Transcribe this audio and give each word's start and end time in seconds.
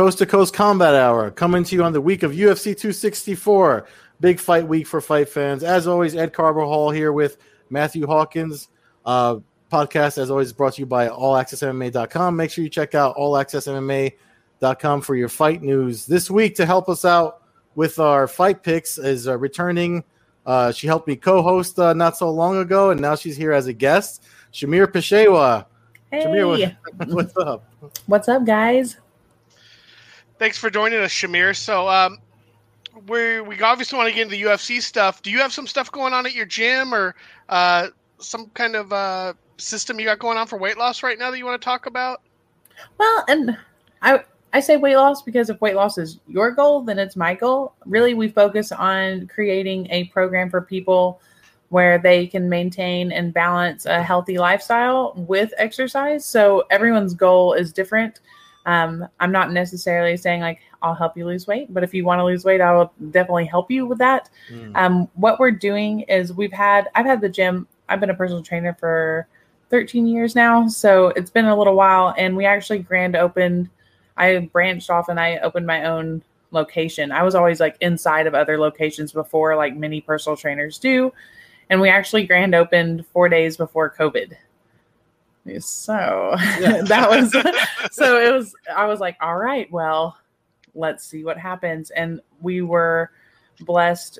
Coast 0.00 0.16
to 0.16 0.24
Coast 0.24 0.54
Combat 0.54 0.94
Hour 0.94 1.30
coming 1.30 1.62
to 1.62 1.74
you 1.74 1.84
on 1.84 1.92
the 1.92 2.00
week 2.00 2.22
of 2.22 2.32
UFC 2.32 2.74
264. 2.74 3.86
Big 4.18 4.40
fight 4.40 4.66
week 4.66 4.86
for 4.86 5.00
fight 5.02 5.28
fans. 5.28 5.62
As 5.62 5.86
always, 5.86 6.16
Ed 6.16 6.32
Carvajal 6.32 6.90
here 6.90 7.12
with 7.12 7.36
Matthew 7.68 8.06
Hawkins. 8.06 8.68
Uh, 9.04 9.40
podcast, 9.70 10.16
as 10.16 10.30
always, 10.30 10.54
brought 10.54 10.72
to 10.74 10.80
you 10.80 10.86
by 10.86 11.08
allaccessmma.com. 11.08 12.34
Make 12.34 12.50
sure 12.50 12.64
you 12.64 12.70
check 12.70 12.94
out 12.94 13.16
allaccessmma.com 13.16 15.00
for 15.02 15.16
your 15.16 15.28
fight 15.28 15.60
news. 15.62 16.06
This 16.06 16.30
week, 16.30 16.54
to 16.54 16.64
help 16.64 16.88
us 16.88 17.04
out 17.04 17.42
with 17.74 17.98
our 17.98 18.26
fight 18.26 18.62
picks, 18.62 18.96
is 18.96 19.28
uh, 19.28 19.36
returning. 19.36 20.04
Uh, 20.46 20.72
she 20.72 20.86
helped 20.86 21.06
me 21.06 21.16
co 21.16 21.42
host 21.42 21.78
uh, 21.78 21.92
not 21.92 22.16
so 22.16 22.30
long 22.30 22.56
ago, 22.58 22.90
and 22.90 23.00
now 23.00 23.14
she's 23.14 23.36
here 23.36 23.52
as 23.52 23.66
a 23.66 23.72
guest. 23.72 24.24
Shamir 24.52 24.86
Peshewa. 24.86 25.66
Hey. 26.10 26.24
Shamir, 26.24 26.76
what, 26.96 27.08
what's 27.08 27.36
up? 27.36 27.64
What's 28.06 28.28
up, 28.28 28.44
guys? 28.44 28.96
Thanks 30.38 30.56
for 30.56 30.70
joining 30.70 31.00
us, 31.00 31.12
Shamir. 31.12 31.54
So, 31.54 31.88
um, 31.88 32.18
we 33.06 33.40
we 33.40 33.60
obviously 33.60 33.96
want 33.96 34.08
to 34.08 34.14
get 34.14 34.22
into 34.22 34.36
the 34.36 34.42
UFC 34.42 34.80
stuff. 34.80 35.22
Do 35.22 35.30
you 35.30 35.38
have 35.38 35.52
some 35.52 35.66
stuff 35.66 35.92
going 35.92 36.12
on 36.12 36.26
at 36.26 36.34
your 36.34 36.46
gym, 36.46 36.94
or 36.94 37.14
uh, 37.48 37.88
some 38.18 38.46
kind 38.54 38.74
of 38.76 38.92
uh, 38.92 39.34
system 39.58 40.00
you 40.00 40.06
got 40.06 40.18
going 40.18 40.38
on 40.38 40.46
for 40.46 40.58
weight 40.58 40.78
loss 40.78 41.02
right 41.02 41.18
now 41.18 41.30
that 41.30 41.38
you 41.38 41.44
want 41.44 41.60
to 41.60 41.64
talk 41.64 41.86
about? 41.86 42.22
Well, 42.98 43.24
and 43.28 43.56
I 44.02 44.24
I 44.52 44.60
say 44.60 44.76
weight 44.76 44.96
loss 44.96 45.22
because 45.22 45.50
if 45.50 45.60
weight 45.60 45.76
loss 45.76 45.96
is 45.98 46.18
your 46.26 46.50
goal, 46.50 46.82
then 46.82 46.98
it's 46.98 47.16
my 47.16 47.34
goal. 47.34 47.74
Really, 47.86 48.14
we 48.14 48.28
focus 48.28 48.72
on 48.72 49.28
creating 49.28 49.86
a 49.90 50.04
program 50.04 50.50
for 50.50 50.60
people 50.60 51.20
where 51.68 51.98
they 51.98 52.26
can 52.26 52.48
maintain 52.48 53.12
and 53.12 53.32
balance 53.32 53.86
a 53.86 54.02
healthy 54.02 54.38
lifestyle 54.38 55.14
with 55.16 55.52
exercise. 55.56 56.24
So 56.24 56.64
everyone's 56.70 57.14
goal 57.14 57.52
is 57.52 57.72
different. 57.72 58.20
Um, 58.66 59.06
I'm 59.20 59.32
not 59.32 59.52
necessarily 59.52 60.16
saying 60.16 60.40
like 60.40 60.60
I'll 60.82 60.94
help 60.94 61.16
you 61.16 61.26
lose 61.26 61.46
weight, 61.46 61.72
but 61.72 61.84
if 61.84 61.94
you 61.94 62.04
want 62.04 62.18
to 62.18 62.24
lose 62.24 62.44
weight, 62.44 62.60
I 62.60 62.72
will 62.72 62.92
definitely 63.10 63.46
help 63.46 63.70
you 63.70 63.86
with 63.86 63.98
that. 63.98 64.30
Mm. 64.52 64.76
Um, 64.76 65.08
what 65.14 65.38
we're 65.38 65.50
doing 65.50 66.00
is 66.02 66.32
we've 66.32 66.52
had 66.52 66.88
I've 66.94 67.06
had 67.06 67.20
the 67.20 67.28
gym. 67.28 67.66
I've 67.88 68.00
been 68.00 68.10
a 68.10 68.14
personal 68.14 68.42
trainer 68.42 68.76
for 68.78 69.26
13 69.70 70.06
years 70.06 70.34
now, 70.34 70.66
so 70.68 71.08
it's 71.08 71.30
been 71.30 71.46
a 71.46 71.56
little 71.56 71.74
while, 71.74 72.14
and 72.18 72.36
we 72.36 72.44
actually 72.44 72.80
grand 72.80 73.16
opened. 73.16 73.68
I 74.20 74.38
branched 74.52 74.90
off 74.90 75.08
and 75.08 75.18
I 75.18 75.38
opened 75.38 75.66
my 75.66 75.84
own 75.84 76.22
location. 76.50 77.12
I 77.12 77.22
was 77.22 77.34
always 77.34 77.60
like 77.60 77.76
inside 77.80 78.26
of 78.26 78.34
other 78.34 78.58
locations 78.58 79.12
before, 79.12 79.56
like 79.56 79.76
many 79.76 80.00
personal 80.00 80.36
trainers 80.36 80.78
do, 80.78 81.12
and 81.70 81.80
we 81.80 81.88
actually 81.88 82.26
grand 82.26 82.54
opened 82.54 83.06
four 83.06 83.28
days 83.28 83.56
before 83.56 83.94
COVID. 83.98 84.36
So 85.60 86.36
yeah. 86.60 86.82
that 86.84 87.08
was 87.08 87.32
so 87.92 88.20
it 88.20 88.32
was 88.32 88.54
I 88.74 88.86
was 88.86 89.00
like, 89.00 89.16
all 89.20 89.36
right, 89.36 89.70
well, 89.72 90.16
let's 90.74 91.04
see 91.04 91.24
what 91.24 91.38
happens. 91.38 91.90
And 91.90 92.20
we 92.40 92.62
were 92.62 93.10
blessed 93.60 94.18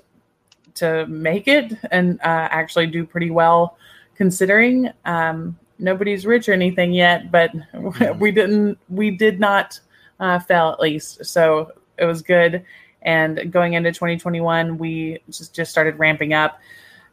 to 0.75 1.07
make 1.07 1.47
it 1.49 1.73
and 1.91 2.19
uh, 2.21 2.49
actually 2.51 2.87
do 2.87 3.05
pretty 3.05 3.31
well 3.31 3.77
considering 4.15 4.91
um, 5.05 5.59
nobody's 5.79 6.27
rich 6.27 6.49
or 6.49 6.53
anything 6.53 6.93
yet, 6.93 7.31
but 7.31 7.51
mm-hmm. 7.75 8.19
we 8.19 8.31
didn't 8.31 8.79
we 8.89 9.11
did 9.11 9.41
not 9.41 9.81
uh, 10.21 10.39
fail 10.39 10.71
at 10.71 10.81
least. 10.81 11.25
So 11.25 11.73
it 11.99 12.05
was 12.05 12.23
good. 12.23 12.65
And 13.03 13.51
going 13.51 13.73
into 13.73 13.91
2021, 13.91 14.79
we 14.79 15.19
just, 15.31 15.55
just 15.55 15.71
started 15.71 15.99
ramping 15.99 16.35
up 16.35 16.61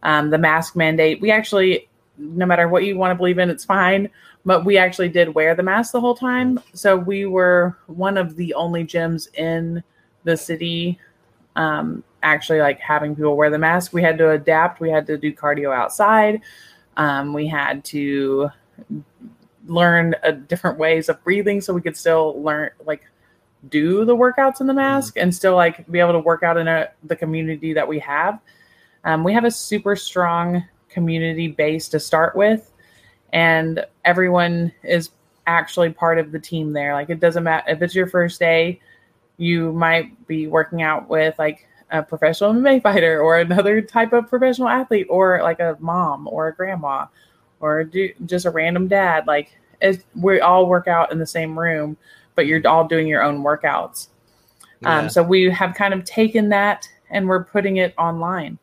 um, 0.03 0.29
the 0.29 0.37
mask 0.37 0.75
mandate. 0.75 1.19
We 1.21 1.31
actually 1.31 1.87
no 2.17 2.45
matter 2.45 2.67
what 2.67 2.83
you 2.83 2.97
want 2.97 3.11
to 3.11 3.15
believe 3.15 3.37
in, 3.37 3.49
it's 3.49 3.65
fine. 3.65 4.09
But 4.45 4.65
we 4.65 4.77
actually 4.77 5.09
did 5.09 5.35
wear 5.35 5.55
the 5.55 5.63
mask 5.63 5.91
the 5.91 6.01
whole 6.01 6.15
time. 6.15 6.59
So 6.73 6.95
we 6.95 7.25
were 7.25 7.77
one 7.87 8.17
of 8.17 8.35
the 8.35 8.53
only 8.53 8.85
gyms 8.85 9.33
in 9.35 9.83
the 10.23 10.37
city 10.37 10.99
um, 11.55 12.03
actually 12.23 12.59
like 12.59 12.79
having 12.79 13.15
people 13.15 13.35
wear 13.35 13.49
the 13.49 13.57
mask. 13.57 13.93
We 13.93 14.01
had 14.01 14.17
to 14.19 14.31
adapt. 14.31 14.79
We 14.79 14.89
had 14.89 15.07
to 15.07 15.17
do 15.17 15.33
cardio 15.33 15.75
outside. 15.75 16.41
Um, 16.95 17.33
we 17.33 17.47
had 17.47 17.83
to 17.85 18.49
learn 19.67 20.15
a 20.23 20.31
different 20.31 20.77
ways 20.77 21.09
of 21.09 21.23
breathing 21.23 21.61
so 21.61 21.73
we 21.73 21.81
could 21.81 21.97
still 21.97 22.41
learn 22.41 22.69
like 22.85 23.03
do 23.69 24.05
the 24.05 24.15
workouts 24.15 24.61
in 24.61 24.67
the 24.67 24.73
mask 24.73 25.15
mm-hmm. 25.15 25.23
and 25.23 25.35
still 25.35 25.55
like 25.55 25.89
be 25.91 25.99
able 25.99 26.13
to 26.13 26.19
work 26.19 26.43
out 26.43 26.57
in 26.57 26.67
a, 26.67 26.89
the 27.03 27.15
community 27.15 27.73
that 27.73 27.87
we 27.87 27.99
have. 27.99 28.39
Um, 29.03 29.23
we 29.23 29.33
have 29.33 29.45
a 29.45 29.51
super 29.51 29.95
strong 29.95 30.63
community 30.89 31.47
base 31.47 31.87
to 31.89 31.99
start 31.99 32.35
with 32.35 32.71
and 33.33 33.85
everyone 34.05 34.71
is 34.83 35.11
actually 35.45 35.89
part 35.89 36.17
of 36.17 36.31
the 36.31 36.39
team 36.39 36.73
there 36.73 36.93
like 36.93 37.09
it 37.09 37.19
doesn't 37.19 37.43
matter 37.43 37.69
if 37.69 37.81
it's 37.81 37.95
your 37.95 38.07
first 38.07 38.39
day 38.39 38.79
you 39.37 39.71
might 39.73 40.27
be 40.27 40.47
working 40.47 40.81
out 40.81 41.07
with 41.07 41.37
like 41.37 41.67
a 41.91 42.03
professional 42.03 42.53
MMA 42.53 42.81
fighter 42.83 43.21
or 43.21 43.39
another 43.39 43.81
type 43.81 44.13
of 44.13 44.27
professional 44.27 44.67
athlete 44.67 45.07
or 45.09 45.41
like 45.41 45.59
a 45.59 45.77
mom 45.79 46.27
or 46.27 46.47
a 46.47 46.55
grandma 46.55 47.05
or 47.59 47.83
do, 47.83 48.11
just 48.25 48.45
a 48.45 48.49
random 48.49 48.87
dad 48.87 49.25
like 49.27 49.57
we 50.15 50.39
all 50.39 50.67
work 50.67 50.87
out 50.87 51.11
in 51.11 51.19
the 51.19 51.25
same 51.25 51.57
room 51.57 51.97
but 52.35 52.45
you're 52.45 52.65
all 52.67 52.87
doing 52.87 53.07
your 53.07 53.23
own 53.23 53.43
workouts 53.43 54.07
um, 54.57 54.65
yeah. 54.81 54.99
um, 54.99 55.09
so 55.09 55.23
we 55.23 55.49
have 55.49 55.73
kind 55.75 55.93
of 55.93 56.03
taken 56.03 56.49
that 56.49 56.87
and 57.09 57.27
we're 57.27 57.43
putting 57.43 57.77
it 57.77 57.93
online 57.97 58.57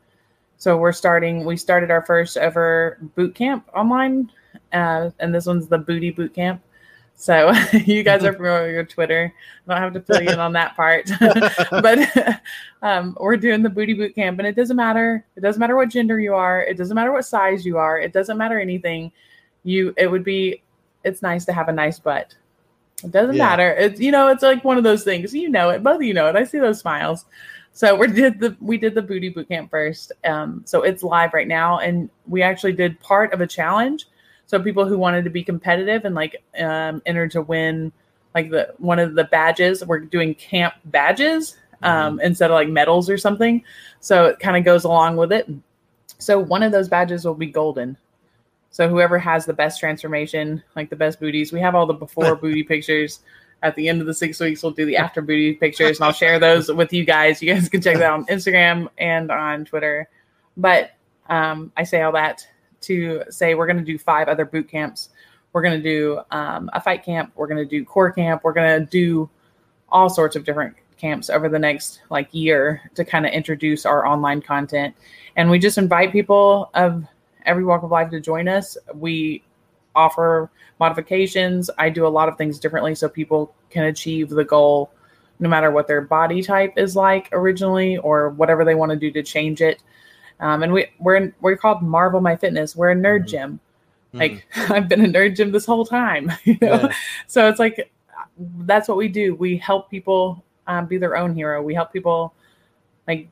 so 0.64 0.78
we're 0.78 0.92
starting. 0.92 1.44
We 1.44 1.58
started 1.58 1.90
our 1.90 2.06
first 2.06 2.38
ever 2.38 2.96
boot 3.14 3.34
camp 3.34 3.68
online, 3.74 4.30
uh, 4.72 5.10
and 5.18 5.34
this 5.34 5.44
one's 5.44 5.68
the 5.68 5.76
Booty 5.76 6.10
Boot 6.10 6.32
Camp. 6.32 6.62
So 7.16 7.52
you 7.72 8.02
guys 8.02 8.24
are 8.24 8.32
familiar 8.32 8.78
with 8.78 8.88
Twitter. 8.88 9.32
I 9.66 9.72
don't 9.72 9.82
have 9.82 9.92
to 9.94 10.00
fill 10.00 10.22
you 10.22 10.30
in 10.30 10.40
on 10.40 10.52
that 10.54 10.76
part, 10.76 11.10
but 11.70 12.42
um, 12.82 13.16
we're 13.18 13.36
doing 13.36 13.62
the 13.62 13.70
Booty 13.70 13.94
Boot 13.94 14.14
Camp, 14.14 14.38
and 14.38 14.48
it 14.48 14.56
doesn't 14.56 14.76
matter. 14.76 15.24
It 15.36 15.40
doesn't 15.40 15.60
matter 15.60 15.76
what 15.76 15.88
gender 15.88 16.20
you 16.20 16.34
are. 16.34 16.62
It 16.62 16.76
doesn't 16.76 16.94
matter 16.94 17.12
what 17.12 17.24
size 17.24 17.64
you 17.64 17.78
are. 17.78 17.98
It 17.98 18.12
doesn't 18.12 18.36
matter 18.36 18.58
anything. 18.58 19.12
You. 19.62 19.94
It 19.96 20.08
would 20.08 20.24
be. 20.24 20.62
It's 21.04 21.22
nice 21.22 21.44
to 21.46 21.52
have 21.52 21.68
a 21.68 21.72
nice 21.72 21.98
butt. 21.98 22.34
It 23.02 23.10
doesn't 23.10 23.36
yeah. 23.36 23.48
matter. 23.48 23.70
It's 23.74 24.00
you 24.00 24.10
know. 24.10 24.28
It's 24.28 24.42
like 24.42 24.64
one 24.64 24.76
of 24.76 24.84
those 24.84 25.04
things. 25.04 25.32
You 25.32 25.48
know 25.48 25.70
it. 25.70 25.82
Both 25.82 25.96
of 25.96 26.02
you 26.02 26.14
know 26.14 26.28
it. 26.28 26.36
I 26.36 26.44
see 26.44 26.58
those 26.58 26.80
smiles. 26.80 27.26
So 27.72 27.96
we 27.96 28.06
did 28.06 28.38
the 28.38 28.56
we 28.60 28.76
did 28.76 28.94
the 28.94 29.02
booty 29.02 29.30
boot 29.30 29.48
camp 29.48 29.70
first. 29.70 30.12
Um, 30.24 30.62
so 30.64 30.82
it's 30.82 31.02
live 31.02 31.32
right 31.32 31.48
now, 31.48 31.78
and 31.78 32.10
we 32.26 32.42
actually 32.42 32.72
did 32.72 33.00
part 33.00 33.32
of 33.32 33.40
a 33.40 33.46
challenge. 33.46 34.06
So 34.46 34.60
people 34.62 34.86
who 34.86 34.98
wanted 34.98 35.24
to 35.24 35.30
be 35.30 35.42
competitive 35.42 36.04
and 36.04 36.14
like 36.14 36.42
um, 36.58 37.02
enter 37.06 37.28
to 37.28 37.42
win 37.42 37.92
like 38.34 38.50
the 38.50 38.74
one 38.78 38.98
of 38.98 39.14
the 39.14 39.24
badges. 39.24 39.84
We're 39.84 40.00
doing 40.00 40.34
camp 40.34 40.74
badges 40.86 41.56
um, 41.82 42.16
mm-hmm. 42.16 42.26
instead 42.26 42.50
of 42.50 42.54
like 42.54 42.68
medals 42.68 43.08
or 43.08 43.16
something. 43.16 43.62
So 44.00 44.26
it 44.26 44.38
kind 44.38 44.56
of 44.56 44.64
goes 44.64 44.84
along 44.84 45.16
with 45.16 45.32
it. 45.32 45.48
So 46.18 46.38
one 46.38 46.62
of 46.62 46.72
those 46.72 46.88
badges 46.88 47.24
will 47.24 47.34
be 47.34 47.46
golden. 47.46 47.96
So 48.70 48.88
whoever 48.88 49.18
has 49.18 49.46
the 49.46 49.52
best 49.52 49.78
transformation, 49.78 50.62
like 50.74 50.90
the 50.90 50.96
best 50.96 51.20
booties, 51.20 51.52
we 51.52 51.60
have 51.60 51.74
all 51.74 51.86
the 51.86 51.94
before 51.94 52.34
booty 52.40 52.64
pictures 52.64 53.20
at 53.62 53.74
the 53.76 53.88
end 53.88 54.00
of 54.00 54.06
the 54.06 54.14
six 54.14 54.40
weeks, 54.40 54.62
we'll 54.62 54.72
do 54.72 54.84
the 54.84 54.96
after 54.96 55.22
booty 55.22 55.54
pictures 55.54 55.98
and 55.98 56.06
I'll 56.06 56.12
share 56.12 56.38
those 56.38 56.70
with 56.70 56.92
you 56.92 57.04
guys. 57.04 57.40
You 57.40 57.54
guys 57.54 57.68
can 57.68 57.80
check 57.80 57.98
that 57.98 58.10
on 58.10 58.26
Instagram 58.26 58.88
and 58.98 59.30
on 59.30 59.64
Twitter. 59.64 60.08
But 60.56 60.90
um, 61.28 61.72
I 61.76 61.84
say 61.84 62.02
all 62.02 62.12
that 62.12 62.46
to 62.86 63.22
say 63.30 63.54
we're 63.54 63.66
going 63.66 63.78
to 63.78 63.84
do 63.84 63.98
five 63.98 64.28
other 64.28 64.44
boot 64.44 64.68
camps. 64.68 65.10
We're 65.52 65.62
going 65.62 65.80
to 65.80 65.82
do 65.82 66.20
um, 66.30 66.70
a 66.72 66.80
fight 66.80 67.04
camp. 67.04 67.32
We're 67.36 67.46
going 67.46 67.58
to 67.58 67.64
do 67.64 67.84
core 67.84 68.10
camp. 68.10 68.42
We're 68.44 68.52
going 68.52 68.80
to 68.80 68.86
do 68.86 69.30
all 69.88 70.08
sorts 70.08 70.36
of 70.36 70.44
different 70.44 70.74
camps 70.96 71.30
over 71.30 71.48
the 71.48 71.58
next 71.58 72.00
like 72.10 72.28
year 72.32 72.90
to 72.94 73.04
kind 73.04 73.26
of 73.26 73.32
introduce 73.32 73.86
our 73.86 74.06
online 74.06 74.40
content. 74.40 74.94
And 75.36 75.50
we 75.50 75.58
just 75.58 75.78
invite 75.78 76.12
people 76.12 76.70
of 76.74 77.04
every 77.46 77.64
walk 77.64 77.82
of 77.82 77.90
life 77.90 78.10
to 78.10 78.20
join 78.20 78.48
us. 78.48 78.76
We 78.94 79.44
offer 79.94 80.50
modifications. 80.80 81.70
I 81.78 81.88
do 81.88 82.06
a 82.06 82.08
lot 82.08 82.28
of 82.28 82.36
things 82.36 82.58
differently 82.58 82.94
so 82.94 83.08
people 83.08 83.54
can 83.70 83.84
achieve 83.84 84.30
the 84.30 84.44
goal 84.44 84.90
no 85.40 85.48
matter 85.48 85.70
what 85.70 85.86
their 85.86 86.00
body 86.00 86.42
type 86.42 86.74
is 86.76 86.94
like 86.96 87.28
originally 87.32 87.96
or 87.98 88.30
whatever 88.30 88.64
they 88.64 88.74
want 88.74 88.90
to 88.90 88.96
do 88.96 89.10
to 89.10 89.22
change 89.22 89.60
it. 89.60 89.82
Um, 90.40 90.62
and 90.62 90.72
we 90.72 90.86
we're 90.98 91.16
in, 91.16 91.34
we're 91.40 91.56
called 91.56 91.82
Marvel 91.82 92.20
My 92.20 92.36
Fitness. 92.36 92.76
We're 92.76 92.90
a 92.90 92.96
nerd 92.96 93.20
mm-hmm. 93.20 93.28
gym. 93.28 93.60
Like 94.12 94.46
mm-hmm. 94.54 94.72
I've 94.72 94.88
been 94.88 95.04
a 95.04 95.08
nerd 95.08 95.36
gym 95.36 95.52
this 95.52 95.66
whole 95.66 95.84
time, 95.84 96.32
you 96.44 96.58
know. 96.60 96.80
Yeah. 96.82 96.94
So 97.26 97.48
it's 97.48 97.58
like 97.58 97.90
that's 98.58 98.88
what 98.88 98.96
we 98.96 99.08
do. 99.08 99.34
We 99.34 99.56
help 99.56 99.90
people 99.90 100.44
um, 100.66 100.86
be 100.86 100.98
their 100.98 101.16
own 101.16 101.34
hero. 101.34 101.62
We 101.62 101.74
help 101.74 101.92
people 101.92 102.34
like 103.06 103.28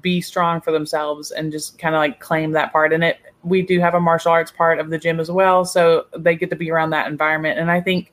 be 0.00 0.20
strong 0.20 0.60
for 0.60 0.72
themselves 0.72 1.32
and 1.32 1.52
just 1.52 1.78
kind 1.78 1.94
of 1.94 1.98
like 1.98 2.18
claim 2.18 2.52
that 2.52 2.72
part 2.72 2.92
in 2.92 3.02
it. 3.02 3.18
We 3.42 3.62
do 3.62 3.78
have 3.80 3.94
a 3.94 4.00
martial 4.00 4.32
arts 4.32 4.50
part 4.50 4.78
of 4.78 4.90
the 4.90 4.98
gym 4.98 5.20
as 5.20 5.30
well, 5.30 5.64
so 5.64 6.06
they 6.16 6.34
get 6.34 6.50
to 6.50 6.56
be 6.56 6.70
around 6.70 6.90
that 6.90 7.08
environment. 7.08 7.58
And 7.58 7.70
I 7.70 7.80
think 7.80 8.12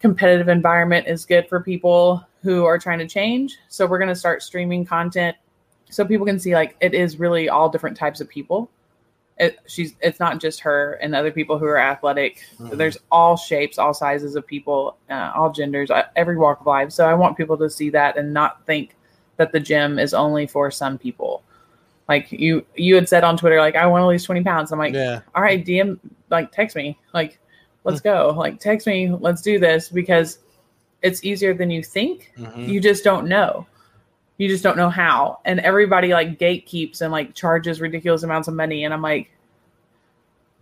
competitive 0.00 0.48
environment 0.48 1.08
is 1.08 1.24
good 1.24 1.48
for 1.48 1.60
people 1.60 2.24
who 2.42 2.64
are 2.64 2.78
trying 2.78 3.00
to 3.00 3.08
change. 3.08 3.56
So 3.68 3.86
we're 3.86 3.98
going 3.98 4.08
to 4.08 4.14
start 4.14 4.42
streaming 4.42 4.84
content 4.84 5.36
so 5.90 6.04
people 6.04 6.26
can 6.26 6.38
see 6.38 6.54
like 6.54 6.76
it 6.80 6.94
is 6.94 7.18
really 7.18 7.48
all 7.48 7.68
different 7.68 7.96
types 7.96 8.20
of 8.20 8.28
people. 8.28 8.70
it, 9.40 9.56
she's 9.68 9.94
it's 10.00 10.18
not 10.18 10.40
just 10.40 10.58
her 10.58 10.94
and 11.00 11.14
other 11.14 11.30
people 11.30 11.58
who 11.58 11.64
are 11.66 11.78
athletic. 11.78 12.42
Mhm. 12.58 12.76
There's 12.76 12.98
all 13.12 13.36
shapes, 13.36 13.78
all 13.78 13.94
sizes 13.94 14.34
of 14.34 14.44
people, 14.44 14.96
uh, 15.08 15.30
all 15.36 15.52
genders, 15.52 15.92
uh, 15.92 16.06
every 16.16 16.36
walk 16.36 16.58
of 16.62 16.66
life. 16.66 16.90
So 16.90 17.06
I 17.08 17.14
want 17.14 17.36
people 17.36 17.56
to 17.58 17.70
see 17.70 17.88
that 17.90 18.16
and 18.16 18.34
not 18.34 18.66
think 18.66 18.96
that 19.36 19.52
the 19.52 19.60
gym 19.60 19.96
is 20.00 20.12
only 20.12 20.48
for 20.48 20.72
some 20.72 20.98
people. 20.98 21.44
Like 22.08 22.32
you, 22.32 22.66
you 22.74 22.96
had 22.96 23.08
said 23.08 23.22
on 23.22 23.36
Twitter, 23.36 23.60
like 23.60 23.76
I 23.76 23.86
want 23.86 24.02
to 24.02 24.06
lose 24.08 24.24
20 24.24 24.42
pounds. 24.42 24.72
I'm 24.72 24.78
like, 24.80 24.92
Yeah. 24.94 25.20
all 25.36 25.42
right, 25.42 25.64
DM, 25.64 26.00
like 26.30 26.50
text 26.50 26.74
me, 26.74 26.98
like 27.14 27.38
let's 27.84 28.00
go, 28.00 28.34
like 28.36 28.58
text 28.58 28.88
me, 28.88 29.08
let's 29.20 29.40
do 29.40 29.60
this 29.60 29.88
because 29.88 30.40
it's 31.02 31.22
easier 31.22 31.54
than 31.54 31.70
you 31.70 31.84
think. 31.84 32.32
Mhm. 32.36 32.66
You 32.66 32.80
just 32.80 33.04
don't 33.04 33.28
know. 33.28 33.68
You 34.38 34.48
just 34.48 34.62
don't 34.62 34.76
know 34.76 34.88
how. 34.88 35.40
And 35.44 35.60
everybody 35.60 36.12
like 36.12 36.38
gatekeeps 36.38 37.00
and 37.02 37.12
like 37.12 37.34
charges 37.34 37.80
ridiculous 37.80 38.22
amounts 38.22 38.48
of 38.48 38.54
money. 38.54 38.84
And 38.84 38.94
I'm 38.94 39.02
like, 39.02 39.30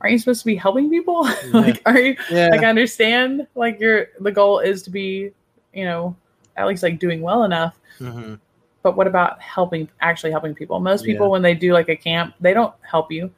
aren't 0.01 0.13
you 0.13 0.19
supposed 0.19 0.41
to 0.41 0.47
be 0.47 0.57
helping 0.57 0.91
people? 0.91 1.29
like, 1.53 1.83
are 1.87 1.99
you 1.99 2.17
Yeah. 2.31 2.49
like 2.49 2.63
I 2.63 2.67
understand 2.67 3.47
like 3.55 3.79
your 3.79 4.07
the 4.21 4.33
goal 4.33 4.59
is 4.61 4.83
to 4.85 4.91
be, 4.91 5.31
you 5.75 5.85
know, 5.85 6.17
at 6.57 6.67
least 6.67 6.83
like 6.83 6.99
doing 6.99 7.21
well 7.21 7.45
enough. 7.45 7.79
Mhm. 8.01 8.41
But 8.83 8.97
what 8.97 9.07
about 9.07 9.41
helping 9.43 9.89
actually 10.01 10.31
helping 10.31 10.55
people? 10.55 10.81
Most 10.81 11.05
people 11.05 11.27
Yeah. 11.27 11.33
when 11.33 11.43
they 11.43 11.55
do 11.55 11.73
like 11.75 11.89
a 11.91 11.97
camp, 11.97 12.35
they 12.41 12.55
don't 12.55 12.73
help 12.81 13.13
you. 13.13 13.31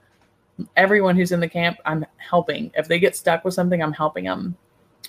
Everyone 0.76 1.16
who's 1.16 1.32
in 1.32 1.40
the 1.40 1.48
camp, 1.48 1.78
I'm 1.84 2.04
helping. 2.18 2.70
If 2.76 2.86
they 2.86 2.98
get 3.00 3.16
stuck 3.16 3.44
with 3.44 3.54
something, 3.54 3.82
I'm 3.82 3.92
helping 3.92 4.24
them. 4.24 4.56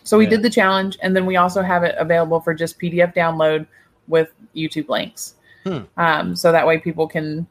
So 0.03 0.17
we 0.17 0.23
Yeah. 0.23 0.31
did 0.31 0.41
the 0.43 0.49
challenge 0.49 0.97
and 1.03 1.15
then 1.15 1.25
we 1.27 1.35
also 1.35 1.61
have 1.61 1.83
it 1.83 1.93
available 1.99 2.39
for 2.39 2.53
just 2.55 2.79
PDF 2.79 3.13
download 3.13 3.67
with 4.09 4.29
YouTube 4.55 4.89
links. 4.89 5.35
Hmm. 5.63 5.79
Um, 5.97 6.35
so 6.35 6.51
that 6.51 6.67
way 6.67 6.79
people 6.79 7.07
can 7.07 7.47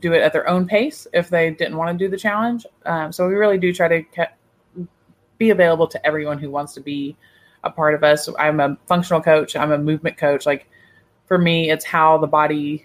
do 0.00 0.12
it 0.12 0.20
at 0.20 0.32
their 0.32 0.48
own 0.48 0.66
pace 0.66 1.06
if 1.14 1.30
they 1.30 1.50
didn't 1.50 1.76
want 1.76 1.96
to 1.96 2.04
do 2.04 2.10
the 2.10 2.18
challenge. 2.18 2.66
Um, 2.84 3.12
so 3.12 3.26
we 3.28 3.34
really 3.34 3.58
do 3.58 3.72
try 3.72 3.88
to 3.88 4.02
ke- 4.02 4.86
be 5.38 5.50
available 5.50 5.86
to 5.86 6.06
everyone 6.06 6.38
who 6.38 6.50
wants 6.50 6.74
to 6.74 6.80
be 6.80 7.16
a 7.64 7.70
part 7.70 7.94
of 7.94 8.02
us. 8.02 8.28
I'm 8.38 8.60
a 8.60 8.76
functional 8.86 9.22
coach, 9.22 9.56
I'm 9.56 9.72
a 9.72 9.78
movement 9.78 10.16
coach. 10.16 10.44
Like 10.44 10.68
for 11.26 11.38
me, 11.38 11.70
it's 11.70 11.84
how 11.84 12.18
the 12.18 12.26
body 12.26 12.84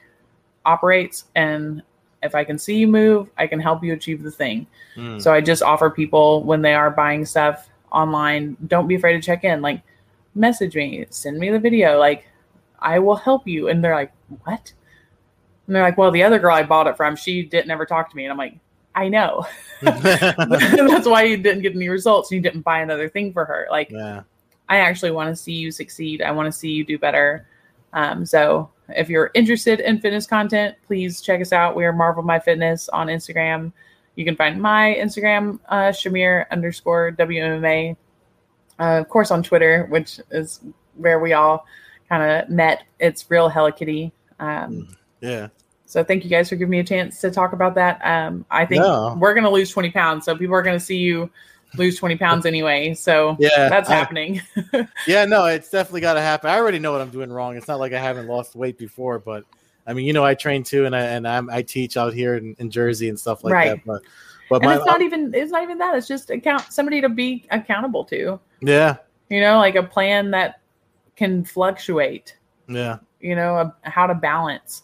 operates. 0.66 1.26
And 1.36 1.82
if 2.24 2.36
I 2.36 2.44
can 2.44 2.58
see 2.58 2.78
you 2.78 2.88
move, 2.88 3.30
I 3.38 3.48
can 3.48 3.60
help 3.60 3.84
you 3.84 3.94
achieve 3.94 4.22
the 4.22 4.32
thing. 4.32 4.68
Mm. 4.96 5.22
So 5.22 5.34
I 5.34 5.42
just 5.42 5.64
offer 5.64 5.90
people 5.90 6.44
when 6.44 6.62
they 6.62 6.74
are 6.74 6.92
buying 6.92 7.26
stuff 7.26 7.70
online, 7.92 8.58
don't 8.68 8.88
be 8.88 8.96
afraid 8.96 9.14
to 9.14 9.22
check 9.22 9.44
in. 9.44 9.62
Like, 9.62 9.82
message 10.36 10.76
me, 10.76 11.06
send 11.10 11.40
me 11.40 11.50
the 11.50 11.60
video. 11.60 11.98
Like, 11.98 12.26
I 12.82 13.00
will 13.00 13.16
help 13.16 13.48
you. 13.48 13.70
And 13.70 13.84
they're 13.84 13.96
like, 13.96 14.14
what? 14.44 14.74
And 15.68 15.76
they're 15.76 15.84
like, 15.84 15.98
well, 15.98 16.12
the 16.12 16.24
other 16.24 16.40
girl 16.40 16.56
I 16.56 16.64
bought 16.64 16.88
it 16.88 16.98
from, 16.98 17.16
she 17.16 17.44
didn't 17.44 17.72
ever 17.72 17.86
talk 17.86 18.10
to 18.10 18.16
me. 18.16 18.26
And 18.26 18.32
I'm 18.32 18.38
like, 18.38 18.58
I 18.96 19.08
know. 19.08 19.46
That's 19.82 21.08
why 21.08 21.24
you 21.24 21.38
didn't 21.38 21.62
get 21.62 21.76
any 21.76 21.90
results. 21.90 22.32
You 22.32 22.42
didn't 22.42 22.62
buy 22.62 22.82
another 22.82 23.10
thing 23.10 23.32
for 23.32 23.46
her. 23.46 23.68
Like, 23.70 23.90
yeah. 23.92 24.24
I 24.68 24.78
actually 24.78 25.12
want 25.12 25.30
to 25.30 25.36
see 25.36 25.54
you 25.54 25.72
succeed. 25.72 26.22
I 26.22 26.32
want 26.32 26.52
to 26.52 26.58
see 26.58 26.70
you 26.70 26.84
do 26.84 26.98
better. 26.98 27.48
Um, 27.94 28.26
so 28.26 28.70
if 28.90 29.10
you're 29.10 29.32
interested 29.34 29.80
in 29.80 30.00
fitness 30.00 30.26
content, 30.26 30.76
please 30.88 31.22
check 31.22 31.42
us 31.42 31.54
out. 31.54 31.76
We 31.76 31.86
are 31.86 31.94
Marvel 31.94 32.24
My 32.24 32.40
Fitness 32.40 32.90
on 32.90 33.08
Instagram. 33.08 33.72
You 34.16 34.26
can 34.26 34.36
find 34.36 34.62
my 34.62 34.96
Instagram, 35.00 35.60
uh, 35.70 35.90
Shamir 35.90 36.50
underscore 36.52 37.12
WMMA. 37.12 37.96
Uh, 38.80 39.00
of 39.00 39.10
course, 39.10 39.32
on 39.32 39.44
Twitter, 39.44 39.86
which 39.90 40.20
is 40.32 40.62
where 40.96 41.20
we 41.20 41.34
all 41.34 41.66
kind 42.12 42.44
of 42.44 42.50
met. 42.50 42.84
It's 43.00 43.26
real 43.32 43.48
Hello 43.50 43.72
Kitty. 43.72 44.12
Um, 44.40 44.90
Yeah. 45.22 45.48
so 45.86 46.04
thank 46.04 46.24
you 46.26 46.30
guys 46.30 46.50
for 46.50 46.56
giving 46.58 46.72
me 46.72 46.80
a 46.80 46.84
chance 46.84 47.22
to 47.22 47.32
talk 47.32 47.54
about 47.54 47.76
that. 47.76 48.02
Um, 48.04 48.46
I 48.52 48.66
think 48.66 48.82
No. 48.84 49.16
we're 49.18 49.34
going 49.34 49.46
to 49.46 49.50
lose 49.50 49.72
20 49.72 49.92
pounds. 49.92 50.26
So 50.26 50.36
people 50.36 50.54
are 50.56 50.62
going 50.62 50.78
to 50.78 50.84
see 50.84 50.98
you 50.98 51.30
lose 51.78 51.98
20 51.98 52.18
pounds 52.18 52.46
anyway. 52.46 52.94
So 52.96 53.38
Yeah. 53.40 53.70
that's 53.70 53.90
I- 53.90 53.96
happening. 53.96 54.42
Yeah, 55.08 55.24
no, 55.26 55.46
it's 55.46 55.70
definitely 55.70 56.02
got 56.02 56.16
to 56.16 56.22
happen. 56.22 56.50
I 56.50 56.58
already 56.58 56.80
know 56.80 56.92
what 56.92 57.00
I'm 57.02 57.10
doing 57.12 57.32
wrong. 57.32 57.56
It's 57.56 57.68
not 57.70 57.80
like 57.80 57.94
I 57.94 58.00
haven't 58.00 58.28
lost 58.28 58.56
weight 58.56 58.78
before, 58.78 59.18
but 59.20 59.46
I 59.88 59.94
mean, 59.94 60.06
you 60.06 60.12
know, 60.14 60.24
I 60.26 60.36
train 60.36 60.64
too, 60.64 60.86
and 60.86 60.96
I 60.96 61.02
and 61.02 61.28
I'm, 61.28 61.50
I 61.50 61.62
teach 61.64 61.98
out 61.98 62.14
here 62.14 62.36
in, 62.36 62.56
in 62.60 62.70
Jersey 62.70 63.10
and 63.10 63.18
stuff 63.20 63.44
like 63.44 63.54
Right. 63.54 63.70
that. 63.70 63.86
But 63.86 64.02
but 64.50 64.62
my 64.64 64.76
it's 64.76 64.86
not 64.86 65.02
even 65.02 65.34
it's 65.34 65.52
not 65.52 65.64
even 65.64 65.78
that 65.80 65.96
it's 65.96 66.08
just 66.08 66.30
account 66.30 66.72
somebody 66.74 67.00
to 67.02 67.10
be 67.10 67.48
accountable 67.52 68.04
to 68.06 68.38
yeah 68.62 68.98
you 69.30 69.40
know 69.42 69.58
like 69.58 69.76
a 69.76 69.82
plan 69.84 70.30
that 70.32 70.61
can 71.22 71.44
fluctuate 71.44 72.38
yeah 72.68 72.98
you 73.20 73.36
know 73.36 73.56
a, 73.56 73.76
how 73.90 74.08
to 74.08 74.16
balance 74.16 74.84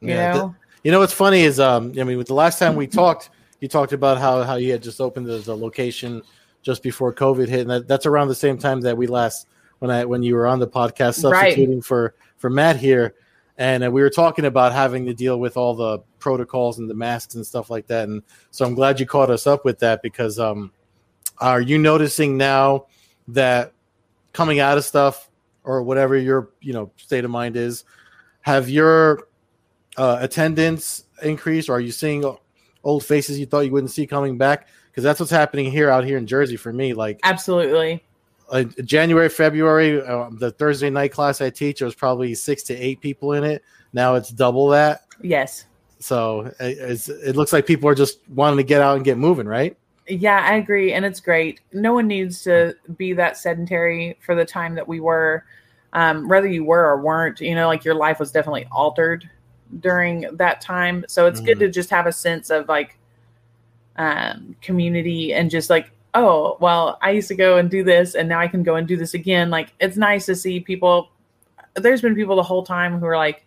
you 0.00 0.08
yeah. 0.10 0.32
know 0.32 0.54
You 0.82 0.90
know 0.92 1.00
what's 1.00 1.12
funny 1.12 1.42
is 1.42 1.60
um 1.60 1.92
I 2.00 2.04
mean 2.04 2.16
with 2.16 2.28
the 2.28 2.34
last 2.34 2.58
time 2.58 2.74
we 2.74 2.86
talked, 2.86 3.30
you 3.60 3.68
talked 3.68 3.92
about 3.92 4.16
how 4.18 4.42
how 4.44 4.54
you 4.56 4.72
had 4.72 4.82
just 4.82 5.00
opened 5.00 5.26
the, 5.26 5.38
the 5.38 5.54
location 5.54 6.22
just 6.62 6.82
before 6.82 7.12
COVID 7.12 7.48
hit, 7.48 7.60
and 7.60 7.70
that, 7.70 7.88
that's 7.88 8.06
around 8.06 8.28
the 8.28 8.34
same 8.34 8.56
time 8.56 8.80
that 8.82 8.96
we 8.96 9.06
last 9.06 9.46
when 9.80 9.90
I 9.90 10.06
when 10.06 10.22
you 10.22 10.34
were 10.36 10.46
on 10.46 10.58
the 10.58 10.68
podcast 10.68 11.22
Right. 11.22 11.52
substituting 11.52 11.82
for 11.82 12.14
for 12.38 12.48
Matt 12.48 12.76
here, 12.76 13.14
and 13.58 13.84
uh, 13.84 13.90
we 13.90 14.00
were 14.00 14.10
talking 14.10 14.46
about 14.46 14.72
having 14.72 15.04
to 15.06 15.12
deal 15.12 15.38
with 15.38 15.58
all 15.58 15.74
the 15.74 15.98
protocols 16.18 16.78
and 16.78 16.88
the 16.88 16.94
masks 16.94 17.34
and 17.34 17.46
stuff 17.46 17.68
like 17.68 17.86
that, 17.88 18.08
and 18.08 18.22
so 18.50 18.64
I'm 18.64 18.74
glad 18.74 19.00
you 19.00 19.06
caught 19.06 19.30
us 19.30 19.46
up 19.46 19.66
with 19.66 19.78
that 19.80 20.00
because 20.00 20.38
um 20.38 20.72
are 21.38 21.60
you 21.60 21.76
noticing 21.76 22.38
now 22.38 22.86
that 23.28 23.72
coming 24.32 24.60
out 24.60 24.78
of 24.78 24.84
stuff 24.84 25.30
or 25.64 25.82
whatever 25.82 26.16
your 26.16 26.50
you 26.60 26.72
know 26.72 26.90
state 26.96 27.24
of 27.24 27.30
mind 27.30 27.56
is 27.56 27.84
have 28.42 28.68
your 28.68 29.28
uh, 29.96 30.18
attendance 30.20 31.04
increased? 31.22 31.68
Or 31.68 31.74
are 31.74 31.80
you 31.80 31.92
seeing 31.92 32.24
old 32.84 33.04
faces 33.04 33.38
you 33.38 33.46
thought 33.46 33.60
you 33.60 33.72
wouldn't 33.72 33.90
see 33.90 34.06
coming 34.06 34.38
back? 34.38 34.68
Because 34.90 35.04
that's 35.04 35.20
what's 35.20 35.30
happening 35.30 35.70
here 35.70 35.90
out 35.90 36.04
here 36.04 36.18
in 36.18 36.26
jersey 36.26 36.56
for 36.56 36.72
me 36.72 36.94
like 36.94 37.20
absolutely. 37.22 38.04
Uh, 38.50 38.64
january 38.82 39.28
february 39.28 40.02
uh, 40.02 40.28
the 40.32 40.50
thursday 40.50 40.90
night 40.90 41.12
class 41.12 41.40
i 41.40 41.48
teach 41.48 41.78
there 41.78 41.86
was 41.86 41.94
probably 41.94 42.34
six 42.34 42.64
to 42.64 42.74
eight 42.74 43.00
people 43.00 43.34
in 43.34 43.44
it. 43.44 43.62
Now 43.92 44.16
it's 44.16 44.30
double 44.30 44.68
that. 44.68 45.02
Yes. 45.22 45.66
So 46.00 46.52
it, 46.58 46.78
it's, 46.78 47.08
it 47.08 47.36
looks 47.36 47.52
like 47.52 47.66
people 47.66 47.88
are 47.88 47.94
just 47.94 48.28
wanting 48.28 48.56
to 48.56 48.64
get 48.64 48.80
out 48.80 48.96
and 48.96 49.04
get 49.04 49.18
moving 49.18 49.46
right 49.46 49.76
yeah 50.10 50.46
i 50.50 50.56
agree 50.56 50.92
and 50.92 51.04
it's 51.04 51.20
great. 51.20 51.60
No 51.72 51.94
one 51.94 52.06
needs 52.08 52.42
to 52.44 52.74
be 52.96 53.12
that 53.14 53.36
sedentary 53.36 54.16
for 54.20 54.34
the 54.34 54.44
time 54.44 54.74
that 54.74 54.86
we 54.88 55.00
were. 55.00 55.44
Um, 55.92 56.28
whether 56.28 56.46
you 56.46 56.64
were 56.64 56.84
or 56.86 57.00
weren't 57.00 57.40
you 57.40 57.54
know 57.54 57.66
like 57.66 57.84
your 57.84 57.94
life 57.96 58.18
was 58.20 58.30
definitely 58.30 58.66
altered 58.72 59.28
during 59.80 60.26
that 60.36 60.60
time. 60.60 61.04
So 61.08 61.26
it's 61.26 61.40
good 61.40 61.56
Mhm. 61.58 61.60
to 61.60 61.68
just 61.70 61.90
have 61.90 62.06
a 62.06 62.12
sense 62.12 62.50
of 62.50 62.68
like 62.68 62.96
um, 63.96 64.56
community 64.62 65.34
and 65.34 65.50
just 65.50 65.68
like 65.68 65.90
oh 66.14 66.56
well 66.60 66.98
i 67.02 67.10
used 67.10 67.28
to 67.28 67.34
go 67.34 67.56
and 67.58 67.70
do 67.70 67.84
this 67.84 68.14
and 68.16 68.28
now 68.28 68.40
i 68.40 68.48
can 68.48 68.62
go 68.62 68.76
and 68.76 68.88
do 68.88 68.96
this 68.96 69.14
again. 69.14 69.50
Like 69.50 69.72
it's 69.80 69.96
nice 69.96 70.26
to 70.26 70.34
see 70.34 70.60
people 70.60 71.10
there's 71.74 72.00
been 72.02 72.14
people 72.16 72.36
the 72.36 72.42
whole 72.42 72.64
time 72.64 72.98
who 72.98 73.06
are 73.06 73.16
like 73.16 73.46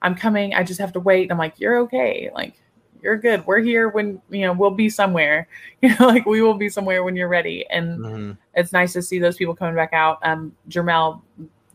i'm 0.00 0.14
coming 0.14 0.54
i 0.54 0.62
just 0.62 0.80
have 0.80 0.92
to 0.92 1.00
wait. 1.00 1.30
I'm 1.30 1.38
like 1.38 1.58
you're 1.60 1.78
okay. 1.80 2.30
Like 2.34 2.54
you're 3.02 3.16
good. 3.16 3.46
We're 3.46 3.60
here 3.60 3.88
when 3.88 4.20
you 4.30 4.42
know 4.42 4.52
we'll 4.52 4.70
be 4.70 4.88
somewhere. 4.88 5.48
You 5.80 5.90
know 5.90 6.08
like 6.08 6.26
we 6.26 6.42
will 6.42 6.54
be 6.54 6.68
somewhere 6.68 7.04
when 7.04 7.14
you're 7.14 7.28
ready. 7.28 7.64
And 7.70 8.00
mm-hmm. 8.00 8.32
it's 8.54 8.72
nice 8.72 8.92
to 8.94 9.02
see 9.02 9.20
those 9.20 9.36
people 9.36 9.54
coming 9.54 9.76
back 9.76 9.92
out. 9.92 10.18
Um 10.22 10.52
jermel 10.68 11.22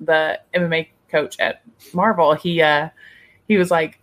the 0.02 0.40
mma 0.54 0.86
coach 1.10 1.40
at 1.40 1.62
marvel 1.94 2.34
he 2.34 2.62
uh 2.62 2.90
he 3.48 3.56
was 3.56 3.72
like 3.72 4.00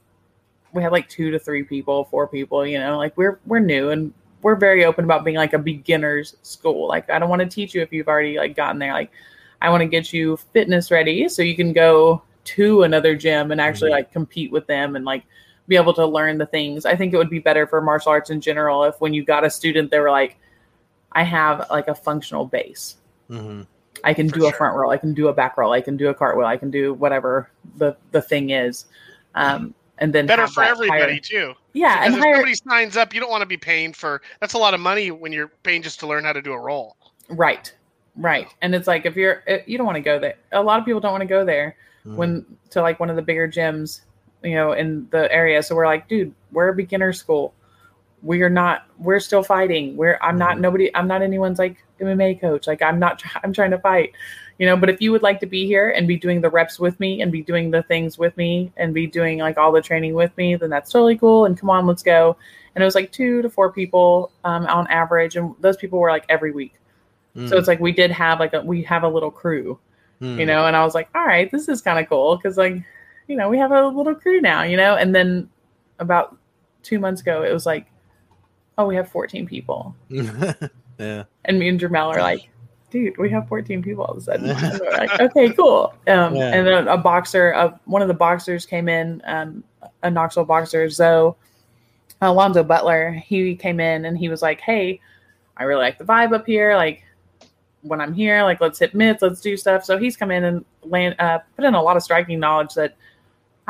we 0.73 0.83
had 0.83 0.93
like 0.93 1.09
two 1.09 1.31
to 1.31 1.39
three 1.39 1.63
people 1.63 2.05
four 2.05 2.27
people 2.29 2.65
you 2.67 2.79
know 2.79 2.97
like 2.97 3.15
we're 3.19 3.41
we're 3.45 3.59
new 3.59 3.91
and 3.91 4.15
we're 4.43 4.55
very 4.55 4.87
open 4.87 5.05
about 5.05 5.23
being 5.25 5.37
like 5.37 5.53
a 5.53 5.59
beginner's 5.59 6.37
school. 6.43 6.89
Like 6.89 7.11
i 7.11 7.19
don't 7.19 7.29
want 7.29 7.41
to 7.41 7.49
teach 7.49 7.75
you 7.75 7.83
if 7.83 7.93
you've 7.93 8.09
already 8.09 8.39
like 8.39 8.57
gotten 8.57 8.79
there. 8.79 8.93
Like 8.95 9.11
i 9.61 9.69
want 9.69 9.83
to 9.83 9.87
get 9.87 10.13
you 10.13 10.39
fitness 10.55 10.91
ready 10.91 11.29
so 11.29 11.43
you 11.43 11.57
can 11.57 11.75
go 11.75 12.23
to 12.45 12.85
another 12.85 13.15
gym 13.15 13.53
and 13.53 13.61
actually 13.61 13.91
Mhm. 13.91 13.95
like 13.95 14.13
compete 14.13 14.51
with 14.51 14.67
them 14.67 14.97
and 14.97 15.05
like 15.05 15.25
be 15.71 15.77
able 15.77 15.95
to 15.95 16.05
learn 16.05 16.37
the 16.37 16.45
things 16.47 16.85
i 16.85 16.95
think 16.97 17.15
it 17.15 17.17
would 17.17 17.31
be 17.31 17.39
better 17.39 17.67
for 17.67 17.81
martial 17.81 18.11
arts 18.11 18.29
in 18.29 18.41
general 18.41 18.85
if 18.85 19.01
when 19.01 19.15
you 19.15 19.25
got 19.25 19.45
a 19.45 19.49
student 19.51 19.91
they 19.91 20.01
were 20.01 20.11
like 20.11 20.37
i 21.13 21.23
have 21.23 21.67
like 21.71 21.89
a 21.89 21.95
functional 21.95 22.45
base 22.45 22.97
Mm-hmm. 23.31 23.63
I 24.03 24.13
can 24.15 24.29
For 24.29 24.39
do 24.41 24.47
a 24.49 24.53
front 24.53 24.77
roll, 24.77 24.91
I 24.91 24.97
can 24.97 25.15
do 25.15 25.29
a 25.29 25.33
back 25.33 25.57
roll, 25.57 25.73
I 25.73 25.81
can 25.81 25.97
do 25.97 26.09
a 26.09 26.15
cartwheel, 26.15 26.47
I 26.47 26.57
can 26.57 26.71
do 26.71 26.95
whatever 26.95 27.49
the 27.77 27.97
the 28.11 28.21
thing 28.23 28.51
is. 28.51 28.87
Um, 29.37 29.75
and 29.99 30.13
then 30.13 30.27
Better 30.27 30.47
for 30.49 30.65
everybody 30.65 31.13
higher- 31.13 31.19
too. 31.21 31.55
yeah, 31.75 31.95
Because 32.01 32.07
and 32.07 32.15
if 32.17 32.21
higher 32.23 32.35
somebody 32.37 32.55
signs 32.55 32.97
up, 32.97 33.13
you 33.15 33.21
don't 33.21 33.31
want 33.31 33.43
to 33.43 33.47
be 33.47 33.57
paying 33.59 33.93
for. 33.93 34.21
That's 34.41 34.55
a 34.55 34.59
lot 34.59 34.73
of 34.75 34.81
money 34.81 35.11
when 35.13 35.31
you're 35.33 35.53
paying 35.63 35.83
just 35.83 36.01
to 36.01 36.07
learn 36.09 36.25
how 36.25 36.33
to 36.33 36.41
do 36.43 36.53
a 36.53 36.59
roll. 36.59 36.97
right, 37.29 37.73
right. 38.17 38.49
And 38.63 38.75
it's 38.75 38.89
like 38.89 39.05
if 39.07 39.15
you're 39.17 39.45
you 39.67 39.77
don't 39.79 39.87
want 39.87 39.97
to 39.97 40.01
go 40.03 40.19
there. 40.19 40.35
A 40.53 40.63
lot 40.63 40.81
of 40.81 40.85
people 40.87 41.01
don't 41.01 41.13
want 41.13 41.23
to 41.23 41.29
go 41.29 41.45
there 41.45 41.77
Mm-hmm. 42.07 42.17
when 42.17 42.47
to 42.71 42.81
like 42.83 42.99
one 42.99 43.11
of 43.11 43.17
the 43.17 43.23
bigger 43.23 43.47
gyms, 43.47 44.01
you 44.43 44.55
know, 44.55 44.73
in 44.73 45.07
the 45.11 45.31
area. 45.33 45.63
So 45.63 45.75
we're 45.75 45.87
like, 45.87 46.09
dude, 46.09 46.33
we're 46.53 46.69
a 46.69 46.75
beginner 46.75 47.13
school. 47.13 47.55
We 48.23 48.43
are 48.43 48.51
not. 48.51 48.87
We're 48.99 49.21
still 49.21 49.43
fighting. 49.43 49.97
We're. 49.97 50.19
I'm 50.21 50.37
not 50.39 50.57
Mhm. 50.57 50.61
nobody. 50.61 50.95
I'm 50.95 51.09
not 51.09 51.23
anyone's 51.23 51.59
like 51.59 51.77
MMA 52.01 52.41
coach. 52.41 52.67
Like 52.67 52.83
I'm 52.83 52.99
not. 52.99 53.23
I'm 53.45 53.53
trying 53.53 53.71
to 53.71 53.79
fight. 53.79 54.13
you 54.59 54.67
know. 54.67 54.77
But 54.77 54.91
if 54.91 55.01
you 55.01 55.11
would 55.13 55.23
like 55.23 55.41
to 55.41 55.47
be 55.47 55.65
here 55.67 55.89
and 55.91 56.07
be 56.07 56.17
doing 56.17 56.43
the 56.43 56.51
reps 56.51 56.79
with 56.79 57.01
me 57.01 57.23
and 57.23 57.33
be 57.33 57.41
doing 57.43 57.71
the 57.71 57.83
things 57.85 58.19
with 58.19 58.37
me 58.37 58.71
and 58.77 58.93
be 58.93 59.07
doing 59.07 59.39
like 59.39 59.57
all 59.57 59.73
the 59.73 59.81
training 59.81 60.13
with 60.15 60.37
me, 60.37 60.55
then 60.57 60.69
that's 60.69 60.91
totally 60.93 61.17
cool. 61.17 61.47
And 61.47 61.59
come 61.59 61.71
on, 61.71 61.87
let's 61.87 62.03
go. 62.03 62.37
And 62.75 62.83
it 62.83 62.85
was 62.85 62.95
like 62.95 63.11
two 63.11 63.41
to 63.43 63.49
four 63.49 63.73
people 63.73 64.31
um, 64.45 64.67
on 64.67 64.87
average, 64.89 65.37
and 65.37 65.55
those 65.61 65.77
people 65.79 65.99
were 65.99 66.11
like 66.11 66.27
every 66.29 66.53
week. 66.53 66.75
Mm. 67.35 67.49
So 67.49 67.57
it's 67.57 67.69
like 67.69 67.81
we 67.81 67.91
did 67.93 68.11
have 68.11 68.39
like 68.39 68.53
a 68.53 68.61
we 68.61 68.83
have 68.83 69.03
a 69.03 69.09
little 69.09 69.31
crew, 69.31 69.79
Mm. 70.21 70.39
you 70.39 70.45
know. 70.45 70.67
And 70.67 70.77
I 70.77 70.85
was 70.85 70.95
like, 70.95 71.09
all 71.15 71.25
right, 71.25 71.51
this 71.51 71.67
is 71.71 71.81
kind 71.81 71.99
of 71.99 72.07
cool 72.07 72.37
because 72.37 72.59
like, 72.59 72.75
you 73.31 73.37
know, 73.37 73.49
we 73.49 73.59
have 73.59 73.71
a 73.71 73.87
little 73.87 74.15
crew 74.15 74.41
now, 74.41 74.65
you 74.65 74.77
know. 74.77 74.97
And 74.97 75.15
then 75.15 75.49
about 76.01 76.37
two 76.83 76.99
months 76.99 77.21
ago, 77.21 77.45
it 77.45 77.53
was 77.53 77.65
like, 77.65 77.87
oh, 78.77 78.87
we 78.87 78.97
have 78.97 79.09
14 79.09 79.47
people. 79.47 79.95
yeah. 80.11 81.23
And 81.45 81.59
me 81.59 81.69
and 81.69 81.79
Jamel 81.79 82.15
are 82.15 82.21
like, 82.21 82.51
dude, 82.91 83.17
we 83.19 83.31
have 83.31 83.47
14 83.47 83.83
people 83.83 84.03
all 84.03 84.13
of 84.15 84.19
a 84.19 84.21
sudden. 84.21 84.49
Like, 84.91 85.21
okay, 85.21 85.51
cool. 85.51 85.95
Um, 86.09 86.35
Yeah. 86.35 86.53
And 86.53 86.67
then 86.67 86.89
a 86.89 86.99
boxer, 86.99 87.55
uh, 87.55 87.77
one 87.85 88.03
of 88.03 88.09
the 88.09 88.15
boxers 88.15 88.67
came 88.67 88.89
in, 88.89 89.23
um, 89.25 89.63
a 90.03 90.11
Knoxville 90.11 90.45
boxer, 90.45 90.89
Zoe, 90.91 91.35
Alonzo 92.21 92.65
Butler. 92.65 93.13
He 93.13 93.55
came 93.55 93.79
in 93.79 94.07
and 94.07 94.19
he 94.19 94.29
was 94.29 94.43
like, 94.43 94.61
hey, 94.61 95.01
I 95.57 95.63
really 95.63 95.83
like 95.83 95.99
the 95.99 96.05
vibe 96.05 96.35
up 96.35 96.47
here. 96.47 96.75
Like, 96.75 97.05
when 97.83 98.01
I'm 98.01 98.13
here, 98.13 98.43
like, 98.43 98.61
let's 98.61 98.79
hit 98.79 98.95
mitts, 98.95 99.23
let's 99.23 99.41
do 99.41 99.57
stuff. 99.57 99.85
So 99.85 99.99
he's 99.99 100.17
come 100.17 100.33
in 100.33 100.45
and 100.45 100.65
land, 100.83 101.15
uh, 101.21 101.39
put 101.55 101.65
in 101.65 101.75
a 101.75 101.83
lot 101.83 101.97
of 101.97 102.03
striking 102.03 102.41
knowledge 102.41 102.75
that 102.75 102.97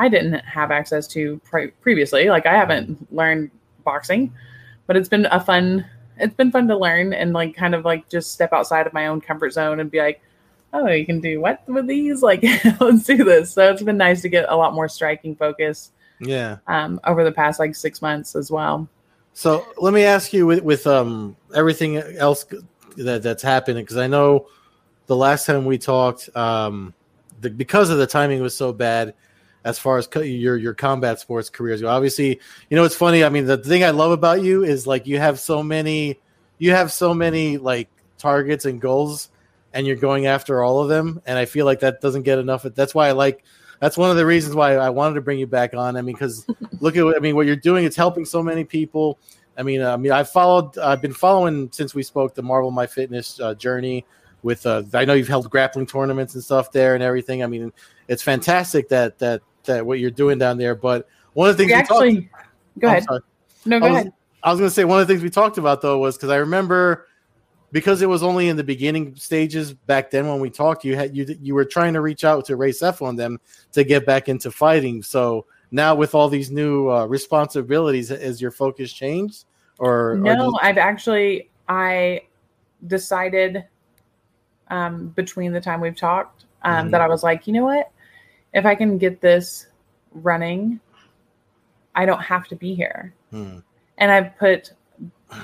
I 0.01 0.09
didn't 0.09 0.43
have 0.45 0.71
access 0.71 1.05
to 1.09 1.39
pre- 1.43 1.67
previously. 1.67 2.27
Like, 2.27 2.47
I 2.47 2.53
haven't 2.53 3.13
learned 3.13 3.51
boxing, 3.83 4.33
but 4.87 4.97
it's 4.97 5.07
been 5.07 5.27
a 5.27 5.39
fun 5.39 5.85
it's 6.17 6.35
been 6.35 6.51
fun 6.51 6.67
to 6.67 6.77
learn 6.77 7.13
and 7.13 7.33
like 7.33 7.55
kind 7.55 7.73
of 7.73 7.85
like 7.85 8.07
just 8.09 8.31
step 8.31 8.53
outside 8.53 8.85
of 8.87 8.93
my 8.93 9.07
own 9.07 9.21
comfort 9.21 9.51
zone 9.53 9.79
and 9.79 9.89
be 9.89 9.99
like, 9.99 10.21
oh, 10.73 10.87
you 10.87 11.05
can 11.05 11.19
do 11.19 11.39
what 11.41 11.63
with 11.67 11.87
these? 11.87 12.21
Like, 12.29 12.43
let's 12.79 13.03
do 13.03 13.23
this. 13.23 13.51
So 13.53 13.71
it's 13.71 13.83
been 13.83 13.97
nice 13.97 14.21
to 14.23 14.29
get 14.29 14.45
a 14.49 14.55
lot 14.55 14.73
more 14.73 14.87
striking 14.87 15.35
focus 15.35 15.91
Yeah. 16.19 16.57
um, 16.67 16.99
over 17.05 17.23
the 17.23 17.31
past 17.31 17.59
like 17.59 17.75
six 17.75 18.01
months 18.01 18.35
as 18.35 18.51
well. 18.51 18.87
So 19.33 19.65
let 19.77 19.93
me 19.93 20.03
ask 20.03 20.33
you 20.33 20.45
with, 20.47 20.63
with 20.63 20.85
um 20.87 21.35
everything 21.55 21.97
else 21.97 22.45
that 22.97 23.23
that's 23.23 23.43
happening 23.43 23.83
because 23.83 23.97
I 23.97 24.07
know 24.07 24.47
the 25.07 25.15
last 25.15 25.45
time 25.45 25.65
we 25.65 25.77
talked, 25.77 26.35
um, 26.35 26.93
the, 27.39 27.49
because 27.49 27.89
of 27.89 27.97
the 27.97 28.07
timing 28.07 28.41
was 28.41 28.55
so 28.55 28.73
bad 28.73 29.13
as 29.63 29.77
far 29.77 29.97
as 29.97 30.07
co- 30.07 30.21
your 30.21 30.57
your 30.57 30.73
combat 30.73 31.19
sports 31.19 31.49
careers 31.49 31.81
go. 31.81 31.87
Obviously, 31.87 32.39
you 32.69 32.77
know 32.77 32.83
it's 32.83 32.95
funny. 32.95 33.23
I 33.23 33.29
mean, 33.29 33.45
the 33.45 33.57
thing 33.57 33.83
I 33.83 33.91
love 33.91 34.11
about 34.11 34.41
you 34.41 34.63
is 34.63 34.87
like 34.87 35.07
you 35.07 35.19
have 35.19 35.39
so 35.39 35.61
many, 35.61 36.19
you 36.57 36.71
have 36.71 36.91
so 36.91 37.13
many 37.13 37.57
like 37.57 37.89
targets 38.17 38.65
and 38.65 38.81
goals, 38.81 39.29
and 39.73 39.85
you're 39.85 39.95
going 39.95 40.25
after 40.25 40.63
all 40.63 40.81
of 40.81 40.89
them. 40.89 41.21
And 41.25 41.37
I 41.37 41.45
feel 41.45 41.65
like 41.65 41.81
that 41.81 42.01
doesn't 42.01 42.23
get 42.23 42.39
enough. 42.39 42.63
That's 42.63 42.95
why 42.95 43.07
I 43.07 43.11
like. 43.11 43.43
That's 43.79 43.97
one 43.97 44.11
of 44.11 44.17
the 44.17 44.25
reasons 44.27 44.55
why 44.55 44.75
I 44.75 44.91
wanted 44.91 45.15
to 45.15 45.21
bring 45.21 45.39
you 45.39 45.47
back 45.47 45.73
on. 45.73 45.97
I 45.97 46.03
mean, 46.03 46.15
because 46.15 46.45
look 46.79 46.95
at 46.95 47.03
what 47.03 47.15
I 47.15 47.19
mean. 47.19 47.35
What 47.35 47.45
you're 47.45 47.55
doing, 47.55 47.85
it's 47.85 47.95
helping 47.95 48.25
so 48.25 48.41
many 48.41 48.63
people. 48.63 49.19
I 49.57 49.63
mean, 49.63 49.83
I 49.83 49.97
mean, 49.97 50.11
I 50.11 50.23
followed. 50.23 50.77
I've 50.77 51.01
been 51.01 51.13
following 51.13 51.69
since 51.71 51.93
we 51.93 52.03
spoke 52.03 52.33
the 52.33 52.43
Marvel 52.43 52.71
My 52.71 52.87
Fitness 52.87 53.39
uh, 53.39 53.53
journey. 53.55 54.05
With 54.43 54.65
uh, 54.65 54.81
I 54.95 55.05
know 55.05 55.13
you've 55.13 55.27
held 55.27 55.47
grappling 55.51 55.85
tournaments 55.85 56.33
and 56.33 56.43
stuff 56.43 56.71
there 56.71 56.95
and 56.95 57.03
everything. 57.03 57.43
I 57.43 57.47
mean, 57.47 57.71
it's 58.07 58.23
fantastic 58.23 58.89
that 58.89 59.19
that 59.19 59.43
that 59.65 59.85
what 59.85 59.99
you're 59.99 60.11
doing 60.11 60.37
down 60.37 60.57
there. 60.57 60.75
But 60.75 61.07
one 61.33 61.49
of 61.49 61.57
the 61.57 61.63
things 61.63 61.71
We 61.71 61.75
we 61.75 61.79
actually, 61.79 62.21
talked, 62.21 62.47
go 62.79 62.87
ahead. 62.87 63.05
No, 63.65 63.79
go 63.79 63.85
I 63.85 63.89
was, 63.89 63.99
ahead. 64.01 64.13
I 64.43 64.51
was 64.51 64.59
going 64.59 64.69
to 64.69 64.73
say 64.73 64.85
one 64.85 64.99
of 64.99 65.07
the 65.07 65.13
things 65.13 65.23
we 65.23 65.29
talked 65.29 65.57
about 65.57 65.81
though 65.81 65.99
was 65.99 66.17
because 66.17 66.29
I 66.29 66.37
remember 66.37 67.07
because 67.71 68.01
it 68.01 68.09
was 68.09 68.21
only 68.21 68.49
in 68.49 68.57
the 68.57 68.63
beginning 68.63 69.15
stages 69.15 69.73
back 69.73 70.11
then 70.11 70.27
when 70.27 70.39
we 70.39 70.49
talked. 70.49 70.83
You 70.83 70.95
had 70.95 71.15
you 71.15 71.25
you 71.41 71.55
were 71.55 71.65
trying 71.65 71.93
to 71.93 72.01
reach 72.01 72.23
out 72.23 72.45
to 72.45 72.55
Ray 72.55 72.71
Sefo 72.71 73.07
and 73.09 73.17
them 73.17 73.39
to 73.73 73.83
get 73.83 74.05
back 74.05 74.29
into 74.29 74.51
fighting. 74.51 75.03
So 75.03 75.45
now 75.71 75.95
with 75.95 76.13
all 76.13 76.27
these 76.27 76.51
new 76.51 76.89
uh, 76.89 77.05
responsibilities, 77.05 78.09
has 78.09 78.41
your 78.41 78.51
focus 78.51 78.91
changed? 78.91 79.45
Or 79.79 80.17
No, 80.21 80.57
I've 80.61 80.77
actually 80.77 81.49
I 81.69 82.21
decided 82.87 83.63
um, 84.69 85.09
between 85.09 85.53
the 85.53 85.61
time 85.61 85.81
we've 85.81 85.95
talked 85.95 86.45
um, 86.63 86.87
Mhm. 86.87 86.91
that 86.91 87.01
I 87.01 87.07
was 87.07 87.23
like, 87.23 87.47
you 87.47 87.53
know 87.53 87.63
what? 87.63 87.91
If 88.53 88.65
I 88.65 88.75
can 88.75 88.97
get 88.97 89.21
this 89.21 89.67
running, 90.13 90.79
I 91.95 92.05
don't 92.05 92.21
have 92.21 92.47
to 92.49 92.55
be 92.55 92.73
here. 92.73 93.13
Hmm. 93.31 93.59
And 93.97 94.11
I've 94.11 94.37
put 94.37 94.73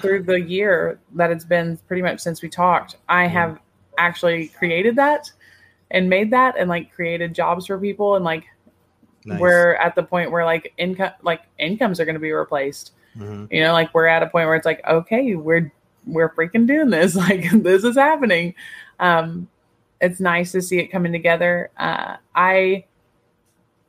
through 0.01 0.23
the 0.23 0.39
year 0.41 0.99
that 1.15 1.31
it's 1.31 1.45
been 1.45 1.77
pretty 1.87 2.01
much 2.01 2.19
since 2.19 2.41
we 2.41 2.49
talked, 2.49 2.97
I 3.07 3.25
Mhm. 3.25 3.31
have 3.31 3.59
actually 3.97 4.49
created 4.49 4.95
that 4.97 5.31
and 5.91 6.09
made 6.09 6.31
that 6.31 6.55
and 6.57 6.69
like 6.69 6.91
created 6.93 7.33
jobs 7.33 7.65
for 7.67 7.77
people 7.79 8.15
and 8.15 8.25
like 8.25 8.43
Nice. 9.25 9.39
we're 9.39 9.73
at 9.75 9.95
the 9.95 10.03
point 10.03 10.31
where 10.31 10.45
like 10.45 10.73
income 10.77 11.11
like 11.21 11.41
incomes 11.57 11.99
are 11.99 12.05
going 12.05 12.15
to 12.15 12.19
be 12.19 12.31
replaced 12.31 12.91
Mhm. 13.17 13.51
you 13.51 13.61
know 13.61 13.73
like 13.73 13.93
we're 13.93 14.05
at 14.05 14.21
a 14.23 14.27
point 14.27 14.47
where 14.47 14.55
it's 14.55 14.65
like 14.65 14.85
okay 14.87 15.35
we're 15.35 15.71
we're 16.05 16.29
freaking 16.29 16.67
doing 16.67 16.89
this 16.91 17.15
like 17.27 17.49
this 17.51 17.83
is 17.83 17.95
happening 17.97 18.53
um 18.99 19.47
it's 19.99 20.19
nice 20.19 20.51
to 20.51 20.61
see 20.61 20.77
it 20.79 20.87
coming 20.87 21.11
together 21.11 21.69
uh 21.77 22.17
i 22.35 22.85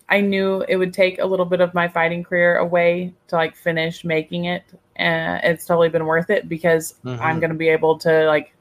i 0.08 0.20
knew 0.20 0.62
it 0.68 0.76
would 0.76 0.92
take 0.92 1.18
a 1.18 1.24
little 1.24 1.46
bit 1.46 1.60
of 1.60 1.72
my 1.74 1.88
fighting 1.88 2.22
career 2.22 2.56
away 2.58 3.12
to 3.26 3.36
like 3.36 3.54
finish 3.56 4.04
making 4.04 4.46
it 4.46 4.64
and 4.96 5.42
it's 5.44 5.64
totally 5.66 5.88
been 5.88 6.06
worth 6.06 6.30
it 6.30 6.48
because 6.48 6.94
Mhm. 7.04 7.20
i'm 7.20 7.40
going 7.40 7.50
to 7.50 7.56
be 7.56 7.68
able 7.68 7.98
to 7.98 8.26
like 8.26 8.54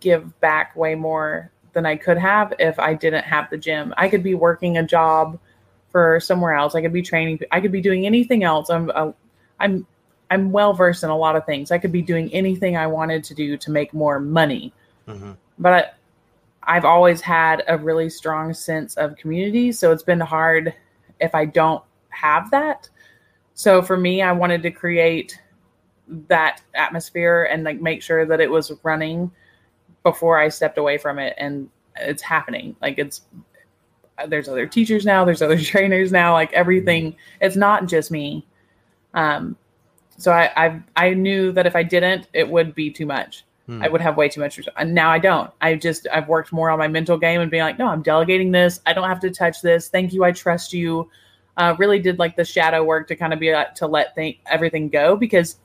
give 0.00 0.38
back 0.40 0.74
way 0.76 0.94
more 0.94 1.50
than 1.72 1.86
i 1.86 1.96
could 1.96 2.18
have 2.18 2.52
if 2.58 2.78
i 2.78 2.94
didn't 2.94 3.24
have 3.24 3.48
the 3.50 3.56
gym 3.56 3.94
i 3.96 4.08
could 4.08 4.22
be 4.22 4.34
working 4.34 4.78
a 4.78 4.82
job 4.82 5.38
for 5.90 6.20
somewhere 6.20 6.54
else. 6.54 6.74
I 6.74 6.82
could 6.82 6.92
be 6.92 7.02
training. 7.02 7.40
I 7.50 7.60
could 7.60 7.72
be 7.72 7.80
doing 7.80 8.06
anything 8.06 8.44
else. 8.44 8.68
I'm 8.68 8.90
uh, 8.94 9.12
I'm 9.58 9.86
I'm 10.30 10.52
well 10.52 10.74
versed 10.74 11.02
in 11.02 11.10
a 11.10 11.16
lot 11.16 11.34
of 11.34 11.46
things. 11.46 11.70
I 11.70 11.78
could 11.78 11.92
be 11.92 12.02
doing 12.02 12.32
anything 12.34 12.76
I 12.76 12.86
wanted 12.86 13.24
to 13.24 13.34
do 13.34 13.56
to 13.56 13.70
make 13.70 13.94
more 13.94 14.20
money. 14.20 14.72
Mhm. 15.08 15.36
But 15.58 15.94
I've 16.64 16.84
always 16.84 17.20
had 17.20 17.62
a 17.68 17.78
really 17.78 18.10
strong 18.10 18.52
sense 18.52 18.96
of 18.96 19.16
community, 19.16 19.72
so 19.72 19.92
it's 19.92 20.02
been 20.02 20.20
hard 20.20 20.74
if 21.20 21.34
I 21.34 21.44
don't 21.44 21.82
have 22.10 22.50
that. 22.50 22.88
So 23.54 23.82
for 23.82 23.96
me, 23.96 24.22
I 24.22 24.32
wanted 24.32 24.62
to 24.62 24.70
create 24.70 25.40
that 26.28 26.62
atmosphere 26.74 27.48
and 27.50 27.64
like 27.64 27.80
make 27.80 28.02
sure 28.02 28.24
that 28.26 28.40
it 28.40 28.50
was 28.50 28.72
running 28.82 29.30
before 30.02 30.38
I 30.38 30.48
stepped 30.48 30.78
away 30.78 30.98
from 30.98 31.18
it 31.18 31.34
and 31.38 31.68
it's 31.96 32.22
happening. 32.22 32.76
Like 32.80 32.98
it's 32.98 33.22
there's 34.26 34.48
other 34.48 34.66
teachers 34.66 35.04
now, 35.04 35.24
there's 35.24 35.42
other 35.42 35.58
trainers 35.62 36.12
now, 36.12 36.32
like 36.32 36.52
everything. 36.52 37.16
It's 37.40 37.56
not 37.56 37.86
just 37.86 38.10
me. 38.10 38.46
Um, 39.14 39.56
so 40.16 40.32
I, 40.32 40.50
I 40.56 40.82
I 40.96 41.14
knew 41.14 41.52
that 41.52 41.66
if 41.66 41.76
I 41.76 41.82
didn't, 41.82 42.28
it 42.32 42.48
would 42.48 42.74
be 42.74 42.90
too 42.90 43.06
much. 43.06 43.44
Hmm. 43.68 43.82
I 43.82 43.88
would 43.88 44.00
have 44.00 44.16
way 44.16 44.28
too 44.28 44.40
much. 44.40 44.58
And 44.76 44.94
now 44.94 45.10
I 45.10 45.18
don't. 45.18 45.50
I 45.60 45.74
just 45.74 46.08
I've 46.12 46.26
worked 46.26 46.52
more 46.52 46.70
on 46.70 46.78
my 46.78 46.88
mental 46.88 47.18
game 47.18 47.40
and 47.40 47.50
being 47.50 47.62
like, 47.62 47.78
no, 47.78 47.86
I'm 47.86 48.02
delegating 48.02 48.50
this. 48.50 48.80
I 48.86 48.94
don't 48.94 49.08
have 49.08 49.20
to 49.20 49.30
touch 49.30 49.60
this. 49.60 49.88
Thank 49.88 50.12
you. 50.12 50.24
I 50.24 50.32
trust 50.32 50.72
you. 50.72 51.10
Uh, 51.56 51.74
really 51.78 51.98
did 51.98 52.18
like 52.18 52.34
the 52.34 52.44
shadow 52.44 52.82
work 52.82 53.08
to 53.08 53.16
kind 53.16 53.32
of 53.32 53.38
be 53.38 53.52
like, 53.52 53.74
to 53.74 53.86
let 53.86 54.14
think 54.14 54.38
everything 54.46 54.88
go 54.88 55.16
because 55.16 55.56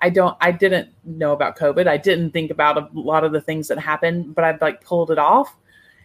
I 0.00 0.10
don't 0.10 0.36
I 0.40 0.52
didn't 0.52 0.90
know 1.04 1.32
about 1.32 1.58
COVID. 1.58 1.88
I 1.88 1.96
didn't 1.96 2.30
think 2.30 2.50
about 2.50 2.76
a 2.76 2.88
lot 2.92 3.24
of 3.24 3.32
the 3.32 3.40
things 3.40 3.68
that 3.68 3.78
happened, 3.78 4.34
but 4.34 4.44
I've 4.44 4.60
like 4.60 4.84
pulled 4.84 5.10
it 5.10 5.18
off 5.18 5.56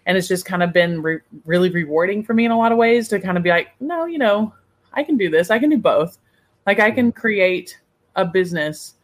and 0.09 0.17
it's 0.17 0.27
just 0.27 0.45
kind 0.45 0.63
of 0.63 0.73
been 0.73 1.01
re- 1.03 1.19
really 1.45 1.69
rewarding 1.69 2.23
for 2.23 2.33
me 2.33 2.45
in 2.45 2.51
a 2.51 2.57
lot 2.57 2.71
of 2.71 2.77
ways 2.77 3.07
to 3.09 3.19
kind 3.19 3.37
of 3.37 3.43
be 3.43 3.49
like 3.49 3.69
no 3.79 4.05
you 4.05 4.17
know 4.17 4.53
i 4.93 5.03
can 5.03 5.17
do 5.17 5.29
this 5.29 5.51
i 5.51 5.59
can 5.59 5.69
do 5.69 5.77
both 5.77 6.17
like 6.65 6.79
i 6.79 6.89
can 6.89 7.11
create 7.11 7.79
a 8.15 8.25
business 8.25 8.95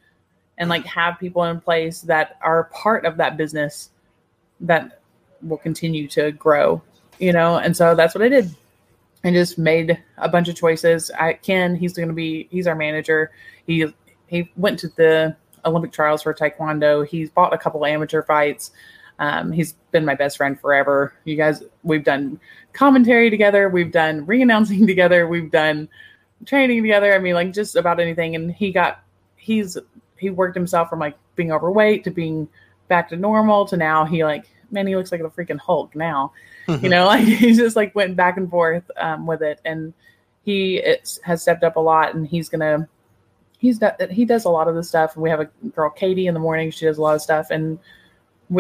and 0.58 0.70
like 0.70 0.86
have 0.86 1.20
people 1.20 1.44
in 1.44 1.60
place 1.60 2.02
that 2.02 2.38
are 2.42 2.66
part 2.66 3.06
of 3.06 3.18
that 3.18 3.38
business 3.38 3.90
that 4.62 5.02
will 5.42 5.58
continue 5.58 6.08
to 6.08 6.32
grow 6.32 6.82
you 7.20 7.34
know? 7.34 7.58
And 7.58 7.76
so 7.76 7.96
that's 7.96 8.16
what 8.16 8.24
i 8.24 8.30
did. 8.30 8.54
I 9.24 9.32
just 9.32 9.58
made 9.58 10.02
a 10.18 10.30
bunch 10.30 10.50
of 10.50 10.56
choices. 10.56 11.10
I 11.12 11.34
ken 11.34 11.76
he's 11.76 11.94
going 11.94 12.10
to 12.10 12.14
be 12.14 12.48
he's 12.52 12.68
our 12.68 12.76
manager. 12.76 13.32
He 13.66 13.86
he 14.28 14.52
went 14.56 14.80
to 14.80 14.90
the 14.90 15.36
olympic 15.66 15.92
trials 15.92 16.22
for 16.22 16.34
taekwondo. 16.34 17.08
He's 17.08 17.30
bought 17.32 17.54
a 17.54 17.58
couple 17.58 17.86
amateur 17.86 18.22
fights. 18.22 18.72
Um, 19.18 19.52
he's 19.52 19.74
been 19.92 20.06
my 20.06 20.14
best 20.14 20.38
friend 20.38 20.60
forever. 20.60 21.14
You 21.24 21.38
guys, 21.38 21.64
we've 21.84 22.04
done 22.04 22.40
commentary 22.74 23.30
together, 23.30 23.70
we've 23.70 23.92
done 23.92 24.26
ring 24.26 24.42
announcing 24.42 24.86
together, 24.88 25.28
we've 25.28 25.50
done 25.50 25.90
training 26.46 26.84
together. 26.84 27.14
I 27.14 27.20
mean, 27.20 27.34
like 27.34 27.54
just 27.54 27.76
about 27.76 28.00
anything. 28.00 28.36
And 28.36 28.52
he 28.52 28.72
got, 28.72 29.04
he's, 29.38 29.78
he 30.18 30.30
worked 30.30 30.56
himself 30.56 30.90
from 30.90 31.00
like 31.00 31.18
being 31.36 31.52
overweight 31.52 32.04
to 32.04 32.12
being 32.12 32.48
back 32.88 33.10
to 33.10 33.16
normal 33.16 33.66
to 33.66 33.78
now 33.78 34.06
he 34.06 34.24
like, 34.24 34.46
man, 34.72 34.88
he 34.88 34.96
looks 34.96 35.12
like 35.12 35.22
a 35.22 35.30
freaking 35.30 35.60
Hulk 35.60 35.96
now. 35.96 36.32
you 36.68 36.90
know, 36.90 37.06
like 37.08 37.24
he 37.24 37.54
just 37.54 37.76
like 37.76 37.96
went 37.96 38.16
back 38.16 38.38
and 38.38 38.50
forth 38.50 38.90
um, 38.98 39.26
with 39.26 39.42
it. 39.42 39.60
And 39.66 39.94
he 40.44 40.78
it's, 40.78 41.20
has 41.24 41.42
stepped 41.42 41.64
up 41.64 41.76
a 41.76 41.80
lot 41.80 42.16
and 42.16 42.28
he's 42.28 42.50
to, 42.50 42.88
he's 43.58 43.80
he 44.12 44.26
does 44.26 44.46
a 44.46 44.50
lot 44.50 44.68
of 44.68 44.76
the 44.76 44.84
stuff. 44.84 45.16
And 45.16 45.24
we 45.24 45.30
have 45.30 45.40
a 45.40 45.50
girl, 45.76 45.90
Katie, 45.90 46.28
in 46.28 46.34
the 46.34 46.40
morning. 46.40 46.72
She 46.72 46.86
does 46.86 46.98
a 46.98 47.02
lot 47.02 47.16
of 47.16 47.22
stuff. 47.22 47.50
And 47.50 47.80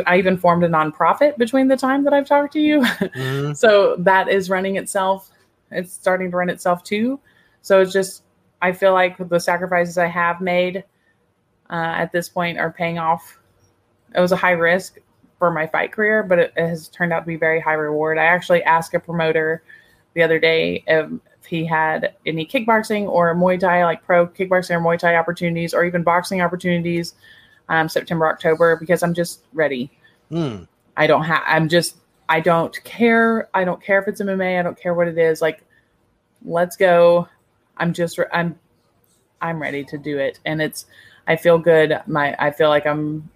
I 0.08 0.18
even 0.18 0.38
formed 0.38 0.64
a 0.64 0.70
nonprofit 0.70 1.38
between 1.38 1.68
the 1.68 1.78
time 1.78 2.04
that 2.06 2.14
I've 2.14 2.28
talked 2.28 2.54
to 2.54 2.60
you. 2.60 2.86
Mm-hmm. 3.16 3.54
so 3.54 3.96
that 4.00 4.28
is 4.30 4.50
running 4.50 4.78
itself. 4.78 5.30
It's 5.72 5.94
starting 5.94 6.32
to 6.32 6.38
run 6.38 6.50
itself 6.50 6.84
too. 6.84 7.20
So 7.62 7.82
it's 7.82 7.94
just, 7.94 8.24
I 8.62 8.72
feel 8.72 8.94
like 8.94 9.18
the 9.30 9.40
sacrifices 9.40 9.98
I 9.98 10.08
have 10.08 10.42
made 10.42 10.84
uh, 11.70 11.94
at 11.98 12.12
this 12.12 12.30
point 12.30 12.58
are 12.58 12.72
paying 12.72 12.98
off. 12.98 13.40
It 14.16 14.20
was 14.20 14.32
a 14.32 14.38
high 14.38 14.52
risk 14.52 14.98
for 15.40 15.52
my 15.52 15.68
fight 15.68 15.92
career, 15.92 16.24
but 16.24 16.40
it, 16.40 16.54
it 16.56 16.68
has 16.68 16.88
turned 16.88 17.12
out 17.12 17.22
to 17.22 17.26
be 17.26 17.36
very 17.36 17.60
high 17.60 17.74
reward. 17.74 18.18
I 18.18 18.26
actually 18.26 18.64
asked 18.64 18.94
a 18.94 19.00
promoter 19.00 19.64
the 20.14 20.24
other 20.24 20.40
day 20.40 20.84
if, 20.88 21.12
if 21.42 21.46
he 21.46 21.66
had 21.66 22.16
any 22.26 22.46
kickboxing 22.46 23.08
or 23.08 23.34
Muay 23.36 23.60
Thai, 23.60 23.84
like 23.84 24.04
pro 24.04 24.28
kickboxing 24.28 24.72
or 24.72 24.80
Muay 24.80 24.98
Thai 24.98 25.16
opportunities, 25.16 25.74
or 25.74 25.84
even 25.84 26.04
boxing 26.04 26.42
opportunities, 26.42 27.16
um, 27.70 27.90
September, 27.90 28.28
October, 28.28 28.76
because 28.78 29.04
I'm 29.04 29.14
just 29.14 29.42
ready. 29.54 29.92
Mm. 30.32 30.68
I 30.98 31.08
don't 31.08 31.24
have. 31.24 31.44
I'm 31.46 31.70
just. 31.70 31.98
I 32.28 32.40
don't 32.40 32.84
care. 32.84 33.50
I 33.54 33.64
don't 33.66 33.84
care 33.84 34.02
if 34.02 34.08
it's 34.08 34.22
MMA. 34.22 34.60
I 34.60 34.64
don't 34.64 34.80
care 34.80 34.94
what 34.94 35.08
it 35.08 35.18
is. 35.18 35.42
Like, 35.42 35.64
let's 36.44 36.76
go. 36.76 37.28
I'm 37.78 37.94
just. 37.94 38.18
re- 38.18 38.26
I'm. 38.34 38.58
I'm 39.42 39.62
ready 39.62 39.84
to 39.86 39.98
do 39.98 40.18
it, 40.18 40.40
and 40.46 40.62
it's. 40.62 40.86
I 41.27 41.36
feel 41.36 41.58
good. 41.58 42.00
My. 42.08 42.36
I 42.39 42.51
feel 42.51 42.70
like 42.70 42.86
I'm 42.86 43.29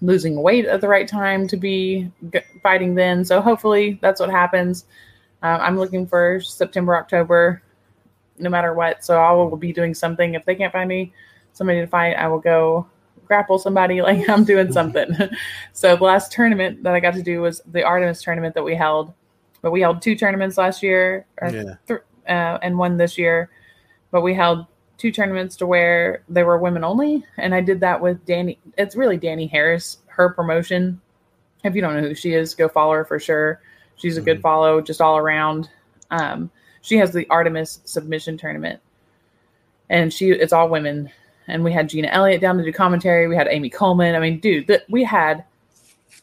losing 0.00 0.40
weight 0.42 0.64
at 0.64 0.80
the 0.80 0.88
right 0.88 1.06
time 1.06 1.46
to 1.48 1.56
be 1.56 2.10
g- 2.32 2.40
fighting 2.62 2.94
then. 2.94 3.24
So 3.24 3.40
hopefully 3.40 3.98
that's 4.00 4.20
what 4.20 4.30
happens. 4.30 4.86
Uh, 5.42 5.58
I'm 5.60 5.78
looking 5.78 6.06
for 6.06 6.40
September, 6.40 6.96
October, 6.96 7.62
no 8.38 8.48
matter 8.48 8.72
what. 8.72 9.04
So 9.04 9.20
I 9.20 9.32
will 9.32 9.56
be 9.56 9.72
doing 9.72 9.92
something. 9.94 10.34
If 10.34 10.44
they 10.46 10.54
can't 10.54 10.72
find 10.72 10.88
me 10.88 11.12
somebody 11.52 11.80
to 11.80 11.86
fight, 11.86 12.14
I 12.14 12.28
will 12.28 12.38
go 12.40 12.86
grapple 13.26 13.58
somebody. 13.58 14.00
Like 14.02 14.28
I'm 14.28 14.44
doing 14.44 14.72
something. 14.72 15.10
so 15.74 15.96
the 15.96 16.04
last 16.04 16.32
tournament 16.32 16.82
that 16.84 16.94
I 16.94 17.00
got 17.00 17.14
to 17.14 17.22
do 17.22 17.42
was 17.42 17.60
the 17.70 17.82
Artemis 17.84 18.22
tournament 18.22 18.54
that 18.54 18.62
we 18.64 18.74
held. 18.74 19.12
But 19.62 19.72
we 19.72 19.82
held 19.82 20.00
two 20.00 20.14
tournaments 20.16 20.56
last 20.56 20.82
year, 20.82 21.26
or 21.42 21.50
Yeah. 21.50 21.74
th- 21.86 22.00
uh, 22.26 22.58
and 22.62 22.78
one 22.78 22.96
this 22.96 23.18
year. 23.18 23.50
But 24.10 24.22
we 24.22 24.32
held 24.32 24.64
two 25.00 25.10
tournaments 25.10 25.56
to 25.56 25.66
where 25.66 26.22
they 26.28 26.44
were 26.44 26.58
women 26.58 26.84
only, 26.84 27.24
and 27.38 27.54
I 27.54 27.60
did 27.62 27.80
that 27.80 28.00
with 28.00 28.24
Danny. 28.26 28.58
It's 28.76 28.94
really 28.94 29.16
Danny 29.16 29.46
Harris, 29.46 29.98
her 30.06 30.28
promotion. 30.30 31.00
If 31.64 31.74
you 31.74 31.80
don't 31.80 31.94
know 31.94 32.08
who 32.08 32.14
she 32.14 32.34
is, 32.34 32.54
go 32.54 32.68
follow 32.68 32.92
her 32.92 33.04
for 33.04 33.18
sure. 33.18 33.60
She's 33.96 34.16
a 34.16 34.22
good 34.22 34.38
Mhm. 34.38 34.42
follow, 34.42 34.80
just 34.80 35.00
all 35.00 35.16
around. 35.16 35.68
Um, 36.10 36.50
she 36.82 36.96
has 36.98 37.12
the 37.12 37.26
Artemis 37.30 37.80
submission 37.84 38.36
tournament, 38.36 38.80
and 39.88 40.12
she 40.12 40.30
it's 40.30 40.52
all 40.52 40.68
women. 40.68 41.10
And 41.48 41.64
we 41.64 41.72
had 41.72 41.88
Gina 41.88 42.08
Elliott 42.08 42.40
down 42.40 42.58
to 42.58 42.64
do 42.64 42.72
commentary. 42.72 43.26
We 43.26 43.34
had 43.36 43.48
Amy 43.50 43.70
Coleman. 43.70 44.14
I 44.14 44.20
mean, 44.20 44.38
dude, 44.38 44.68
th- 44.68 44.82
we 44.88 45.02
had 45.02 45.44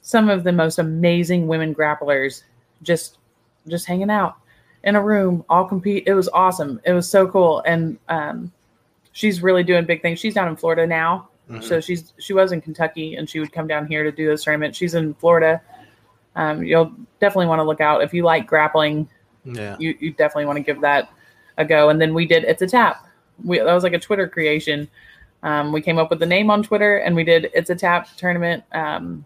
some 0.01 0.29
of 0.29 0.43
the 0.45 0.53
most 0.53 0.79
amazing 0.79 1.47
women 1.47 1.73
grapplers 1.75 2.43
just 2.83 3.17
just 3.67 3.85
hanging 3.87 4.09
out 4.09 4.35
in 4.83 4.95
a 4.95 5.03
room, 5.03 5.43
all 5.49 5.65
compete. 5.65 6.03
It 6.07 6.13
was 6.13 6.29
awesome. 6.29 6.79
It 6.85 6.93
was 6.93 7.09
so 7.09 7.27
cool. 7.27 7.61
And 7.65 7.97
um, 8.07 8.53
she's 9.17 9.41
really 9.41 9.63
doing 9.63 9.83
big 9.85 10.03
things. 10.03 10.19
She's 10.19 10.35
down 10.35 10.47
in 10.47 10.55
Florida 10.55 10.85
now. 10.85 11.29
Mhm. 11.49 11.63
So 11.63 11.79
she's 11.81 12.13
she 12.19 12.33
was 12.33 12.51
in 12.51 12.61
Kentucky 12.61 13.15
and 13.15 13.27
she 13.27 13.39
would 13.39 13.51
come 13.51 13.65
down 13.67 13.87
here 13.87 14.03
to 14.03 14.11
do 14.11 14.27
this 14.27 14.43
tournament. 14.43 14.75
She's 14.75 14.93
in 14.93 15.15
Florida. 15.15 15.59
Um, 16.35 16.63
you'll 16.63 16.91
definitely 17.19 17.47
want 17.47 17.59
to 17.59 17.63
look 17.63 17.81
out 17.81 18.03
if 18.03 18.13
you 18.13 18.23
like 18.23 18.45
grappling. 18.45 19.09
yeah. 19.43 19.75
You 19.79 19.95
you 19.99 20.11
definitely 20.11 20.45
want 20.45 20.57
to 20.57 20.63
give 20.63 20.81
that 20.81 21.09
a 21.57 21.65
go. 21.65 21.89
And 21.89 21.99
then 21.99 22.13
we 22.13 22.27
did 22.27 22.43
it's 22.43 22.61
a 22.61 22.67
tap. 22.67 23.07
We 23.43 23.57
that 23.57 23.73
was 23.73 23.83
like 23.83 23.93
a 23.93 23.99
Twitter 23.99 24.27
creation. 24.27 24.87
Um, 25.41 25.71
we 25.71 25.81
came 25.81 25.97
up 25.97 26.09
with 26.11 26.19
the 26.19 26.25
name 26.25 26.51
on 26.51 26.61
Twitter 26.63 26.97
and 26.97 27.15
we 27.15 27.23
did 27.23 27.49
it's 27.55 27.69
a 27.71 27.75
tap 27.75 28.07
tournament. 28.17 28.63
Um, 28.71 29.25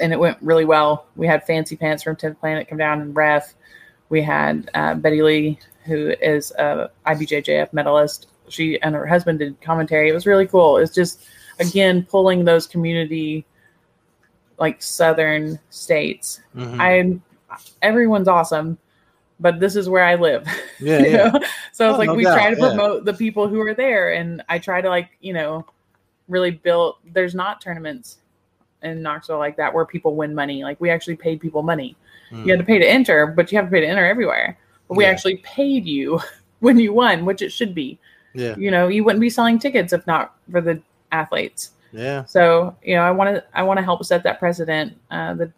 and 0.00 0.12
it 0.12 0.18
went 0.18 0.38
really 0.40 0.64
well. 0.64 1.06
We 1.16 1.26
had 1.26 1.44
Fancy 1.46 1.74
Pants 1.76 2.02
from 2.02 2.16
10th 2.16 2.38
Planet 2.38 2.68
come 2.68 2.78
down 2.78 3.00
and 3.02 3.14
ref. 3.16 3.54
We 4.10 4.22
had 4.22 4.70
uh, 4.74 4.94
Betty 4.94 5.22
Lee, 5.22 5.58
who 5.86 6.14
is 6.20 6.50
a 6.52 6.90
IBJJF 7.06 7.72
medalist. 7.72 8.28
She 8.48 8.80
and 8.80 8.94
her 8.94 9.06
husband 9.06 9.38
did 9.40 9.60
commentary. 9.60 10.08
It 10.08 10.12
was 10.14 10.26
really 10.26 10.46
cool. 10.46 10.76
It's 10.78 10.94
just 10.94 11.24
again 11.60 12.04
pulling 12.04 12.44
those 12.44 12.66
community, 12.66 13.44
like 14.58 14.80
southern 14.82 15.58
states. 15.70 16.40
Mhm. 16.56 16.80
I 16.80 17.20
everyone's 17.82 18.28
awesome, 18.28 18.78
but 19.40 19.60
this 19.60 19.76
is 19.76 19.88
where 19.88 20.04
I 20.04 20.14
live. 20.14 20.46
yeah, 20.80 20.98
yeah. 21.06 21.30
So 21.72 21.88
it's 21.88 21.94
Oh, 21.94 21.98
like 21.98 22.06
no 22.08 22.14
we 22.14 22.24
doubt, 22.24 22.34
try 22.34 22.54
to 22.54 22.60
yeah. 22.60 22.68
promote 22.68 23.04
the 23.04 23.14
people 23.14 23.48
who 23.48 23.60
are 23.60 23.74
there, 23.74 24.12
and 24.12 24.42
I 24.48 24.58
try 24.58 24.80
to 24.80 24.88
like 24.88 25.10
you 25.20 25.32
know 25.32 25.64
really 26.28 26.50
build. 26.50 26.96
There's 27.12 27.34
not 27.34 27.60
tournaments 27.60 28.18
in 28.82 29.02
Knoxville 29.02 29.38
like 29.38 29.56
that 29.56 29.72
where 29.72 29.84
people 29.84 30.14
win 30.16 30.34
money. 30.34 30.62
Like 30.62 30.80
we 30.80 30.90
actually 30.90 31.16
paid 31.16 31.40
people 31.40 31.62
money. 31.62 31.96
You 32.32 32.50
had 32.50 32.58
to 32.58 32.64
pay 32.64 32.78
to 32.80 32.84
enter, 32.86 33.26
but 33.28 33.52
you 33.52 33.56
have 33.58 33.66
to 33.66 33.70
pay 33.70 33.80
to 33.80 33.86
enter 33.86 34.04
everywhere. 34.04 34.58
But 34.88 34.96
we 34.96 35.04
Yeah. 35.04 35.10
actually 35.10 35.36
paid 35.38 35.86
you 35.86 36.20
when 36.58 36.76
you 36.76 36.92
won, 36.92 37.24
which 37.24 37.40
it 37.40 37.50
should 37.52 37.72
be. 37.72 37.98
Yeah. 38.36 38.54
You 38.56 38.70
know, 38.70 38.88
you 38.88 39.02
wouldn't 39.04 39.20
be 39.20 39.30
selling 39.30 39.58
tickets 39.58 39.92
if 39.92 40.06
not 40.06 40.34
for 40.50 40.60
the 40.60 40.80
athletes. 41.12 41.70
Yeah. 41.92 42.24
So 42.24 42.74
you 42.82 42.94
know, 42.94 43.02
I 43.02 43.10
want 43.10 43.34
to 43.36 43.44
I 43.54 43.62
want 43.62 43.78
to 43.78 43.82
help 43.84 44.04
set 44.04 44.22
that 44.24 44.38
precedent 44.38 44.96
uh, 45.10 45.34
the, 45.34 45.52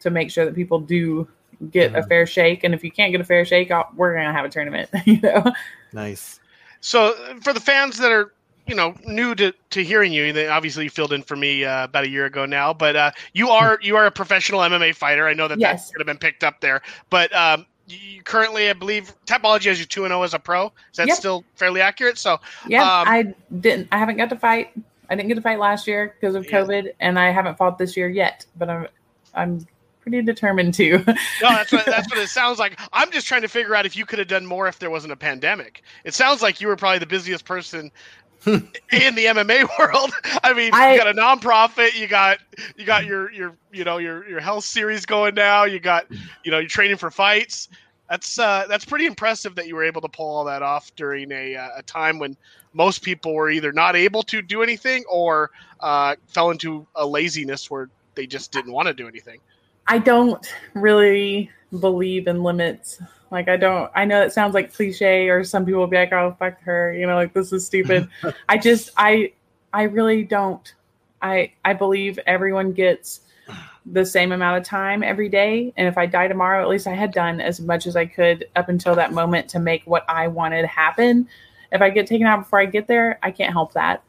to 0.00 0.10
make 0.10 0.30
sure 0.30 0.44
that 0.44 0.54
people 0.54 0.78
do 0.78 1.26
get 1.70 1.94
a 1.94 2.02
Mhm. 2.02 2.08
fair 2.08 2.26
shake. 2.26 2.64
And 2.64 2.74
if 2.74 2.84
you 2.84 2.90
can't 2.90 3.10
get 3.12 3.20
a 3.20 3.24
fair 3.24 3.44
shake, 3.44 3.70
I'll, 3.70 3.88
we're 3.96 4.14
gonna 4.14 4.32
have 4.32 4.44
a 4.44 4.48
tournament. 4.48 4.90
You 5.06 5.20
know. 5.22 5.52
Nice. 5.92 6.40
So 6.80 7.14
for 7.42 7.52
the 7.52 7.60
fans 7.60 7.96
that 7.98 8.12
are 8.12 8.32
you 8.66 8.74
know 8.74 8.94
new 9.06 9.34
to, 9.36 9.52
to 9.70 9.82
hearing 9.84 10.12
you, 10.12 10.24
and 10.26 10.36
they 10.36 10.48
obviously 10.48 10.88
filled 10.88 11.12
in 11.12 11.22
for 11.22 11.36
me 11.36 11.64
uh, 11.64 11.84
about 11.84 12.04
a 12.04 12.08
year 12.08 12.26
ago 12.26 12.46
now. 12.46 12.72
But 12.74 12.94
uh, 12.96 13.10
you 13.32 13.48
are 13.48 13.78
you 13.82 13.96
are 13.96 14.06
a 14.06 14.10
professional 14.10 14.60
MMA 14.60 14.94
fighter. 14.94 15.26
I 15.26 15.32
know 15.34 15.48
that 15.48 15.58
Yes. 15.58 15.86
that 15.88 15.94
could 15.94 16.00
have 16.00 16.06
been 16.06 16.18
picked 16.18 16.44
up 16.44 16.60
there, 16.60 16.82
but 17.10 17.34
um, 17.34 17.64
you 17.86 18.22
currently, 18.22 18.68
I 18.68 18.72
believe, 18.72 19.14
Tapology 19.26 19.64
has 19.66 19.78
you 19.78 19.86
two 19.86 20.04
and 20.04 20.10
zero 20.10 20.22
as 20.22 20.34
a 20.34 20.38
pro. 20.38 20.66
Is 20.66 20.96
that 20.96 21.08
Yep. 21.08 21.16
still 21.16 21.44
fairly 21.54 21.80
accurate? 21.80 22.18
So 22.18 22.38
Yeah, 22.66 22.82
Um, 22.82 23.08
I 23.08 23.34
didn't. 23.60 23.88
I 23.92 23.98
haven't 23.98 24.16
got 24.16 24.30
to 24.30 24.36
fight. 24.36 24.70
I 25.08 25.14
didn't 25.14 25.28
get 25.28 25.36
to 25.36 25.40
fight 25.42 25.58
last 25.58 25.86
year 25.86 26.14
because 26.20 26.34
of 26.34 26.44
Yeah. 26.46 26.62
COVID, 26.62 26.92
and 27.00 27.18
I 27.18 27.30
haven't 27.30 27.56
fought 27.56 27.78
this 27.78 27.96
year 27.96 28.08
yet. 28.08 28.44
But 28.56 28.68
I'm 28.70 28.88
I'm 29.34 29.66
pretty 30.00 30.22
determined 30.22 30.74
to. 30.74 30.98
no, 31.06 31.14
that's 31.40 31.72
what 31.72 31.86
that's 31.90 32.10
what 32.10 32.18
it 32.18 32.28
sounds 32.28 32.58
like. 32.58 32.78
I'm 32.92 33.10
just 33.10 33.26
trying 33.26 33.42
to 33.42 33.48
figure 33.48 33.74
out 33.74 33.86
if 33.86 33.96
you 33.96 34.04
could 34.06 34.18
have 34.18 34.28
done 34.28 34.46
more 34.46 34.66
if 34.68 34.78
there 34.78 34.90
wasn't 34.90 35.12
a 35.12 35.16
pandemic. 35.16 35.82
It 36.04 36.14
sounds 36.14 36.42
like 36.42 36.60
you 36.60 36.68
were 36.68 36.76
probably 36.76 36.98
the 36.98 37.06
busiest 37.06 37.44
person 37.44 37.90
in 38.92 39.14
the 39.14 39.26
MMA 39.26 39.68
world. 39.78 40.12
I 40.42 40.52
mean, 40.54 40.70
I- 40.72 40.92
you 40.92 40.98
got 40.98 41.08
a 41.08 41.14
nonprofit, 41.14 41.98
you 41.98 42.06
got 42.06 42.38
you 42.76 42.84
got 42.84 43.04
your 43.04 43.30
your 43.32 43.56
you 43.72 43.84
know 43.84 43.98
your 43.98 44.28
your 44.28 44.40
health 44.40 44.64
series 44.64 45.04
going 45.06 45.34
now, 45.34 45.64
you 45.64 45.80
got 45.80 46.06
you 46.44 46.50
know 46.50 46.58
you're 46.58 46.68
training 46.68 46.96
for 46.96 47.10
fights. 47.10 47.68
That's 48.08 48.38
uh 48.38 48.66
that's 48.68 48.84
pretty 48.84 49.06
impressive 49.06 49.56
that 49.56 49.66
you 49.66 49.74
were 49.74 49.82
able 49.84 50.00
to 50.02 50.08
pull 50.08 50.26
all 50.26 50.44
that 50.44 50.62
off 50.62 50.94
during 50.94 51.32
a 51.32 51.56
uh, 51.56 51.68
a 51.78 51.82
time 51.82 52.18
when 52.20 52.36
most 52.72 53.02
people 53.02 53.34
were 53.34 53.50
either 53.50 53.72
not 53.72 53.96
able 53.96 54.22
to 54.24 54.42
do 54.42 54.62
anything 54.62 55.04
or 55.10 55.50
uh, 55.80 56.14
fell 56.28 56.50
into 56.50 56.86
a 56.94 57.04
laziness 57.06 57.70
where 57.70 57.88
they 58.14 58.26
just 58.26 58.52
didn't 58.52 58.72
want 58.72 58.86
to 58.86 58.94
do 58.94 59.08
anything. 59.08 59.40
I 59.88 59.98
don't 59.98 60.46
really 60.74 61.50
believe 61.80 62.26
in 62.28 62.42
limits. 62.42 63.00
Like 63.36 63.48
I 63.48 63.58
don't. 63.58 63.90
I 63.94 64.06
know 64.06 64.22
it 64.22 64.32
sounds 64.32 64.54
like 64.54 64.72
cliche, 64.72 65.28
or 65.28 65.44
some 65.44 65.66
people 65.66 65.80
will 65.80 65.86
be 65.88 65.98
like, 65.98 66.10
"Oh, 66.10 66.34
fuck 66.38 66.58
her," 66.62 66.94
you 66.94 67.06
know, 67.06 67.16
like 67.16 67.34
this 67.34 67.52
is 67.52 67.66
stupid. 67.66 68.08
I 68.48 68.56
just, 68.56 68.88
I, 68.96 69.32
I 69.74 69.82
really 69.82 70.24
don't. 70.24 70.72
I, 71.20 71.52
I 71.62 71.74
believe 71.74 72.18
everyone 72.26 72.72
gets 72.72 73.20
the 73.84 74.06
same 74.06 74.32
amount 74.32 74.56
of 74.56 74.64
time 74.64 75.02
every 75.02 75.28
day, 75.28 75.74
and 75.76 75.86
if 75.86 75.98
I 75.98 76.06
die 76.06 76.28
tomorrow, 76.28 76.62
at 76.62 76.68
least 76.70 76.86
I 76.86 76.94
had 76.94 77.12
done 77.12 77.42
as 77.42 77.60
much 77.60 77.86
as 77.86 77.94
I 77.94 78.06
could 78.06 78.46
up 78.56 78.70
until 78.70 78.94
that 78.94 79.12
moment 79.12 79.50
to 79.50 79.58
make 79.58 79.82
what 79.84 80.08
I 80.08 80.28
wanted 80.28 80.64
happen. 80.64 81.28
If 81.70 81.82
I 81.82 81.90
get 81.90 82.06
taken 82.06 82.26
out 82.26 82.38
before 82.38 82.58
I 82.58 82.64
get 82.64 82.86
there, 82.86 83.18
I 83.22 83.32
can't 83.32 83.52
help 83.52 83.74
that. 83.74 84.02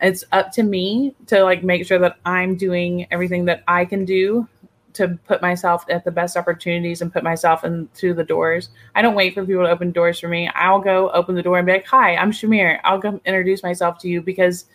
It's 0.00 0.24
up 0.32 0.50
to 0.54 0.64
me 0.64 1.14
to 1.28 1.44
like 1.44 1.62
make 1.62 1.86
sure 1.86 2.00
that 2.00 2.16
I'm 2.26 2.56
doing 2.56 3.06
everything 3.12 3.44
that 3.44 3.62
I 3.68 3.84
can 3.84 4.04
do 4.04 4.48
to 4.94 5.18
put 5.26 5.42
myself 5.42 5.84
at 5.88 6.04
the 6.04 6.10
best 6.10 6.36
opportunities 6.36 7.02
and 7.02 7.12
put 7.12 7.22
myself 7.22 7.64
into 7.64 8.14
the 8.14 8.24
doors. 8.24 8.70
I 8.94 9.02
don't 9.02 9.14
wait 9.14 9.34
for 9.34 9.44
people 9.44 9.64
to 9.64 9.70
open 9.70 9.92
doors 9.92 10.18
for 10.18 10.28
me. 10.28 10.48
I'll 10.54 10.80
go 10.80 11.10
open 11.10 11.34
the 11.34 11.42
door 11.42 11.58
and 11.58 11.66
be 11.66 11.72
like, 11.72 11.86
"Hi, 11.86 12.16
I'm 12.16 12.30
Shamir. 12.30 12.78
I'll 12.84 12.98
go 12.98 13.20
introduce 13.24 13.62
myself 13.62 13.98
to 13.98 14.08
you 14.08 14.22
because 14.22 14.66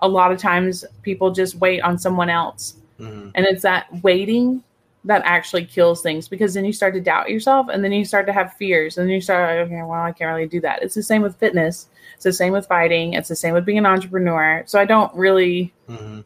a 0.00 0.08
lot 0.08 0.32
of 0.32 0.38
times 0.38 0.84
people 1.02 1.30
just 1.32 1.56
wait 1.56 1.80
on 1.82 1.98
someone 1.98 2.30
else. 2.30 2.74
Mhm. 3.00 3.32
And 3.34 3.46
it's 3.46 3.62
that 3.62 3.86
waiting 4.02 4.62
that 5.04 5.22
actually 5.24 5.64
kills 5.64 6.02
things 6.02 6.28
because 6.28 6.54
then 6.54 6.64
you 6.64 6.72
start 6.72 6.94
to 6.94 7.00
doubt 7.00 7.30
yourself 7.30 7.68
and 7.72 7.82
then 7.82 7.92
you 7.92 8.04
start 8.04 8.26
to 8.26 8.32
have 8.32 8.52
fears 8.54 8.98
and 8.98 9.06
then 9.06 9.14
you 9.14 9.20
start 9.20 9.48
like, 9.48 9.66
okay, 9.66 9.82
well, 9.82 10.02
I 10.02 10.12
can't 10.12 10.34
really 10.34 10.48
do 10.48 10.60
that. 10.60 10.82
It's 10.82 10.94
the 10.94 11.02
same 11.02 11.22
with 11.22 11.36
fitness. 11.36 11.88
It's 12.14 12.24
the 12.24 12.32
same 12.32 12.52
with 12.52 12.66
fighting. 12.66 13.14
It's 13.14 13.28
the 13.28 13.36
same 13.36 13.54
with 13.54 13.64
being 13.64 13.78
an 13.78 13.86
entrepreneur. 13.86 14.62
So 14.66 14.78
I 14.78 14.84
don't 14.84 15.12
really 15.14 15.72
Mhm. 15.88 16.24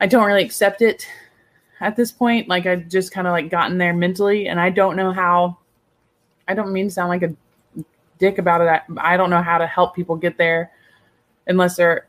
I 0.00 0.06
don't 0.06 0.26
really 0.26 0.44
accept 0.44 0.82
it 0.82 1.06
at 1.82 1.96
this 1.96 2.10
point. 2.10 2.48
Like 2.48 2.64
I've 2.64 2.88
just 2.88 3.12
kind 3.12 3.26
of 3.26 3.32
like 3.32 3.50
gotten 3.50 3.76
there 3.76 3.92
mentally, 3.92 4.48
and 4.48 4.58
I 4.58 4.70
don't 4.70 4.96
know 4.96 5.12
how. 5.12 5.58
I 6.48 6.54
don't 6.54 6.72
mean 6.72 6.86
to 6.86 6.90
sound 6.90 7.08
like 7.10 7.22
a 7.22 7.34
dick 8.18 8.38
about 8.38 8.60
it. 8.62 8.68
I, 8.68 9.14
I 9.14 9.16
don't 9.16 9.30
know 9.30 9.42
how 9.42 9.58
to 9.58 9.66
help 9.66 9.94
people 9.94 10.16
get 10.16 10.38
there 10.38 10.70
unless 11.46 11.76
they're 11.76 12.06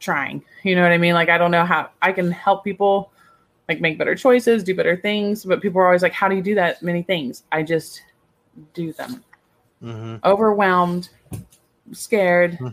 trying. 0.00 0.44
You 0.62 0.74
know 0.76 0.82
what 0.82 0.92
I 0.92 0.98
mean? 0.98 1.14
Like 1.14 1.28
I 1.30 1.38
don't 1.38 1.50
know 1.50 1.64
how 1.64 1.90
I 2.02 2.12
can 2.12 2.30
help 2.30 2.64
people 2.64 3.10
like 3.68 3.80
make 3.80 3.96
better 3.98 4.14
choices, 4.14 4.62
do 4.62 4.74
better 4.74 4.96
things. 4.96 5.44
But 5.44 5.62
people 5.62 5.80
are 5.80 5.86
always 5.86 6.02
like, 6.02 6.12
How 6.12 6.28
do 6.28 6.36
you 6.36 6.42
do 6.42 6.54
that 6.56 6.82
many 6.82 7.02
things? 7.02 7.44
I 7.52 7.62
just 7.62 8.02
do 8.74 8.92
them. 8.92 9.24
hmm 9.80 10.16
Overwhelmed, 10.24 11.08
scared, 11.92 12.56
Hmm. 12.56 12.68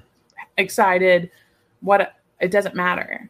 excited. 0.58 1.32
What 1.82 2.14
it 2.40 2.52
doesn't 2.52 2.76
matter. 2.76 3.30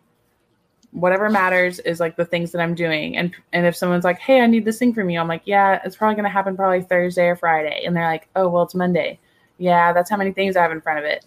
Whatever 0.91 1.29
matters 1.29 1.79
is 1.79 1.99
like 1.99 2.17
the 2.17 2.25
things 2.25 2.51
that 2.51 2.61
I'm 2.61 2.75
doing. 2.75 3.17
And 3.17 3.33
and 3.53 3.65
if 3.65 3.75
someone's 3.75 4.03
like, 4.03 4.19
Hey, 4.19 4.41
I 4.41 4.47
need 4.47 4.65
this 4.65 4.77
thing 4.79 4.93
from 4.93 5.09
you, 5.09 5.19
I'm 5.19 5.27
like, 5.27 5.43
Yeah, 5.45 5.79
it's 5.85 5.95
probably 5.95 6.15
gonna 6.15 6.29
happen 6.29 6.55
probably 6.55 6.81
Thursday 6.81 7.27
or 7.27 7.35
Friday. 7.35 7.83
And 7.85 7.95
they're 7.95 8.07
like, 8.07 8.27
Oh, 8.35 8.49
well, 8.49 8.63
it's 8.63 8.75
Monday. 8.75 9.19
Yeah, 9.57 9.93
that's 9.93 10.09
how 10.09 10.17
many 10.17 10.31
things 10.31 10.55
I 10.55 10.61
have 10.63 10.71
in 10.71 10.81
front 10.81 10.99
of 10.99 11.05
it. 11.05 11.25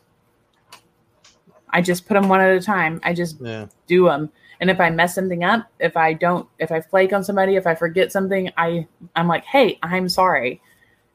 I 1.70 1.80
just 1.80 2.06
put 2.06 2.14
them 2.14 2.28
one 2.28 2.40
at 2.40 2.54
a 2.54 2.60
time. 2.60 3.00
I 3.02 3.12
just 3.14 3.40
Yeah. 3.40 3.66
do 3.86 4.04
them. 4.04 4.30
And 4.60 4.70
if 4.70 4.80
I 4.80 4.90
mess 4.90 5.14
something 5.14 5.44
up, 5.44 5.66
if 5.80 5.96
I 5.96 6.12
don't, 6.12 6.48
if 6.58 6.70
I 6.70 6.80
flake 6.80 7.12
on 7.12 7.24
somebody, 7.24 7.56
if 7.56 7.66
I 7.66 7.74
forget 7.74 8.12
something, 8.12 8.50
I 8.56 8.86
I'm 9.16 9.28
like, 9.28 9.44
hey, 9.44 9.78
I'm 9.82 10.08
sorry. 10.08 10.60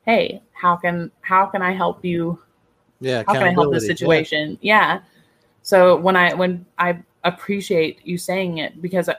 Hey, 0.06 0.42
how 0.54 0.76
can 0.76 1.12
how 1.22 1.46
can 1.46 1.62
I 1.62 1.72
help 1.72 2.04
you? 2.04 2.40
Yeah. 3.00 3.24
How 3.26 3.34
can 3.34 3.44
I 3.44 3.52
help 3.52 3.72
this 3.72 3.88
situation? 3.88 4.58
Yeah. 4.62 5.00
So 5.62 5.96
when 5.96 6.16
I 6.16 6.34
when 6.34 6.66
I 6.78 7.00
appreciate 7.24 8.00
you 8.06 8.18
saying 8.18 8.60
it 8.60 8.82
because 8.82 9.10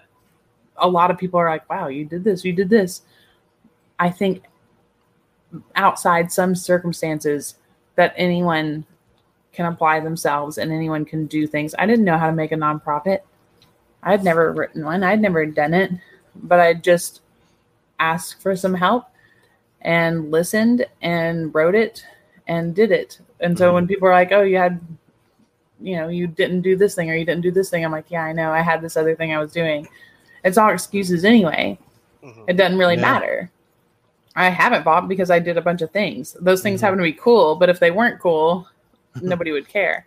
a, 0.77 0.89
lot 0.89 1.11
of 1.11 1.19
people 1.19 1.39
are 1.39 1.49
like, 1.49 1.69
wow, 1.69 1.89
you 1.89 2.05
did 2.05 2.25
this, 2.25 2.45
you 2.45 2.53
did 2.53 2.71
this. 2.71 3.03
I 3.99 4.11
think 4.11 4.45
outside 5.75 6.33
some 6.33 6.55
circumstances 6.55 7.57
that 7.97 8.15
anyone 8.17 8.87
can 9.53 9.67
apply 9.67 10.01
themselves 10.01 10.59
and 10.59 10.73
anyone 10.73 11.05
can 11.05 11.27
do 11.27 11.47
things. 11.47 11.75
I 11.79 11.87
didn't 11.87 12.05
know 12.05 12.17
how 12.17 12.29
to 12.29 12.33
make 12.33 12.53
a 12.53 12.57
nonprofit. 12.57 13.21
I 14.03 14.13
had 14.13 14.25
never 14.25 14.53
written 14.53 14.85
one. 14.85 15.03
I'd 15.03 15.21
never 15.21 15.45
done 15.45 15.75
it, 15.75 15.91
but 16.35 16.61
I 16.61 16.75
just 16.75 17.21
asked 17.99 18.41
for 18.41 18.57
some 18.57 18.75
help 18.75 19.05
and 19.83 20.31
listened 20.31 20.87
and 21.03 21.55
wrote 21.55 21.75
it 21.75 22.05
and 22.47 22.75
did 22.75 22.91
it. 22.91 23.21
And 23.41 23.57
so 23.57 23.67
mm-hmm. 23.67 23.75
when 23.75 23.87
people 23.87 24.09
are 24.09 24.13
like, 24.13 24.33
"Oh, 24.33 24.43
you 24.43 24.57
had 24.57 24.81
you 25.81 25.97
know, 25.97 26.09
you 26.09 26.27
didn't 26.27 26.63
do 26.63 26.77
this 26.77 26.95
thing 26.95 27.11
or 27.11 27.15
you 27.15 27.25
didn't 27.25 27.43
do 27.43 27.51
this 27.51 27.71
thing." 27.71 27.85
I'm 27.85 27.93
like, 27.93 28.11
"Yeah, 28.11 28.25
I 28.25 28.33
know. 28.33 28.51
I 28.53 28.61
had 28.61 28.81
this 28.83 28.97
other 28.97 29.15
thing 29.15 29.33
I 29.35 29.39
was 29.39 29.53
doing." 29.53 29.89
It's 30.45 30.57
all 30.59 30.71
excuses 30.71 31.25
anyway. 31.25 31.79
Mhm. 32.23 32.45
It 32.49 32.57
doesn't 32.57 32.79
really 32.79 32.95
Yeah. 32.97 33.01
matter. 33.03 33.51
I 34.37 34.49
haven't 34.49 34.85
bought 34.85 35.09
because 35.09 35.31
I 35.31 35.39
did 35.39 35.57
a 35.59 35.63
bunch 35.63 35.83
of 35.83 35.91
things. 35.91 36.37
Those 36.41 36.63
things 36.63 36.81
Mhm. 36.81 36.85
happen 36.85 36.99
to 36.99 37.03
be 37.05 37.13
cool, 37.13 37.57
but 37.57 37.69
if 37.69 37.81
they 37.81 37.91
weren't 37.91 38.21
cool, 38.21 38.67
nobody 39.23 39.53
would 39.53 39.69
care. 39.69 40.07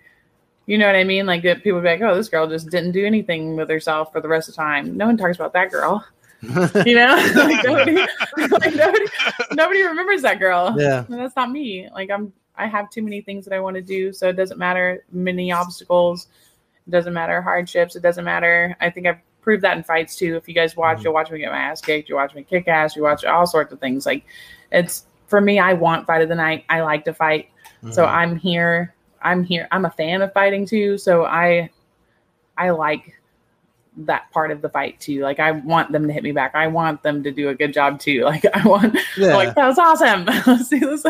You 0.66 0.78
know 0.78 0.86
what 0.88 0.96
I 0.96 1.04
mean? 1.04 1.26
Like 1.26 1.42
people 1.44 1.74
would 1.74 1.84
be 1.84 1.90
like, 1.90 2.02
"Oh, 2.02 2.16
this 2.16 2.30
girl 2.30 2.48
just 2.48 2.70
didn't 2.70 2.92
do 2.94 3.06
anything 3.06 3.56
with 3.58 3.70
herself 3.70 4.12
for 4.14 4.22
the 4.22 4.30
rest 4.30 4.48
of 4.50 4.56
the 4.56 4.62
time." 4.62 4.96
No 4.96 5.06
one 5.08 5.18
talks 5.18 5.36
about 5.38 5.54
that 5.54 5.72
girl. 5.72 6.06
You 6.86 6.96
know, 6.96 7.16
like 7.36 7.64
nobody, 7.64 7.96
like 7.96 8.76
nobody, 8.76 9.06
nobody 9.54 9.82
remembers 9.84 10.22
that 10.24 10.40
girl. 10.40 10.76
yeah. 10.78 11.06
And 11.08 11.20
that's 11.20 11.36
not 11.38 11.50
me. 11.52 11.88
Like 11.94 12.10
I'm, 12.12 12.34
I 12.56 12.68
have 12.68 12.90
too 12.90 13.02
many 13.02 13.22
things 13.22 13.46
that 13.46 13.54
I 13.54 13.60
want 13.60 13.76
to 13.76 13.82
do, 13.82 14.14
so 14.14 14.30
it 14.30 14.34
doesn't 14.36 14.58
matter 14.58 15.04
many 15.12 15.52
obstacles. 15.52 16.28
It 16.88 16.92
doesn't 16.92 17.14
matter 17.14 17.42
hardships. 17.42 17.96
It 17.96 18.02
doesn't 18.04 18.24
matter. 18.26 18.76
I 18.82 18.90
think 18.90 19.08
I've 19.08 19.20
proved 19.42 19.64
that 19.64 19.76
in 19.78 19.84
fights 19.84 20.16
too. 20.16 20.36
If 20.36 20.48
you 20.48 20.54
guys 20.54 20.78
watch, 20.78 21.00
Mhm. 21.00 21.04
you'll 21.06 21.14
watch 21.14 21.32
me 21.32 21.40
get 21.40 21.52
my 21.52 21.58
ass 21.58 21.82
kicked. 21.82 22.10
You 22.10 22.16
watch 22.16 22.34
me 22.36 22.44
kick 22.44 22.68
ass. 22.68 22.96
You 22.96 23.04
watch 23.04 23.26
all 23.26 23.48
sorts 23.48 23.74
of 23.74 23.80
things. 23.80 24.06
Like 24.06 24.24
it's 24.72 25.06
for 25.28 25.42
me. 25.42 25.60
I 25.60 25.74
want 25.74 26.06
fight 26.08 26.22
of 26.22 26.30
the 26.30 26.36
night. 26.36 26.66
I 26.70 26.82
like 26.82 27.06
to 27.06 27.14
fight. 27.14 27.50
So 27.92 28.06
Mhm. 28.06 28.10
I'm 28.10 28.36
here. 28.38 28.94
I'm 29.22 29.44
here. 29.44 29.68
I'm 29.72 29.86
a 29.86 29.90
fan 29.90 30.22
of 30.22 30.32
fighting 30.34 30.66
too. 30.66 30.98
So 30.98 31.26
I, 31.26 31.70
I 32.58 32.70
like 32.70 33.14
that 33.96 34.30
part 34.32 34.52
of 34.52 34.62
the 34.62 34.70
fight 34.70 35.00
too. 35.00 35.22
Like 35.22 35.40
I 35.40 35.52
want 35.52 35.92
them 35.92 36.08
to 36.08 36.14
hit 36.14 36.24
me 36.24 36.32
back. 36.32 36.56
I 36.56 36.68
want 36.68 37.04
them 37.04 37.24
to 37.24 37.32
do 37.32 37.50
a 37.50 37.56
good 37.56 37.74
job 37.74 38.00
too. 38.00 38.24
Like 38.34 38.46
I 38.56 38.68
want 38.68 38.98
yeah. 39.16 39.36
like 39.36 39.54
that 39.54 39.68
was 39.68 39.78
awesome. 39.78 40.28
See 40.64 40.80
this, 40.80 41.04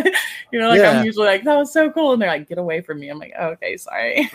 you 0.51 0.59
know, 0.59 0.69
like 0.69 0.79
Yeah. 0.79 0.99
I'm 0.99 1.05
usually 1.05 1.27
like 1.27 1.43
that 1.45 1.55
was 1.55 1.71
so 1.71 1.89
cool, 1.89 2.13
and 2.13 2.21
they're 2.21 2.29
like, 2.29 2.49
get 2.49 2.57
away 2.57 2.81
from 2.81 2.99
me. 2.99 3.09
I'm 3.09 3.17
like, 3.17 3.33
oh, 3.39 3.49
okay, 3.49 3.77
sorry. 3.77 4.29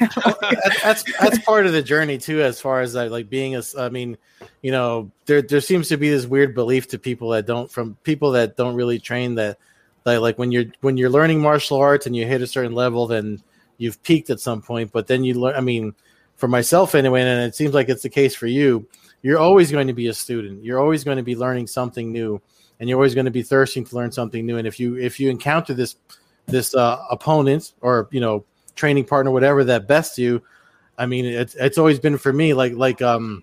That's 0.82 1.04
that's 1.20 1.38
part 1.40 1.66
of 1.66 1.72
the 1.72 1.82
journey 1.82 2.16
too 2.16 2.40
as 2.40 2.60
far 2.60 2.80
as 2.80 2.94
like, 2.94 3.10
like 3.10 3.28
being 3.28 3.56
a. 3.56 3.62
I 3.78 3.90
mean 3.90 4.16
you 4.62 4.70
know 4.70 5.10
there 5.26 5.42
there 5.42 5.60
seems 5.60 5.88
to 5.88 5.96
be 5.96 6.10
this 6.10 6.26
weird 6.26 6.54
belief 6.54 6.88
to 6.88 6.98
people 6.98 7.30
that 7.30 7.46
don't 7.46 7.70
from 7.70 7.96
people 8.02 8.32
that 8.32 8.56
don't 8.56 8.74
really 8.74 8.98
train 8.98 9.34
that 9.34 9.58
like 10.04 10.20
like 10.20 10.38
when 10.38 10.52
you're 10.52 10.66
when 10.80 10.96
you're 10.96 11.10
learning 11.10 11.40
martial 11.40 11.78
arts 11.78 12.06
and 12.06 12.16
you 12.16 12.26
hit 12.26 12.42
a 12.42 12.46
certain 12.46 12.72
level 12.72 13.06
then 13.06 13.40
you've 13.78 14.02
peaked 14.02 14.30
at 14.30 14.40
some 14.40 14.60
point 14.60 14.90
but 14.92 15.06
then 15.06 15.24
you 15.24 15.34
learn 15.34 15.54
i 15.54 15.60
mean 15.60 15.94
for 16.38 16.48
myself 16.48 16.94
anyway 16.94 17.20
and 17.20 17.42
it 17.42 17.54
seems 17.54 17.74
like 17.74 17.90
it's 17.90 18.02
the 18.02 18.08
case 18.08 18.34
for 18.34 18.46
you 18.46 18.88
you're 19.22 19.38
always 19.38 19.72
going 19.72 19.88
to 19.88 19.92
be 19.92 20.06
a 20.06 20.14
student. 20.14 20.62
You're 20.62 20.78
always 20.78 21.02
going 21.02 21.16
to 21.16 21.22
be 21.22 21.34
learning 21.34 21.66
something 21.66 22.12
new 22.12 22.40
and 22.78 22.88
you're 22.88 22.96
always 22.96 23.14
going 23.14 23.24
to 23.24 23.32
be 23.32 23.42
thirsting 23.42 23.84
to 23.84 23.96
learn 23.96 24.12
something 24.12 24.46
new. 24.46 24.58
And 24.58 24.66
if 24.66 24.78
you 24.78 24.96
if 24.96 25.18
you 25.18 25.28
encounter 25.28 25.74
this 25.74 25.96
this 26.48 26.74
uh, 26.74 27.04
opponent 27.10 27.74
or 27.80 28.08
you 28.10 28.20
know 28.20 28.44
training 28.74 29.04
partner 29.04 29.30
whatever 29.30 29.64
that 29.64 29.88
bests 29.88 30.16
you 30.18 30.40
i 30.98 31.04
mean 31.04 31.26
it's 31.26 31.56
it's 31.56 31.78
always 31.78 31.98
been 31.98 32.16
for 32.16 32.32
me 32.32 32.54
like 32.54 32.72
like 32.74 33.02
um 33.02 33.42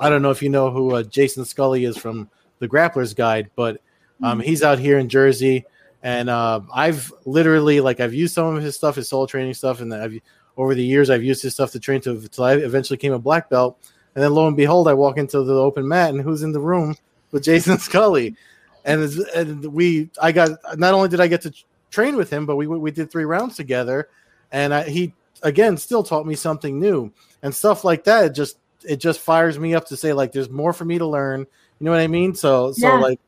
i 0.00 0.10
don't 0.10 0.22
know 0.22 0.30
if 0.32 0.42
you 0.42 0.48
know 0.48 0.72
who 0.72 0.96
uh, 0.96 1.02
jason 1.04 1.44
scully 1.44 1.84
is 1.84 1.96
from 1.96 2.28
the 2.58 2.66
grapplers 2.66 3.14
guide 3.14 3.48
but 3.54 3.80
um 4.24 4.40
he's 4.40 4.60
out 4.60 4.80
here 4.80 4.98
in 4.98 5.08
jersey 5.08 5.64
and 6.02 6.28
uh, 6.28 6.60
i've 6.74 7.12
literally 7.24 7.80
like 7.80 8.00
i've 8.00 8.12
used 8.12 8.34
some 8.34 8.56
of 8.56 8.62
his 8.62 8.74
stuff 8.74 8.96
his 8.96 9.08
soul 9.08 9.24
training 9.24 9.54
stuff 9.54 9.80
and 9.80 9.94
i've 9.94 10.18
over 10.56 10.74
the 10.74 10.84
years 10.84 11.10
i've 11.10 11.22
used 11.24 11.42
his 11.42 11.54
stuff 11.54 11.70
to 11.72 11.80
train 11.80 12.00
to 12.00 12.10
until 12.10 12.44
i 12.44 12.54
eventually 12.54 12.96
came 12.96 13.12
a 13.12 13.18
black 13.18 13.48
belt 13.48 13.78
and 14.14 14.22
then 14.22 14.32
lo 14.32 14.46
and 14.46 14.56
behold 14.56 14.88
i 14.88 14.94
walk 14.94 15.16
into 15.18 15.42
the 15.42 15.54
open 15.54 15.86
mat 15.86 16.10
and 16.10 16.20
who's 16.22 16.42
in 16.42 16.52
the 16.52 16.60
room 16.60 16.96
with 17.30 17.42
jason 17.42 17.78
scully 17.88 18.34
and, 18.84 19.02
and 19.34 19.64
we 19.72 20.10
i 20.20 20.32
got 20.32 20.50
not 20.78 20.94
only 20.94 21.08
did 21.08 21.20
i 21.20 21.26
get 21.26 21.40
to 21.42 21.52
train 21.90 22.16
with 22.16 22.30
him 22.30 22.46
but 22.46 22.56
we 22.56 22.66
we 22.66 22.90
did 22.90 23.10
three 23.10 23.24
rounds 23.24 23.56
together 23.56 24.08
and 24.50 24.72
I, 24.74 24.88
he 24.88 25.14
again 25.42 25.76
still 25.76 26.02
taught 26.02 26.26
me 26.26 26.34
something 26.34 26.78
new 26.80 27.12
and 27.42 27.54
stuff 27.54 27.84
like 27.84 28.04
that 28.04 28.24
it 28.26 28.30
just 28.34 28.58
it 28.84 28.96
just 28.96 29.20
fires 29.20 29.58
me 29.58 29.74
up 29.74 29.86
to 29.86 29.96
say 29.96 30.12
like 30.12 30.32
there's 30.32 30.50
more 30.50 30.72
for 30.72 30.84
me 30.84 30.98
to 30.98 31.06
learn 31.06 31.40
you 31.40 31.84
know 31.84 31.90
what 31.90 32.00
i 32.00 32.06
mean 32.06 32.34
so 32.34 32.72
so 32.72 32.86
Yeah. 32.86 32.98
like 33.00 33.18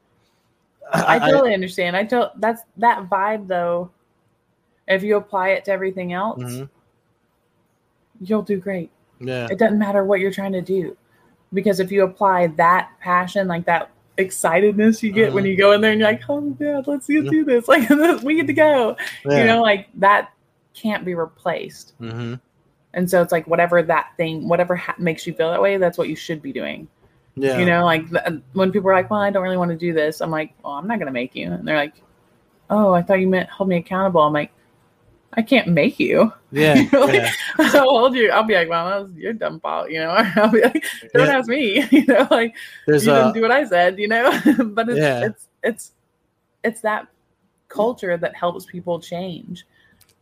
I 0.92 1.18
totally 1.18 1.54
understand. 1.54 1.96
I 1.96 2.04
don't. 2.04 2.30
that's 2.40 2.62
that 2.76 3.08
vibe 3.08 3.48
though. 3.48 3.90
If 4.86 5.02
you 5.02 5.16
apply 5.16 5.48
it 5.50 5.64
to 5.64 5.72
everything 5.72 6.12
else, 6.12 6.42
Mhm. 6.42 6.68
You'll 8.28 8.42
do 8.42 8.58
great. 8.58 8.90
yeah 9.20 9.46
It 9.50 9.58
doesn't 9.58 9.78
matter 9.78 10.04
what 10.04 10.20
you're 10.20 10.32
trying 10.32 10.52
to 10.52 10.62
do, 10.62 10.96
because 11.52 11.80
if 11.80 11.90
you 11.92 12.02
apply 12.04 12.48
that 12.48 12.90
passion, 13.00 13.46
like 13.48 13.64
that 13.66 13.90
excitedness 14.18 15.02
you 15.02 15.10
get 15.12 15.32
when 15.32 15.44
Mhm. 15.44 15.48
you 15.48 15.56
go 15.56 15.72
in 15.72 15.80
there 15.80 15.90
and 15.90 16.00
you're 16.00 16.08
like, 16.10 16.22
"Oh 16.28 16.40
my 16.40 16.52
God, 16.52 16.86
let's 16.86 17.08
Yeah. 17.08 17.22
do 17.30 17.44
this!" 17.44 17.66
Like 17.68 17.88
we 18.22 18.36
get 18.36 18.46
to 18.46 18.52
go. 18.52 18.96
yeah. 19.24 19.38
You 19.40 19.44
know, 19.44 19.62
like 19.62 19.88
that 19.96 20.30
can't 20.74 21.04
be 21.04 21.14
replaced. 21.14 21.94
hmm 21.98 22.34
And 22.94 23.10
so 23.10 23.20
it's 23.22 23.32
like 23.32 23.46
whatever 23.48 23.82
that 23.82 24.10
thing, 24.16 24.48
whatever 24.48 24.76
ha- 24.76 24.94
makes 24.98 25.26
you 25.26 25.32
feel 25.34 25.50
that 25.50 25.60
way, 25.60 25.76
that's 25.78 25.98
what 25.98 26.08
you 26.08 26.14
should 26.16 26.40
be 26.42 26.52
doing. 26.52 26.86
yeah 27.36 27.58
You 27.58 27.66
know, 27.66 27.84
like 27.84 28.08
th- 28.10 28.40
when 28.52 28.70
people 28.70 28.88
are 28.90 28.94
like, 28.94 29.10
"Well, 29.10 29.20
I 29.20 29.30
don't 29.30 29.42
really 29.42 29.56
want 29.56 29.72
to 29.72 29.76
do 29.76 29.92
this," 29.92 30.20
I'm 30.20 30.30
like, 30.30 30.54
"Well, 30.62 30.74
I'm 30.74 30.86
not 30.86 30.98
going 31.00 31.06
to 31.06 31.12
make 31.12 31.34
you." 31.34 31.50
And 31.50 31.66
they're 31.66 31.76
like, 31.76 31.94
"Oh, 32.70 32.92
I 32.92 33.02
thought 33.02 33.18
you 33.20 33.26
meant 33.28 33.48
hold 33.50 33.68
me 33.68 33.76
accountable." 33.78 34.20
I'm 34.22 34.32
like, 34.32 34.52
"I 35.36 35.42
can't 35.42 35.68
make 35.68 35.98
you. 35.98 36.32
yeah, 36.52 36.74
You're 36.92 37.00
like- 37.06 37.14
yeah. 37.14 37.30
I'll 37.58 37.88
hold 37.88 38.14
you." 38.16 38.30
I'll 38.30 38.42
be 38.44 38.54
like, 38.54 38.68
"Well, 38.68 38.88
that 38.88 39.02
was 39.08 39.16
your 39.16 39.32
dumb 39.32 39.60
fault," 39.60 39.90
you 39.90 39.98
know. 40.00 40.10
I'll 40.36 40.50
be 40.50 40.60
like, 40.62 40.84
"Don't 41.12 41.26
Yeah. 41.26 41.38
ask 41.38 41.48
me," 41.48 41.86
you 41.90 42.06
know, 42.06 42.26
like 42.30 42.54
there's 42.86 43.06
you 43.06 43.12
a 43.12 43.16
didn't 43.16 43.34
do 43.34 43.42
what 43.42 43.50
I 43.50 43.64
said, 43.66 43.98
you 43.98 44.08
know. 44.08 44.30
but 44.64 44.88
it's, 44.88 44.98
Yeah. 44.98 45.24
it's 45.26 45.48
it's 45.62 45.92
it's 46.62 46.80
that 46.82 47.08
culture 47.68 48.16
that 48.16 48.34
helps 48.36 48.64
people 48.66 49.00
change. 49.00 49.66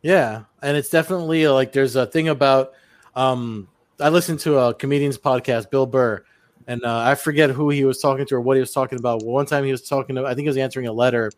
Yeah, 0.01 0.43
and 0.61 0.75
it's 0.75 0.89
definitely 0.89 1.45
uh, 1.45 1.53
like 1.53 1.71
there's 1.71 1.95
a 1.95 2.05
thing 2.05 2.27
about 2.29 2.73
um 3.15 3.67
I 3.99 4.09
listened 4.09 4.39
to 4.41 4.57
a 4.57 4.73
comedian's 4.73 5.17
podcast, 5.17 5.69
Bill 5.69 5.85
Burr, 5.85 6.23
and 6.67 6.83
uh, 6.83 6.97
I 6.97 7.15
forget 7.15 7.51
who 7.51 7.69
he 7.69 7.85
was 7.85 7.99
talking 8.01 8.25
to 8.25 8.35
or 8.35 8.41
what 8.41 8.57
he 8.57 8.59
was 8.59 8.71
talking 8.73 8.97
about. 8.99 9.23
One 9.23 9.45
time 9.45 9.63
he 9.63 9.71
was 9.71 9.87
talking 9.87 10.15
to 10.15 10.25
I 10.25 10.29
think 10.33 10.41
he 10.45 10.49
was 10.49 10.57
answering 10.57 10.87
a 10.87 10.91
letter 10.93 11.31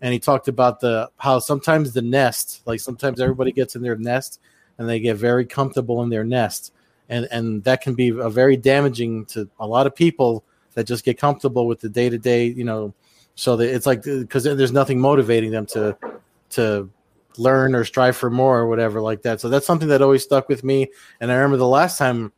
and 0.00 0.12
he 0.12 0.18
talked 0.18 0.48
about 0.48 0.80
the 0.80 1.10
how 1.16 1.38
sometimes 1.38 1.92
the 1.92 2.02
nest, 2.02 2.62
like 2.66 2.80
sometimes 2.80 3.20
everybody 3.20 3.52
gets 3.52 3.76
in 3.76 3.82
their 3.82 3.96
nest 3.96 4.40
and 4.78 4.88
they 4.88 5.00
get 5.00 5.16
very 5.16 5.46
comfortable 5.46 6.02
in 6.02 6.10
their 6.10 6.24
nest. 6.24 6.72
And 7.08 7.28
and 7.30 7.62
that 7.64 7.82
can 7.82 7.94
be 7.94 8.08
a 8.08 8.28
very 8.28 8.56
damaging 8.56 9.26
to 9.26 9.48
a 9.58 9.66
lot 9.66 9.86
of 9.86 9.94
people 9.94 10.44
that 10.74 10.84
just 10.86 11.04
get 11.04 11.18
comfortable 11.18 11.66
with 11.66 11.80
the 11.80 11.88
day-to-day, 11.88 12.46
you 12.46 12.64
know, 12.64 12.92
so 13.34 13.56
that 13.56 13.74
it's 13.74 13.86
like 13.86 14.02
because 14.02 14.44
there's 14.44 14.72
nothing 14.72 15.00
motivating 15.00 15.50
them 15.50 15.66
to 15.66 15.96
to 16.50 16.90
learn 17.38 17.74
or 17.74 17.84
strive 17.84 18.16
for 18.16 18.30
more 18.30 18.58
or 18.58 18.66
whatever 18.66 19.00
like 19.00 19.22
that. 19.22 19.40
So 19.40 19.48
that's 19.48 19.66
something 19.66 19.88
that 19.88 20.02
always 20.02 20.22
stuck 20.22 20.48
with 20.48 20.64
me. 20.64 20.88
And 21.20 21.30
I 21.30 21.34
remember 21.36 21.58
the 21.58 21.66
last 21.66 21.98
time 21.98 22.32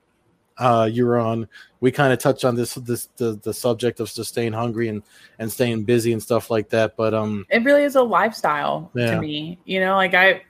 uh, 0.58 0.88
you 0.90 1.06
were 1.06 1.18
on, 1.18 1.48
we 1.80 1.92
kind 1.92 2.12
of 2.12 2.18
touched 2.18 2.44
on 2.44 2.54
this 2.56 2.74
this 2.74 3.06
the, 3.16 3.38
the 3.42 3.54
subject 3.54 4.00
of 4.00 4.12
just 4.12 4.30
staying 4.30 4.52
hungry 4.52 4.88
and 4.88 5.02
and 5.38 5.50
staying 5.50 5.84
busy 5.84 6.12
and 6.12 6.22
stuff 6.22 6.50
like 6.50 6.68
that. 6.70 6.96
But 6.96 7.14
um, 7.14 7.46
it 7.50 7.62
really 7.64 7.84
is 7.84 7.96
a 7.96 8.02
lifestyle 8.02 8.90
Yeah. 8.94 9.12
to 9.14 9.20
me 9.20 9.58
you 9.64 9.80
know 9.80 9.94
like 9.96 10.14
i 10.14 10.42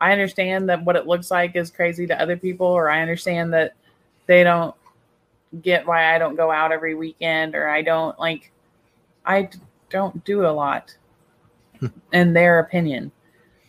i 0.00 0.12
understand 0.12 0.68
that 0.68 0.82
what 0.84 0.96
it 0.96 1.06
looks 1.06 1.30
like 1.30 1.54
is 1.56 1.70
crazy 1.70 2.06
to 2.06 2.20
other 2.20 2.36
people 2.36 2.66
or 2.66 2.90
i 2.90 3.00
understand 3.02 3.52
that 3.52 3.74
they 4.26 4.42
don't 4.44 4.74
get 5.60 5.86
why 5.86 6.14
I 6.14 6.18
don't 6.18 6.34
go 6.34 6.50
out 6.50 6.72
every 6.72 6.94
weekend 6.94 7.54
or 7.54 7.68
I 7.68 7.82
don't 7.82 8.18
like 8.18 8.50
I 9.26 9.42
d- 9.42 9.58
don't 9.90 10.24
do 10.24 10.46
a 10.46 10.48
lot 10.48 10.96
in 12.12 12.32
their 12.32 12.60
opinion 12.60 13.12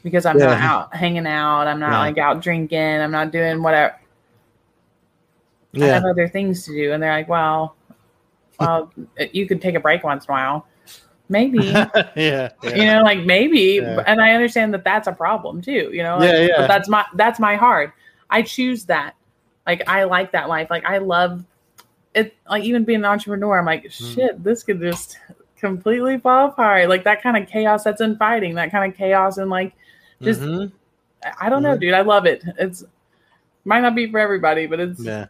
because 0.02 0.26
I'm 0.26 0.38
not 0.38 0.58
out 0.60 0.96
hanging 0.96 1.28
out, 1.28 1.68
I'm 1.68 1.80
not 1.82 1.92
Yeah. 1.92 2.00
like 2.00 2.18
out 2.18 2.42
drinking, 2.42 2.80
I'm 2.80 3.12
not 3.12 3.32
doing 3.32 3.62
whatever. 3.62 3.96
I 5.82 5.86
have 5.86 6.06
other 6.06 6.28
things 6.28 6.66
to 6.66 6.72
do 6.72 6.92
and 6.94 7.02
they're 7.02 7.12
like, 7.14 7.28
"Well, 7.30 7.76
well, 8.60 8.92
you 9.32 9.48
could 9.48 9.62
take 9.62 9.76
a 9.76 9.80
break 9.80 10.04
once 10.04 10.26
in 10.26 10.32
a 10.32 10.34
while." 10.34 10.68
Maybe 11.30 11.58
yeah. 11.64 11.90
Yeah. 12.16 12.50
you 12.64 12.86
know 12.86 13.02
like 13.02 13.20
maybe 13.24 13.80
Yeah. 13.82 14.04
and 14.06 14.22
i 14.22 14.34
understand 14.34 14.74
that 14.74 14.84
that's 14.84 15.08
a 15.08 15.14
problem 15.14 15.62
too 15.62 15.90
you 15.94 16.04
know 16.04 16.18
like, 16.18 16.30
Yeah, 16.30 16.40
yeah. 16.42 16.54
but 16.58 16.68
that's 16.68 16.90
my 16.90 17.06
that's 17.16 17.40
my 17.40 17.56
heart 17.56 17.94
i 18.30 18.42
choose 18.42 18.84
that 18.86 19.16
like 19.66 19.82
i 19.88 20.04
like 20.04 20.34
that 20.34 20.50
life 20.50 20.70
like 20.70 20.84
i 20.86 20.98
love 20.98 21.46
it 22.14 22.36
like 22.50 22.66
even 22.66 22.84
being 22.84 23.00
an 23.00 23.06
entrepreneur 23.06 23.58
i'm 23.58 23.66
like 23.66 23.86
Mm. 23.86 24.14
shit 24.16 24.44
this 24.44 24.64
could 24.64 24.82
just 24.82 25.18
completely 25.56 26.18
fall 26.20 26.50
apart 26.50 26.90
like 26.90 27.06
that 27.06 27.24
kind 27.24 27.38
of 27.38 27.48
chaos 27.48 27.86
that's 27.86 28.02
in 28.02 28.18
fighting 28.18 28.56
that 28.56 28.70
kind 28.70 28.92
of 28.92 28.96
chaos 28.96 29.38
and 29.38 29.50
like 29.50 29.74
just 30.22 30.42
Mhm. 30.42 30.74
i 31.40 31.50
don't 31.50 31.64
know 31.64 31.78
Mhm. 31.78 31.80
dude 31.80 31.94
i 31.94 32.02
love 32.02 32.26
it 32.26 32.44
it's 32.60 32.84
might 33.64 33.80
not 33.80 33.96
be 33.96 34.12
for 34.12 34.20
everybody 34.20 34.68
but 34.68 34.82
it's 34.82 35.00
Yeah. 35.00 35.28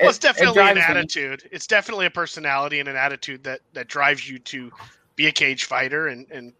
Well, 0.00 0.08
it's 0.10 0.18
it- 0.18 0.24
it 0.24 0.26
definitely 0.28 0.60
an 0.62 0.74
drives 0.74 0.76
me. 0.76 0.82
attitude. 0.96 1.48
It's 1.52 1.66
definitely 1.66 2.06
a 2.06 2.10
personality 2.10 2.80
and 2.80 2.88
an 2.88 2.96
attitude 2.96 3.44
that 3.44 3.60
that 3.74 3.88
drives 3.88 4.28
you 4.28 4.38
to 4.40 4.70
be 5.16 5.26
a 5.26 5.32
cage 5.32 5.64
fighter 5.64 6.08
and 6.08 6.26
and 6.30 6.52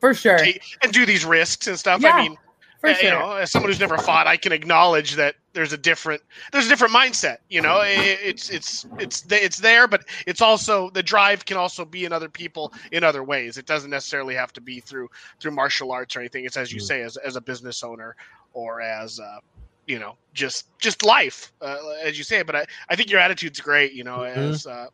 for 0.00 0.14
sure 0.14 0.38
take- 0.38 0.62
and 0.82 0.92
do 0.92 1.06
these 1.06 1.24
risks 1.24 1.66
and 1.66 1.78
stuff. 1.78 2.00
Yeah, 2.02 2.10
I 2.16 2.22
mean, 2.22 2.36
for 2.80 2.90
uh, 2.90 2.94
sure 2.94 3.04
you 3.04 3.10
know, 3.18 3.32
as 3.36 3.50
someone 3.50 3.70
who's 3.70 3.78
never 3.80 3.96
fought, 3.98 4.26
I 4.26 4.36
can 4.36 4.52
acknowledge 4.52 5.14
that 5.14 5.36
there's 5.52 5.72
a 5.72 5.76
different 5.78 6.22
there's 6.50 6.66
a 6.66 6.68
different 6.68 6.92
mindset. 6.94 7.36
You 7.48 7.60
know, 7.60 7.80
It- 7.82 8.18
it's 8.22 8.50
it's 8.50 8.86
it's 8.98 9.24
it's 9.30 9.58
there, 9.58 9.86
but 9.86 10.04
it's 10.26 10.40
also 10.40 10.90
the 10.90 11.02
drive 11.02 11.44
can 11.44 11.56
also 11.56 11.84
be 11.84 12.04
in 12.04 12.12
other 12.12 12.28
people 12.28 12.72
in 12.90 13.04
other 13.04 13.22
ways. 13.22 13.58
It 13.58 13.66
doesn't 13.66 13.90
necessarily 13.90 14.34
have 14.34 14.52
to 14.54 14.60
be 14.60 14.80
through 14.80 15.10
through 15.40 15.52
martial 15.52 15.92
arts 15.92 16.16
or 16.16 16.20
anything. 16.20 16.44
It's 16.46 16.56
as 16.56 16.72
you 16.72 16.80
Mm. 16.80 16.86
say, 16.86 17.02
as 17.02 17.16
as 17.18 17.36
a 17.36 17.40
business 17.40 17.82
owner 17.84 18.16
or 18.54 18.80
as 18.80 19.20
uh, 19.20 19.38
you 19.86 19.98
know, 19.98 20.16
just 20.34 20.66
just 20.78 21.04
life, 21.04 21.52
uh, 21.60 21.78
as 22.02 22.16
you 22.18 22.24
say. 22.24 22.42
But 22.42 22.56
I 22.56 22.66
I 22.88 22.96
think 22.96 23.10
your 23.10 23.20
attitude's 23.20 23.60
great. 23.60 23.92
You 23.92 24.04
know, 24.04 24.18
Mhm. 24.18 24.36
as 24.36 24.66
uh, 24.66 24.86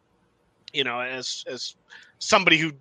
you 0.72 0.84
know, 0.84 1.00
as 1.00 1.44
as 1.46 1.74
somebody 2.18 2.56
who 2.58 2.72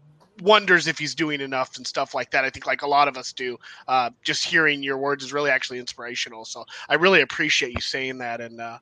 wonders 0.42 0.86
if 0.88 1.00
he's 1.00 1.16
doing 1.16 1.42
enough 1.42 1.78
and 1.78 1.88
stuff 1.88 2.14
like 2.14 2.30
that. 2.30 2.46
I 2.46 2.50
think 2.52 2.68
like 2.68 2.84
a 2.84 2.88
lot 2.88 3.08
of 3.08 3.18
us 3.18 3.34
do. 3.34 3.58
Uh, 3.88 4.12
just 4.24 4.46
hearing 4.46 4.84
your 4.84 4.98
words 5.00 5.24
is 5.24 5.34
really 5.34 5.50
actually 5.50 5.80
inspirational. 5.80 6.46
So 6.46 6.64
I 6.90 6.94
really 6.96 7.22
appreciate 7.22 7.74
you 7.74 7.82
saying 7.82 8.20
that. 8.20 8.40
And 8.40 8.62
uh, 8.62 8.78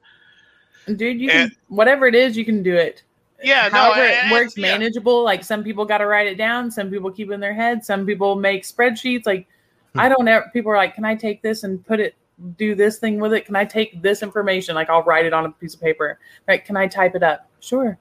dude 0.98 1.20
you 1.20 1.30
And- 1.32 1.52
can 1.52 1.58
whatever 1.70 2.08
it 2.08 2.14
is 2.14 2.38
you 2.38 2.46
can 2.46 2.62
do 2.62 2.76
it 2.76 3.02
yeah, 3.44 3.70
no, 3.74 3.80
however 3.80 4.02
and- 4.02 4.30
it 4.30 4.34
works 4.34 4.56
yeah. 4.58 4.78
manageable 4.78 5.24
like 5.24 5.44
some 5.44 5.64
people 5.64 5.84
got 5.84 5.98
to 5.98 6.06
write 6.06 6.28
it 6.28 6.36
down 6.36 6.70
some 6.70 6.92
people 6.92 7.10
keep 7.10 7.32
it 7.32 7.34
in 7.34 7.40
their 7.40 7.56
head 7.56 7.84
some 7.84 8.06
people 8.06 8.36
make 8.36 8.62
spreadsheets 8.64 9.26
like 9.26 9.48
Hmm. 9.94 10.02
i 10.02 10.10
don't 10.10 10.28
ever 10.28 10.48
people 10.54 10.72
are 10.72 10.78
like 10.78 10.94
can 10.94 11.04
i 11.04 11.16
take 11.16 11.42
this 11.42 11.64
and 11.64 11.84
put 11.88 12.00
it 12.00 12.14
do 12.58 12.76
this 12.76 13.00
thing 13.00 13.20
with 13.20 13.34
it? 13.34 13.46
Can 13.46 13.56
i 13.56 13.64
take 13.64 14.02
this 14.02 14.22
information? 14.22 14.76
Like 14.76 14.90
i'll 14.90 15.04
write 15.04 15.26
it 15.26 15.34
on 15.34 15.46
a 15.46 15.52
piece 15.52 15.74
of 15.74 15.82
paper 15.82 16.20
right? 16.48 16.64
Can 16.64 16.76
i 16.78 16.88
type 16.88 17.16
it 17.16 17.24
up? 17.24 17.48
Sure. 17.60 17.98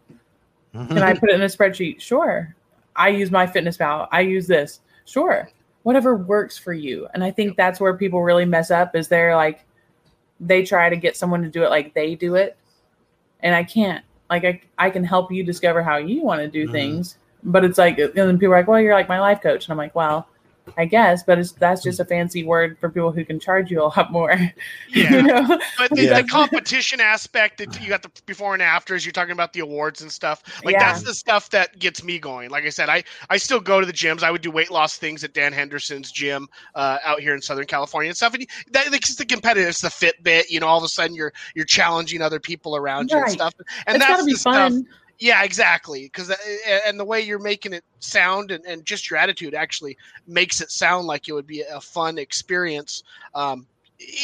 Can 0.72 0.98
i 0.98 1.14
put 1.18 1.30
it 1.30 1.34
in 1.34 1.42
a 1.42 1.46
spreadsheet? 1.46 2.00
Sure. 2.00 2.54
I 2.96 3.08
use 3.08 3.30
my 3.30 3.46
fitness 3.46 3.76
pal. 3.76 4.08
I 4.12 4.20
use 4.20 4.46
this. 4.46 4.80
Sure. 5.04 5.48
Whatever 5.84 6.16
works 6.16 6.56
for 6.58 6.72
you. 6.72 7.06
And 7.14 7.22
i 7.22 7.30
think 7.30 7.56
that's 7.56 7.78
where 7.80 7.96
people 7.96 8.22
really 8.22 8.44
mess 8.44 8.70
up 8.70 8.96
is 8.96 9.06
they're 9.08 9.36
like 9.36 9.64
they 10.40 10.64
try 10.64 10.88
to 10.88 10.96
get 10.96 11.16
someone 11.16 11.42
to 11.42 11.48
do 11.48 11.62
it 11.62 11.70
like 11.70 11.94
they 11.94 12.14
do 12.16 12.34
it. 12.34 12.56
And 13.40 13.54
i 13.54 13.62
can't. 13.62 14.04
Like 14.30 14.44
i, 14.44 14.60
I 14.78 14.90
can 14.90 15.04
help 15.04 15.30
you 15.30 15.44
discover 15.44 15.82
how 15.82 15.96
you 15.98 16.22
want 16.22 16.40
to 16.40 16.48
do 16.48 16.66
Mhm. 16.68 16.72
things 16.72 17.18
but 17.46 17.62
it's 17.64 17.76
like 17.78 17.98
and 17.98 18.12
then 18.14 18.38
people 18.38 18.54
are 18.54 18.58
like 18.58 18.66
well 18.66 18.80
you're 18.80 18.94
like 18.94 19.08
my 19.08 19.20
life 19.20 19.40
coach. 19.42 19.66
And 19.66 19.72
i'm 19.72 19.78
like 19.78 19.94
well 19.94 20.26
i 20.78 20.84
guess 20.84 21.22
but 21.22 21.38
it's 21.38 21.52
that's 21.52 21.82
just 21.82 22.00
a 22.00 22.04
fancy 22.04 22.44
word 22.44 22.78
for 22.78 22.88
people 22.88 23.12
who 23.12 23.24
can 23.24 23.38
charge 23.38 23.70
you 23.70 23.82
a 23.82 23.84
lot 23.84 24.10
more 24.10 24.30
Yeah. 24.88 25.14
you 25.16 25.22
know 25.22 25.58
But 25.78 25.90
the, 25.90 26.04
Yeah. 26.04 26.22
the 26.22 26.28
competition 26.28 27.00
aspect 27.00 27.58
that 27.58 27.80
you 27.82 27.88
got 27.88 28.02
the 28.02 28.10
before 28.26 28.54
and 28.54 28.62
afters, 28.62 29.04
you're 29.04 29.12
talking 29.12 29.32
about 29.32 29.52
the 29.52 29.60
awards 29.60 30.00
and 30.02 30.10
stuff. 30.10 30.42
Like 30.64 30.74
Yeah. 30.74 30.92
that's 30.92 31.02
the 31.02 31.14
stuff 31.14 31.50
that 31.50 31.78
gets 31.78 32.02
me 32.04 32.18
going. 32.18 32.50
Like 32.50 32.64
I 32.64 32.68
said, 32.70 32.88
I 32.88 33.02
I 33.30 33.36
still 33.36 33.60
go 33.60 33.80
to 33.80 33.86
the 33.86 33.92
gyms. 33.92 34.22
I 34.22 34.30
would 34.30 34.42
do 34.42 34.50
weight 34.50 34.70
loss 34.70 34.96
things 34.96 35.24
at 35.24 35.34
Dan 35.34 35.52
Henderson's 35.52 36.10
gym 36.12 36.48
uh, 36.74 36.98
out 37.04 37.20
here 37.20 37.34
in 37.34 37.42
Southern 37.42 37.66
California 37.66 38.08
and 38.10 38.16
stuff. 38.16 38.34
And 38.34 38.46
that 38.70 38.92
it's 38.94 39.16
the 39.16 39.26
competitive, 39.26 39.68
it's 39.68 39.80
the 39.80 39.88
Fitbit. 39.88 40.44
You 40.48 40.60
know, 40.60 40.66
all 40.66 40.78
of 40.78 40.84
a 40.84 40.88
sudden 40.88 41.14
you're 41.16 41.32
you're 41.54 41.64
challenging 41.64 42.22
other 42.22 42.40
people 42.40 42.76
around 42.76 43.10
you 43.10 43.18
and 43.18 43.30
stuff. 43.30 43.54
And 43.86 43.96
it's 43.96 44.04
that's 44.04 44.12
gotta 44.12 44.24
be 44.24 44.32
the 44.32 44.38
stuff. 44.38 44.72
Yeah, 45.18 45.42
exactly. 45.44 46.04
Because 46.04 46.30
and 46.86 46.98
the 46.98 47.04
way 47.04 47.20
you're 47.20 47.38
making 47.38 47.72
it 47.72 47.84
sound 48.00 48.50
and, 48.50 48.64
and 48.64 48.84
just 48.84 49.10
your 49.10 49.18
attitude 49.18 49.54
actually 49.54 49.96
makes 50.26 50.60
it 50.60 50.70
sound 50.70 51.06
like 51.06 51.28
it 51.28 51.32
would 51.32 51.46
be 51.46 51.62
a 51.62 51.80
fun 51.80 52.18
experience. 52.18 53.02
Um, 53.34 53.66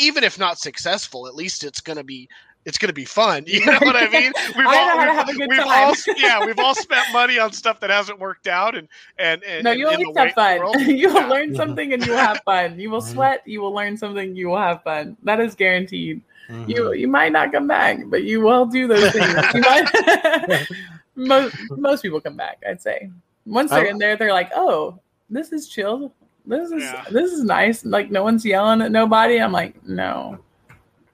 even 0.01 0.25
if 0.25 0.39
not 0.39 0.59
successful, 0.59 1.27
at 1.27 1.35
least 1.35 1.65
it's 1.65 1.81
gonna 1.81 2.05
be 2.05 2.29
it's 2.67 2.77
gonna 2.79 2.93
be 2.93 3.05
fun. 3.05 3.45
You 3.47 3.65
know 3.65 3.79
what 3.81 3.97
I 3.97 4.09
mean? 4.11 4.33
We've 4.57 4.67
I 4.67 4.77
all 4.79 4.99
we've, 4.99 5.09
have 5.17 5.29
a 5.29 5.35
good 5.35 5.49
we've 5.49 5.59
time. 5.61 5.69
all 5.89 5.95
yeah 6.19 6.45
we've 6.45 6.59
all 6.59 6.75
spent 6.75 7.07
money 7.13 7.39
on 7.39 7.53
stuff 7.53 7.81
that 7.81 7.91
hasn't 7.91 8.19
worked 8.19 8.47
out 8.47 8.77
and 8.77 8.87
and, 9.19 9.43
and 9.45 9.65
no 9.65 9.73
you'll 9.73 9.91
in 9.91 9.95
at 9.95 10.01
the 10.01 10.07
least 10.07 10.19
have 10.19 10.33
fun 10.35 10.81
you 10.97 11.09
will 11.09 11.21
Yeah. 11.23 11.27
learn 11.29 11.55
something 11.57 11.93
and 11.93 12.05
you 12.05 12.13
will 12.13 12.19
have 12.19 12.41
fun 12.45 12.79
you 12.79 12.91
will 12.91 13.01
sweat 13.01 13.43
you 13.47 13.61
will 13.63 13.73
learn 13.75 13.97
something 13.97 14.37
you 14.37 14.49
will 14.49 14.59
have 14.59 14.83
fun 14.83 15.17
that 15.25 15.41
is 15.41 15.55
guaranteed 15.55 16.21
Mhm. 16.51 16.69
you 16.69 16.93
you 16.95 17.07
might 17.09 17.31
not 17.31 17.53
come 17.53 17.69
back, 17.69 18.01
but 18.07 18.25
you 18.25 18.41
will 18.41 18.67
do 18.67 18.89
those 18.89 19.13
things. 19.13 19.33
Might, 19.55 20.67
most 21.15 21.55
most 21.71 22.03
people 22.03 22.21
come 22.21 22.37
back, 22.37 22.59
I'd 22.69 22.83
say. 22.83 23.09
Once 23.47 23.71
they're 23.71 23.87
I- 23.87 23.91
in 23.91 23.99
there, 23.99 24.17
they're 24.17 24.33
like, 24.33 24.51
"Oh, 24.55 24.99
this 25.29 25.53
is 25.53 25.69
chill. 25.69 26.13
This 26.47 26.73
is 26.73 26.83
Yeah. 26.83 27.05
this 27.11 27.31
is 27.33 27.45
nice. 27.45 27.85
Like 27.85 28.11
no 28.11 28.25
one's 28.25 28.45
yelling 28.45 28.83
at 28.83 28.91
nobody." 28.91 29.41
I'm 29.41 29.53
like, 29.53 29.75
"No, 29.87 30.39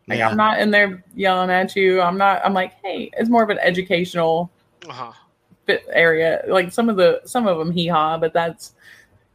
like 0.08 0.18
Yeah. 0.18 0.28
I'm 0.28 0.36
not 0.36 0.60
in 0.60 0.70
there 0.70 1.02
yelling 1.14 1.50
at 1.50 1.74
you. 1.76 2.00
I'm 2.00 2.16
not. 2.18 2.40
I'm 2.44 2.54
like, 2.54 2.72
hey, 2.84 3.10
it's 3.16 3.28
more 3.30 3.42
of 3.42 3.50
an 3.50 3.58
educational 3.58 4.50
Uh-huh. 4.88 5.12
fit 5.66 5.84
area. 5.92 6.42
Like 6.48 6.72
some 6.72 6.88
of 6.88 6.96
the 6.96 7.20
some 7.24 7.46
of 7.46 7.58
them 7.58 7.70
hee 7.72 7.88
haw, 7.88 8.16
but 8.18 8.32
that's 8.32 8.72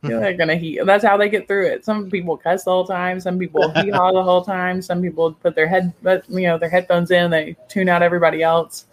you 0.03 0.09
know, 0.09 0.19
they're 0.19 0.33
gonna 0.33 0.55
hee. 0.55 0.79
That's 0.83 1.03
how 1.05 1.15
they 1.15 1.29
get 1.29 1.47
through 1.47 1.67
it. 1.67 1.85
Some 1.85 2.09
people 2.09 2.35
cuss 2.35 2.63
the 2.63 2.71
whole 2.71 2.87
time. 2.87 3.19
Some 3.19 3.37
people 3.37 3.69
hee 3.75 3.89
haw 3.91 4.11
the 4.11 4.23
whole 4.23 4.43
time. 4.43 4.81
Some 4.81 4.99
people 5.01 5.33
put 5.33 5.53
their 5.55 5.67
head, 5.67 5.93
but 6.01 6.27
you 6.29 6.47
know, 6.47 6.57
their 6.57 6.69
headphones 6.69 7.11
in. 7.11 7.29
They 7.29 7.55
tune 7.67 7.87
out 7.87 8.01
everybody 8.01 8.41
else. 8.41 8.85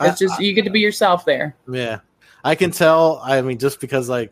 It's 0.00 0.20
I- 0.20 0.24
just 0.26 0.40
you 0.40 0.52
get 0.52 0.64
to 0.64 0.70
be 0.70 0.80
yourself 0.80 1.24
there. 1.24 1.54
Yeah, 1.70 2.00
I 2.44 2.54
can 2.54 2.70
tell. 2.70 3.20
I 3.24 3.40
mean, 3.42 3.56
just 3.58 3.80
because 3.80 4.08
like, 4.10 4.30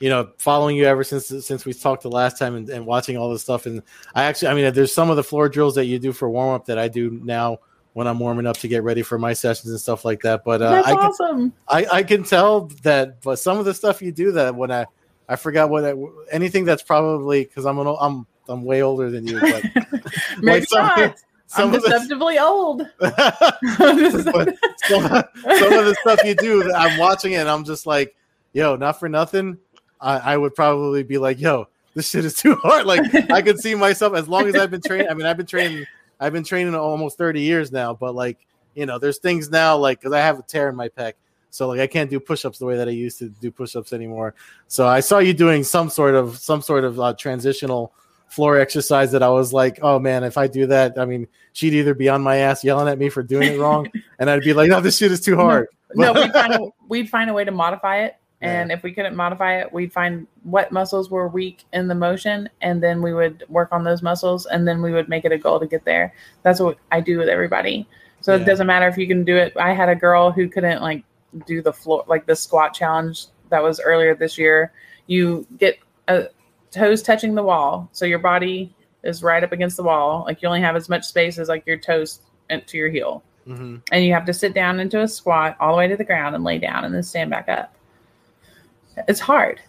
you 0.00 0.08
know, 0.10 0.30
following 0.38 0.76
you 0.76 0.84
ever 0.86 1.04
since 1.04 1.26
since 1.46 1.64
we 1.64 1.72
talked 1.72 2.02
the 2.02 2.10
last 2.10 2.38
time 2.38 2.56
and, 2.56 2.68
and 2.68 2.84
watching 2.86 3.16
all 3.16 3.30
this 3.30 3.42
stuff, 3.42 3.66
and 3.66 3.82
I 4.14 4.24
actually, 4.24 4.48
I 4.48 4.54
mean, 4.54 4.72
there's 4.74 4.92
some 4.92 5.10
of 5.10 5.16
the 5.16 5.24
floor 5.24 5.48
drills 5.48 5.74
that 5.76 5.86
you 5.86 5.98
do 5.98 6.12
for 6.12 6.28
warm 6.28 6.54
up 6.54 6.66
that 6.66 6.78
I 6.78 6.88
do 6.88 7.10
now 7.22 7.58
when 7.92 8.06
I'm 8.08 8.18
warming 8.18 8.46
up 8.46 8.56
to 8.58 8.68
get 8.68 8.82
ready 8.82 9.02
for 9.02 9.18
my 9.18 9.32
sessions 9.32 9.70
and 9.70 9.80
stuff 9.80 10.04
like 10.04 10.20
that. 10.22 10.42
But 10.44 10.60
uh, 10.60 10.70
That's 10.70 10.88
I 10.88 10.90
can 10.90 10.98
awesome. 11.00 11.52
I, 11.68 11.86
I 11.92 12.02
can 12.02 12.24
tell 12.24 12.62
that, 12.82 13.22
but 13.22 13.36
some 13.38 13.58
of 13.58 13.64
the 13.64 13.74
stuff 13.74 14.02
you 14.02 14.10
do 14.12 14.32
that 14.32 14.54
when 14.54 14.70
I 14.72 14.86
I 15.28 15.36
forgot 15.36 15.70
what 15.70 15.84
I, 15.84 15.94
anything 16.30 16.64
that's 16.64 16.82
probably 16.82 17.44
because 17.44 17.64
I'm 17.64 17.78
an 17.78 17.86
I'm 18.00 18.26
I'm 18.48 18.64
way 18.64 18.82
older 18.82 19.10
than 19.10 19.26
you, 19.26 19.40
but 19.40 19.64
Maybe 20.40 20.66
some- 20.66 21.14
some 21.46 21.68
I'm 21.68 21.74
of 21.74 21.82
the 21.82 21.88
deceptively 21.90 22.38
old. 22.38 22.82
some, 23.00 24.34
of- 24.34 24.88
some 24.88 25.72
of 25.72 25.84
the 25.84 25.96
stuff 26.00 26.20
you 26.24 26.34
do, 26.34 26.72
I'm 26.72 26.98
watching 26.98 27.32
it 27.32 27.36
and 27.36 27.48
I'm 27.48 27.64
just 27.64 27.86
like, 27.86 28.16
yo, 28.52 28.76
not 28.76 28.98
for 28.98 29.08
nothing. 29.08 29.58
I, 30.04 30.34
I 30.34 30.36
would 30.36 30.54
probably 30.54 31.02
be 31.02 31.18
like, 31.18 31.40
yo, 31.40 31.68
this 31.94 32.10
shit 32.10 32.24
is 32.24 32.34
too 32.40 32.54
hard. 32.56 32.86
Like 32.86 33.30
I 33.30 33.42
could 33.42 33.58
see 33.58 33.74
myself 33.74 34.14
as 34.14 34.28
long 34.28 34.46
as 34.46 34.54
I've 34.54 34.70
been 34.70 34.82
training. 34.82 35.08
I 35.08 35.14
mean, 35.14 35.26
I've 35.26 35.36
been 35.36 35.46
training, 35.46 35.84
I've 36.20 36.32
been 36.32 36.44
training 36.44 36.74
almost 36.74 37.16
30 37.18 37.40
years 37.40 37.72
now, 37.72 37.94
but 37.94 38.14
like, 38.14 38.38
you 38.74 38.86
know, 38.86 38.98
there's 38.98 39.18
things 39.18 39.50
now 39.50 39.76
like 39.76 40.00
because 40.00 40.12
I 40.12 40.20
have 40.20 40.38
a 40.38 40.42
tear 40.42 40.68
in 40.68 40.76
my 40.76 40.88
pec. 40.88 41.14
So 41.50 41.68
like 41.68 41.80
I 41.80 41.86
can't 41.86 42.10
do 42.10 42.18
push-ups 42.20 42.58
the 42.58 42.66
way 42.66 42.76
that 42.76 42.88
I 42.88 42.90
used 42.90 43.18
to 43.20 43.28
do 43.28 43.50
push-ups 43.50 43.92
anymore. 43.92 44.34
So 44.66 44.86
I 44.86 45.00
saw 45.00 45.18
you 45.20 45.32
doing 45.32 45.64
some 45.64 45.88
sort 45.88 46.14
of 46.14 46.36
some 46.38 46.60
sort 46.60 46.84
of 46.84 47.00
uh, 47.00 47.14
transitional 47.14 47.92
floor 48.28 48.58
exercise 48.58 49.12
that 49.12 49.22
I 49.22 49.28
was 49.28 49.52
like, 49.52 49.78
oh 49.80 50.00
man, 50.00 50.24
if 50.24 50.36
I 50.36 50.48
do 50.48 50.66
that, 50.66 50.98
I 50.98 51.04
mean, 51.04 51.28
she'd 51.52 51.72
either 51.74 51.94
be 51.94 52.08
on 52.08 52.22
my 52.22 52.38
ass 52.38 52.64
yelling 52.64 52.88
at 52.88 52.98
me 52.98 53.08
for 53.08 53.22
doing 53.22 53.52
it 53.52 53.60
wrong, 53.60 53.88
and 54.18 54.28
I'd 54.28 54.42
be 54.42 54.52
like, 54.52 54.68
no, 54.68 54.80
this 54.80 54.98
shit 54.98 55.12
is 55.12 55.20
too 55.20 55.36
hard. 55.36 55.68
no, 55.94 56.12
we'd 56.12 56.32
find, 56.32 56.54
a, 56.54 56.58
we'd 56.88 57.08
find 57.08 57.30
a 57.30 57.32
way 57.32 57.44
to 57.44 57.52
modify 57.52 57.98
it. 57.98 58.16
And 58.44 58.72
if 58.72 58.82
we 58.82 58.92
couldn't 58.92 59.16
modify 59.16 59.60
it, 59.60 59.72
we'd 59.72 59.92
find 59.92 60.26
what 60.42 60.72
muscles 60.72 61.10
were 61.10 61.28
weak 61.28 61.64
in 61.72 61.88
the 61.88 61.94
motion, 61.94 62.48
and 62.60 62.82
then 62.82 63.02
we 63.02 63.12
would 63.14 63.44
work 63.48 63.70
on 63.72 63.84
those 63.84 64.02
muscles, 64.02 64.46
and 64.46 64.66
then 64.66 64.82
we 64.82 64.92
would 64.92 65.08
make 65.08 65.24
it 65.24 65.32
a 65.32 65.38
goal 65.38 65.60
to 65.60 65.66
get 65.66 65.84
there. 65.84 66.12
That's 66.42 66.60
what 66.60 66.78
I 66.92 67.00
do 67.00 67.18
with 67.18 67.28
everybody. 67.28 67.86
So 68.20 68.34
Yeah. 68.34 68.42
it 68.42 68.44
doesn't 68.44 68.66
matter 68.66 68.88
if 68.88 68.96
you 68.96 69.06
can 69.06 69.24
do 69.24 69.36
it. 69.36 69.52
I 69.56 69.72
had 69.72 69.88
a 69.88 69.94
girl 69.94 70.30
who 70.30 70.48
couldn't 70.48 70.82
like 70.82 71.04
do 71.46 71.62
the 71.62 71.72
floor, 71.72 72.04
like 72.06 72.26
the 72.26 72.36
squat 72.36 72.74
challenge 72.74 73.26
that 73.50 73.62
was 73.62 73.80
earlier 73.80 74.14
this 74.14 74.38
year. 74.38 74.72
You 75.06 75.46
get 75.58 75.78
uh, 76.08 76.24
toes 76.70 77.02
touching 77.02 77.34
the 77.34 77.42
wall, 77.42 77.88
so 77.92 78.04
your 78.06 78.18
body 78.18 78.74
is 79.02 79.22
right 79.22 79.44
up 79.44 79.52
against 79.52 79.76
the 79.76 79.82
wall. 79.82 80.24
Like 80.26 80.40
you 80.42 80.48
only 80.48 80.60
have 80.62 80.76
as 80.76 80.88
much 80.88 81.04
space 81.04 81.38
as 81.38 81.48
like 81.48 81.66
your 81.66 81.76
toes 81.76 82.20
to 82.66 82.76
your 82.76 82.88
heel 82.90 83.22
hmm 83.46 83.76
and 83.90 84.04
you 84.04 84.12
have 84.12 84.24
to 84.24 84.32
sit 84.32 84.54
down 84.54 84.78
into 84.80 85.00
a 85.02 85.08
squat 85.08 85.56
all 85.60 85.72
the 85.72 85.78
way 85.78 85.88
to 85.88 85.96
the 85.96 86.04
ground 86.04 86.34
and 86.34 86.44
lay 86.44 86.58
down 86.58 86.84
and 86.84 86.94
then 86.94 87.02
stand 87.02 87.30
back 87.30 87.48
up. 87.48 87.73
It's 89.08 89.20
hard. 89.20 89.60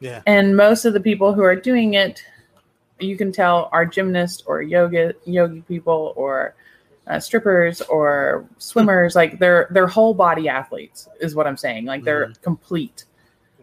Yeah. 0.00 0.22
And 0.26 0.56
most 0.56 0.84
of 0.84 0.92
the 0.92 1.00
people 1.00 1.32
who 1.32 1.42
are 1.42 1.56
doing 1.56 1.94
it, 1.94 2.22
you 3.00 3.16
can 3.16 3.32
tell 3.32 3.68
are 3.72 3.86
gymnasts 3.86 4.42
or 4.46 4.62
yoga 4.62 5.14
yogi 5.24 5.62
people 5.62 6.12
or 6.16 6.54
uh, 7.06 7.18
strippers 7.18 7.80
or 7.82 8.44
swimmers. 8.58 9.16
like 9.16 9.38
they're 9.38 9.68
they're 9.70 9.86
whole 9.86 10.14
body 10.14 10.48
athletes 10.48 11.08
is 11.20 11.34
what 11.34 11.46
I'm 11.46 11.56
saying. 11.56 11.86
Like 11.86 12.04
they're 12.04 12.32
complete. 12.42 13.04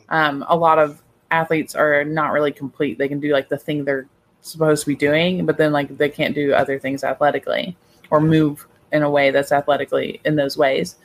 Um, 0.10 0.45
a 0.47 0.56
lot 0.56 0.80
of 0.80 1.01
athletes 1.32 1.75
are 1.75 2.04
not 2.04 2.32
really 2.32 2.51
complete. 2.51 2.97
They 2.97 3.08
can 3.08 3.19
do 3.19 3.32
like 3.32 3.49
the 3.49 3.58
thing 3.58 3.84
they're 3.84 4.08
supposed 4.41 4.84
to 4.84 4.88
be 4.88 4.95
doing, 4.95 5.45
but 5.45 5.58
then 5.58 5.71
like 5.71 5.97
they 5.97 6.10
can't 6.10 6.36
do 6.36 6.54
other 6.54 6.80
things 6.80 7.04
athletically 7.04 7.75
or 8.10 8.21
move 8.21 8.67
in 8.91 9.04
a 9.04 9.10
way 9.10 9.32
that's 9.32 9.51
athletically 9.51 10.21
in 10.25 10.36
those 10.36 10.58
ways. 10.58 10.95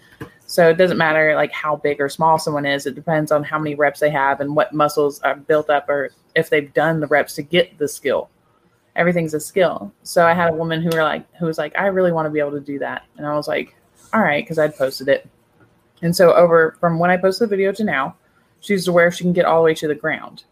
So 0.47 0.69
it 0.69 0.79
doesn't 0.79 0.99
matter 0.99 1.35
like 1.37 1.53
how 1.53 1.77
big 1.77 2.01
or 2.01 2.09
small 2.09 2.39
someone 2.39 2.67
is. 2.67 2.85
It 2.85 2.97
depends 2.97 3.31
on 3.31 3.45
how 3.45 3.59
many 3.59 3.77
reps 3.77 4.01
they 4.01 4.11
have 4.11 4.41
and 4.41 4.57
what 4.57 4.73
muscles 4.73 5.21
are 5.21 5.37
built 5.37 5.71
up 5.71 5.89
or 5.89 6.11
if 6.35 6.51
they've 6.51 6.73
done 6.75 6.99
the 6.99 7.07
reps 7.07 7.35
to 7.37 7.43
get 7.43 7.79
the 7.79 7.87
skill. 7.87 8.29
Everything's 8.97 9.35
a 9.35 9.41
skill. 9.41 9.93
So 10.03 10.27
I 10.27 10.35
had 10.35 10.51
a 10.51 10.57
woman 10.57 10.83
who 10.83 10.91
were 10.91 11.05
like 11.05 11.25
who 11.37 11.47
was 11.47 11.57
like, 11.59 11.79
I 11.79 11.87
really 11.87 12.11
want 12.11 12.27
to 12.27 12.31
be 12.31 12.41
able 12.41 12.51
to 12.53 12.61
do 12.61 12.81
that. 12.81 13.05
And 13.17 13.27
I 13.27 13.35
was 13.35 13.47
like, 13.47 13.77
all 14.13 14.21
right, 14.21 14.43
because 14.43 14.59
I'd 14.59 14.77
posted 14.77 15.09
it. 15.09 15.29
And 16.03 16.17
so 16.17 16.33
over 16.35 16.77
from 16.81 16.99
when 16.99 17.11
I 17.11 17.17
posted 17.17 17.49
the 17.49 17.57
video 17.57 17.73
to 17.73 17.85
now, 17.85 18.17
she's 18.61 18.85
to 18.87 18.93
where 18.93 19.13
she 19.13 19.25
can 19.25 19.33
get 19.33 19.45
all 19.45 19.63
the 19.63 19.67
way 19.67 19.75
to 19.75 19.89
the 19.89 19.95
ground. 19.95 20.45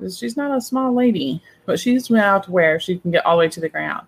She's 0.00 0.36
not 0.36 0.56
a 0.56 0.60
small 0.60 0.94
lady, 0.94 1.42
but 1.64 1.78
she's 1.78 2.10
now 2.10 2.38
to 2.38 2.50
where 2.50 2.80
she 2.80 2.98
can 2.98 3.10
get 3.10 3.24
all 3.24 3.36
the 3.36 3.40
way 3.40 3.48
to 3.48 3.60
the 3.60 3.68
ground. 3.68 4.06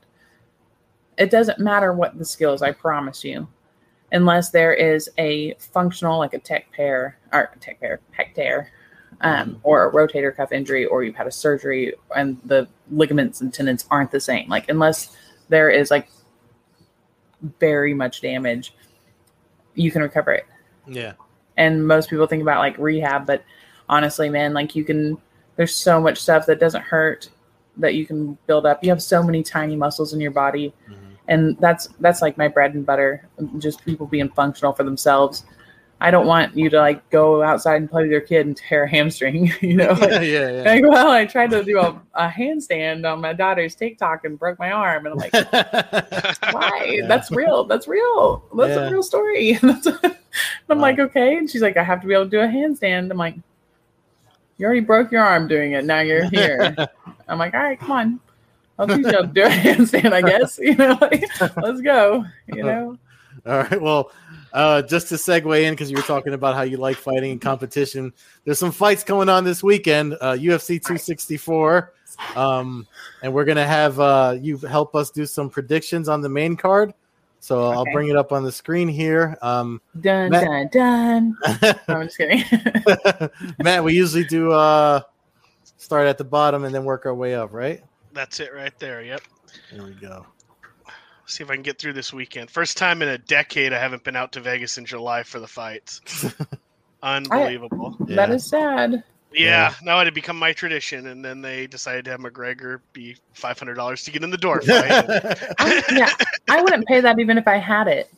It 1.17 1.31
doesn't 1.31 1.61
matter 1.61 1.93
what 1.93 2.19
the 2.19 2.25
skill 2.25 2.53
is, 2.53 2.63
I 2.63 2.73
promise 2.73 3.25
you, 3.25 3.47
unless 4.13 4.51
there 4.51 4.73
is 4.73 5.11
a 5.19 5.55
functional, 5.55 6.19
like 6.19 6.35
a 6.35 6.39
tech 6.39 6.71
pair 6.73 7.19
or 7.33 7.51
tech 7.61 7.81
pair, 7.81 8.01
pec 8.19 8.35
tear, 8.35 8.71
um, 9.21 9.59
or 9.63 9.89
a 9.89 9.93
rotator 9.93 10.35
cuff 10.35 10.53
injury, 10.53 10.85
or 10.87 11.03
you've 11.03 11.17
had 11.17 11.27
a 11.27 11.33
surgery 11.33 11.95
and 12.15 12.39
the 12.45 12.69
ligaments 12.91 13.41
and 13.41 13.53
tendons 13.53 13.87
aren't 13.91 14.11
the 14.11 14.21
same. 14.21 14.49
Like, 14.49 14.69
unless 14.69 15.17
there 15.49 15.71
is 15.71 15.91
like 15.91 16.09
very 17.61 17.95
much 17.95 18.21
damage, 18.21 18.75
you 19.75 19.91
can 19.91 20.03
recover 20.03 20.33
it 20.33 20.47
Yeah. 20.87 21.13
and 21.57 21.87
most 21.87 22.09
people 22.09 22.27
think 22.27 22.43
about 22.43 22.59
like 22.61 22.79
rehab 22.79 23.27
but 23.27 23.43
honestly 23.89 24.31
man 24.31 24.55
like 24.55 24.77
you 24.77 24.85
can 24.85 25.19
there's 25.57 25.75
so 25.75 26.01
much 26.01 26.19
stuff 26.19 26.47
that 26.47 26.61
doesn't 26.61 26.83
hurt 26.83 27.29
that 27.77 27.95
you 27.95 28.07
can 28.07 28.39
build 28.47 28.67
up 28.67 28.85
you 28.85 28.91
have 28.91 29.03
so 29.03 29.21
many 29.21 29.43
tiny 29.43 29.75
muscles 29.75 30.13
in 30.13 30.21
your 30.21 30.31
body 30.31 30.73
Mhm. 30.89 31.04
And 31.29 31.57
that's 31.59 31.89
that's 32.01 32.21
like 32.23 32.37
my 32.37 32.49
bread 32.49 32.75
and 32.75 32.85
butter 32.85 33.27
just 33.59 33.85
people 33.85 34.07
being 34.07 34.29
functional 34.31 34.73
for 34.73 34.83
themselves 34.85 35.45
i 36.01 36.11
don't 36.11 36.27
want 36.27 36.55
you 36.57 36.69
to 36.69 36.79
like 36.79 37.09
go 37.11 37.43
outside 37.43 37.77
and 37.77 37.89
play 37.89 38.03
with 38.03 38.11
your 38.11 38.21
kid 38.21 38.47
and 38.47 38.57
tear 38.57 38.85
a 38.85 38.89
hamstring 38.91 39.51
you 39.61 39.75
know 39.77 39.97
yeah, 40.01 40.07
like, 40.07 40.23
yeah, 40.23 40.51
yeah. 40.51 40.63
like, 40.65 40.83
well 40.83 41.11
i 41.11 41.25
tried 41.25 41.51
to 41.51 41.65
do 41.65 41.79
a, 41.79 42.01
a 42.15 42.29
handstand 42.29 43.11
on 43.11 43.21
my 43.21 43.33
daughter's 43.33 43.75
tiktok 43.75 44.25
and 44.25 44.39
broke 44.39 44.59
my 44.59 44.71
arm 44.71 45.07
and 45.07 45.13
i'm 45.15 45.19
like 45.19 45.33
why? 46.53 46.85
Yeah. 46.99 47.07
That's 47.07 47.31
real. 47.31 47.65
That's 47.65 47.87
real. 47.89 48.45
That's 48.57 48.71
Yeah. 48.71 48.89
a 48.89 48.91
real 48.91 49.03
story. 49.03 49.53
That's 49.63 49.87
I'm 49.87 50.79
Wow. 50.79 50.83
like, 50.83 50.99
okay. 50.99 51.37
And 51.37 51.49
she's 51.49 51.63
like, 51.63 51.77
I 51.77 51.83
have 51.85 52.01
to 52.01 52.07
be 52.07 52.15
able 52.15 52.25
to 52.25 52.31
do 52.31 52.41
a 52.41 52.47
handstand. 52.47 53.11
I'm 53.11 53.17
like, 53.17 53.37
you 54.59 54.67
already 54.67 54.81
broke 54.81 55.13
your 55.13 55.23
arm 55.23 55.49
doing 55.49 55.73
it. 55.73 55.85
Now 55.85 56.01
you're 56.01 56.25
here. 56.25 56.75
I'm 57.29 57.39
like, 57.39 57.55
all 57.55 57.63
right, 57.63 57.79
come 57.79 57.91
on. 57.93 58.21
I'll 58.79 58.87
teach 58.89 59.07
you 59.07 59.13
how 59.13 59.23
to 59.23 59.27
do 59.27 59.43
a 59.43 59.49
handstand, 59.49 60.13
I 60.13 60.23
guess. 60.23 60.59
You 60.63 60.75
know, 60.75 60.99
like, 61.01 61.25
let's 61.57 61.81
go. 61.81 62.25
You 62.47 62.63
know, 62.65 62.99
All 63.47 63.59
right. 63.59 63.81
Well, 63.81 64.11
uh, 64.53 64.83
just 64.83 65.09
to 65.09 65.17
segue 65.17 65.63
in, 65.63 65.75
because 65.75 65.91
you 65.91 65.97
were 65.97 66.03
talking 66.03 66.33
about 66.33 66.55
how 66.55 66.63
you 66.63 66.77
like 66.77 66.97
fighting 66.97 67.33
and 67.33 67.41
competition, 67.41 68.13
there's 68.45 68.59
some 68.59 68.73
fights 68.73 69.05
going 69.05 69.29
on 69.29 69.45
this 69.45 69.63
weekend. 69.63 70.15
Uh, 70.15 70.33
UFC 70.33 70.81
264, 70.81 71.93
um, 72.37 72.87
and 73.23 73.33
we're 73.33 73.45
gonna 73.45 73.67
have 73.67 73.99
uh, 74.01 74.37
you 74.41 74.59
help 74.59 74.95
us 74.95 75.11
do 75.11 75.27
some 75.27 75.51
predictions 75.51 76.09
on 76.09 76.21
the 76.21 76.29
main 76.29 76.57
card. 76.57 76.95
So 77.41 77.65
I'll 77.65 77.85
bring 77.93 78.09
it 78.09 78.17
up 78.17 78.33
on 78.33 78.43
the 78.43 78.53
screen 78.53 78.89
here. 78.89 79.37
Um, 79.43 79.83
dun 80.01 80.31
Matt- 80.31 80.73
dun 80.73 81.37
dun. 81.43 81.75
No, 81.89 81.95
I'm 81.97 82.07
just 82.07 82.17
kidding. 82.17 82.43
Matt, 83.63 83.85
we 83.85 83.93
usually 83.93 84.25
do 84.25 84.51
uh, 84.53 85.03
start 85.77 86.07
at 86.07 86.17
the 86.17 86.25
bottom 86.25 86.65
and 86.65 86.75
then 86.75 86.85
work 86.85 87.05
our 87.05 87.15
way 87.15 87.35
up, 87.35 87.53
right? 87.53 87.83
That's 88.15 88.41
it 88.41 88.55
right 88.55 88.77
there. 88.79 89.03
Yep. 89.03 89.21
There 89.73 89.85
we 89.85 89.93
go. 89.93 90.25
See 91.27 91.43
if 91.43 91.51
I 91.51 91.55
can 91.55 91.63
get 91.63 91.79
through 91.79 91.95
this 91.95 92.13
weekend. 92.13 92.51
First 92.51 92.77
time 92.77 93.03
in 93.03 93.09
a 93.09 93.19
decade 93.19 93.73
I 93.73 93.79
haven't 93.79 94.05
been 94.05 94.15
out 94.17 94.33
to 94.33 94.41
Vegas 94.41 94.79
in 94.79 94.85
July 94.87 95.23
for 95.23 95.41
the 95.41 95.47
fights. 95.47 96.01
Unbelievable. 97.03 97.97
That 98.01 98.29
Yeah. 98.29 98.35
is 98.35 98.47
sad. 98.47 99.03
Yeah, 99.37 99.75
Now 99.83 99.99
it 100.01 100.05
had 100.05 100.15
become 100.15 100.39
my 100.39 100.53
tradition, 100.53 101.09
and 101.09 101.25
then 101.25 101.41
they 101.43 101.67
decided 101.67 102.05
to 102.05 102.13
have 102.13 102.21
McGregor 102.21 102.81
be 102.93 103.17
five 103.33 103.59
hundred 103.59 103.75
dollars 103.75 104.05
to 104.05 104.13
get 104.13 104.23
in 104.23 104.31
the 104.31 104.39
door. 104.39 104.61
Fight. 104.63 104.93
I, 105.59 105.83
yeah, 105.91 106.11
I 106.49 106.63
wouldn't 106.63 106.87
pay 106.87 107.01
that 107.01 107.19
even 107.19 107.37
if 107.37 107.49
I 107.49 107.57
had 107.57 107.89
it. 107.89 108.09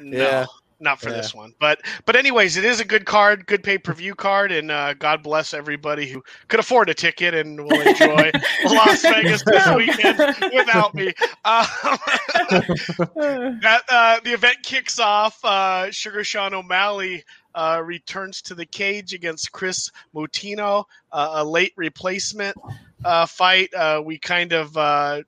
no, 0.00 0.18
Yeah. 0.18 0.46
Not 0.84 1.00
for 1.00 1.08
Yeah. 1.08 1.16
this 1.16 1.34
one. 1.34 1.54
But 1.58 1.80
but 2.06 2.14
anyways, 2.14 2.56
it 2.56 2.64
is 2.64 2.78
a 2.78 2.84
good 2.84 3.06
card, 3.06 3.46
good 3.46 3.62
pay 3.64 3.78
per 3.78 3.92
view 3.92 4.14
card, 4.14 4.52
and 4.52 4.70
uh, 4.70 4.94
God 4.94 5.22
bless 5.24 5.52
everybody 5.54 6.06
who 6.08 6.22
could 6.48 6.60
afford 6.60 6.88
a 6.90 6.94
ticket 6.94 7.34
and 7.34 7.58
will 7.64 7.80
enjoy 7.80 8.30
Las 8.66 9.02
Vegas 9.02 9.42
this 9.44 9.68
weekend 9.74 10.18
without 10.54 10.94
me. 10.94 11.12
Um, 11.46 11.68
that 13.62 13.82
uh, 13.88 14.20
the 14.24 14.32
event 14.32 14.56
kicks 14.62 14.98
off. 14.98 15.38
Uh, 15.44 15.90
Sugar 15.90 16.24
Sean 16.24 16.54
O'Malley 16.54 17.24
uh, 17.54 17.82
returns 17.84 18.40
to 18.42 18.54
the 18.54 18.66
cage 18.66 19.12
against 19.12 19.52
Kris 19.52 19.90
Moutinho, 20.14 20.84
uh, 21.12 21.30
a 21.34 21.44
late 21.44 21.72
replacement 21.76 22.56
uh, 23.04 23.26
fight. 23.26 23.72
Uh, 23.74 24.02
we 24.04 24.18
kind 24.18 24.52
of 24.52 24.76
uh, 24.76 25.22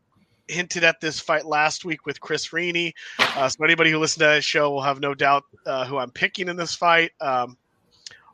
hinted 0.48 0.84
at 0.84 1.00
this 1.00 1.20
fight 1.20 1.44
last 1.46 1.84
week 1.84 2.06
with 2.06 2.20
Chris 2.20 2.48
Reaney. 2.48 2.92
Uh, 3.18 3.48
so 3.48 3.64
anybody 3.64 3.90
who 3.90 3.98
listened 3.98 4.20
to 4.20 4.26
that 4.26 4.44
show 4.44 4.70
will 4.70 4.82
have 4.82 5.00
no 5.00 5.14
doubt 5.14 5.44
uh, 5.66 5.84
who 5.86 5.98
I'm 5.98 6.10
picking 6.10 6.48
in 6.48 6.56
this 6.56 6.74
fight. 6.74 7.12
Um, 7.20 7.56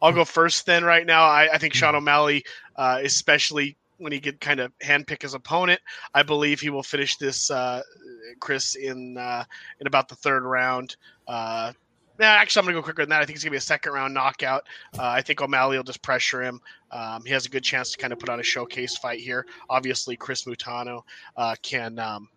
I'll 0.00 0.12
go 0.12 0.24
first 0.24 0.66
then. 0.66 0.84
Right 0.84 1.06
now, 1.06 1.24
I, 1.24 1.48
I 1.52 1.58
think 1.58 1.74
Sean 1.74 1.94
O'Malley, 1.94 2.44
uh, 2.76 3.00
especially 3.02 3.76
when 3.98 4.10
he 4.12 4.20
could 4.20 4.40
kind 4.40 4.58
of 4.58 4.72
handpick 4.80 5.22
his 5.22 5.34
opponent, 5.34 5.80
I 6.12 6.24
believe 6.24 6.60
he 6.60 6.70
will 6.70 6.82
finish 6.82 7.16
this 7.16 7.50
uh, 7.50 7.82
Kris 8.40 8.74
in 8.74 9.16
uh, 9.16 9.44
in 9.80 9.86
about 9.86 10.08
the 10.08 10.16
third 10.16 10.42
round. 10.42 10.96
Yeah, 12.20 12.32
actually, 12.32 12.60
I'm 12.60 12.66
gonna 12.66 12.78
go 12.78 12.82
quicker 12.82 13.02
than 13.02 13.10
that. 13.10 13.22
I 13.22 13.24
think 13.24 13.36
it's 13.36 13.44
gonna 13.44 13.52
be 13.52 13.56
a 13.58 13.60
second 13.60 13.92
round 13.92 14.14
knockout. 14.14 14.64
Uh, 14.98 15.04
I 15.04 15.22
think 15.22 15.40
O'Malley 15.40 15.76
will 15.76 15.84
just 15.84 16.02
pressure 16.02 16.42
him. 16.42 16.60
Um, 16.90 17.24
he 17.24 17.32
has 17.32 17.46
a 17.46 17.48
good 17.48 17.64
chance 17.64 17.90
to 17.92 17.98
kind 17.98 18.12
of 18.12 18.18
put 18.18 18.28
on 18.28 18.38
a 18.38 18.42
showcase 18.42 18.96
fight 18.98 19.20
here. 19.20 19.46
Obviously, 19.70 20.16
Kris 20.16 20.44
Moutinho 20.44 21.02
uh, 21.36 21.54
can 21.62 21.98
um, 21.98 22.28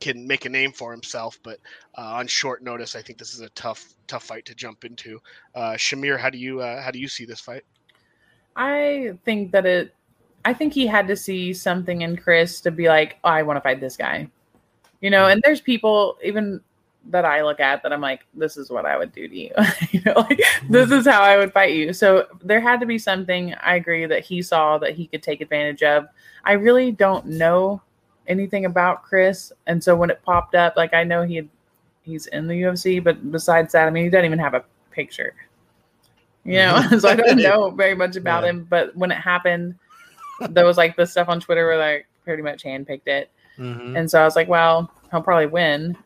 can 0.00 0.26
make 0.26 0.44
a 0.44 0.48
name 0.48 0.72
for 0.72 0.90
himself, 0.92 1.38
but 1.42 1.58
uh, 1.96 2.02
on 2.02 2.26
short 2.26 2.62
notice, 2.62 2.96
I 2.96 3.02
think 3.02 3.18
this 3.18 3.34
is 3.34 3.40
a 3.40 3.48
tough 3.50 3.94
tough 4.06 4.24
fight 4.24 4.44
to 4.46 4.54
jump 4.54 4.84
into. 4.84 5.20
Uh, 5.54 5.72
Shamir, 5.72 6.18
how 6.18 6.30
do 6.30 6.38
you 6.38 6.60
uh, 6.60 6.82
how 6.82 6.90
do 6.90 6.98
you 6.98 7.08
see 7.08 7.24
this 7.24 7.40
fight? 7.40 7.64
I 8.56 9.12
think 9.24 9.52
that 9.52 9.66
it. 9.66 9.94
I 10.44 10.54
think 10.54 10.72
he 10.72 10.86
had 10.86 11.06
to 11.08 11.16
see 11.16 11.52
something 11.52 12.00
in 12.00 12.16
Kris 12.16 12.62
to 12.62 12.70
be 12.70 12.88
like, 12.88 13.18
oh, 13.24 13.28
I 13.28 13.42
want 13.42 13.58
to 13.58 13.60
fight 13.60 13.80
this 13.80 13.96
guy. 13.96 14.28
You 15.02 15.10
know, 15.10 15.26
and 15.26 15.40
there's 15.44 15.60
people 15.60 16.16
even 16.24 16.60
that 17.08 17.24
I 17.24 17.42
look 17.42 17.60
at 17.60 17.82
that 17.82 17.92
I'm 17.92 18.00
like, 18.00 18.26
this 18.34 18.56
is 18.56 18.70
what 18.70 18.84
I 18.86 18.96
would 18.96 19.12
do 19.12 19.26
to 19.26 19.36
you. 19.36 19.50
you 19.90 20.02
know, 20.04 20.12
like 20.16 20.40
this 20.68 20.90
is 20.90 21.06
how 21.06 21.22
I 21.22 21.36
would 21.38 21.52
fight 21.52 21.74
you. 21.74 21.92
So 21.92 22.26
there 22.42 22.60
had 22.60 22.78
to 22.80 22.86
be 22.86 22.98
something 22.98 23.54
I 23.54 23.76
agree 23.76 24.06
that 24.06 24.24
he 24.24 24.42
saw 24.42 24.78
that 24.78 24.94
he 24.94 25.06
could 25.06 25.22
take 25.22 25.40
advantage 25.40 25.82
of. 25.82 26.06
I 26.44 26.52
really 26.52 26.92
don't 26.92 27.26
know 27.26 27.80
anything 28.28 28.64
about 28.66 29.02
Kris, 29.02 29.52
and 29.66 29.82
so 29.82 29.96
when 29.96 30.10
it 30.10 30.22
popped 30.22 30.54
up, 30.54 30.76
like 30.76 30.94
I 30.94 31.02
know 31.04 31.22
he 31.22 31.36
had, 31.36 31.48
he's 32.02 32.26
in 32.26 32.46
the 32.46 32.54
UFC, 32.62 33.02
but 33.02 33.32
besides 33.32 33.72
that, 33.72 33.86
I 33.88 33.90
mean, 33.90 34.04
he 34.04 34.10
doesn't 34.10 34.24
even 34.26 34.38
have 34.38 34.54
a 34.54 34.64
picture. 34.90 35.34
You 36.44 36.54
know, 36.58 36.82
so 36.98 37.08
I 37.08 37.16
don't 37.16 37.36
know 37.42 37.70
very 37.70 37.94
much 37.94 38.16
about 38.16 38.44
Yeah. 38.44 38.50
him. 38.50 38.66
But 38.70 38.94
when 38.96 39.10
it 39.10 39.18
happened, 39.18 39.74
there 40.50 40.64
was 40.64 40.76
like 40.76 40.96
the 40.96 41.06
stuff 41.06 41.28
on 41.28 41.40
Twitter 41.40 41.66
where 41.66 41.78
like 41.78 42.06
pretty 42.24 42.42
much 42.42 42.62
handpicked 42.64 43.06
it. 43.08 43.30
Mhm. 43.58 43.98
And 43.98 44.10
so 44.10 44.20
I 44.20 44.24
was 44.24 44.36
like, 44.36 44.48
well, 44.48 44.90
he'll 45.10 45.22
probably 45.22 45.46
win 45.46 45.96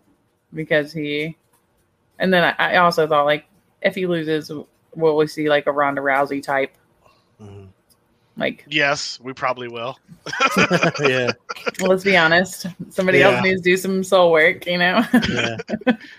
because 0.55 0.93
he. 0.93 1.37
And 2.19 2.33
then 2.33 2.55
I, 2.59 2.75
I 2.75 2.77
also 2.77 3.07
thought, 3.07 3.25
like, 3.25 3.45
if 3.83 3.95
he 3.95 4.07
loses, 4.07 4.51
will 4.95 5.17
we 5.17 5.27
see 5.27 5.49
like 5.49 5.67
a 5.67 5.73
Ronda 5.73 6.01
Rousey 6.01 6.43
type? 6.43 6.75
Mhm. 7.43 7.69
Like, 8.37 8.65
Yes, 8.69 9.21
we 9.21 9.33
probably 9.33 9.69
will. 9.69 9.99
yeah, 11.01 11.31
well, 11.81 11.91
let's 11.91 12.03
be 12.05 12.17
honest, 12.17 12.67
somebody 12.91 13.19
Yeah. 13.19 13.31
else 13.31 13.45
needs 13.45 13.61
to 13.61 13.71
do 13.71 13.77
some 13.77 14.03
soul 14.03 14.33
work, 14.33 14.67
you 14.67 14.79
know? 14.79 15.05
yeah, 15.29 15.57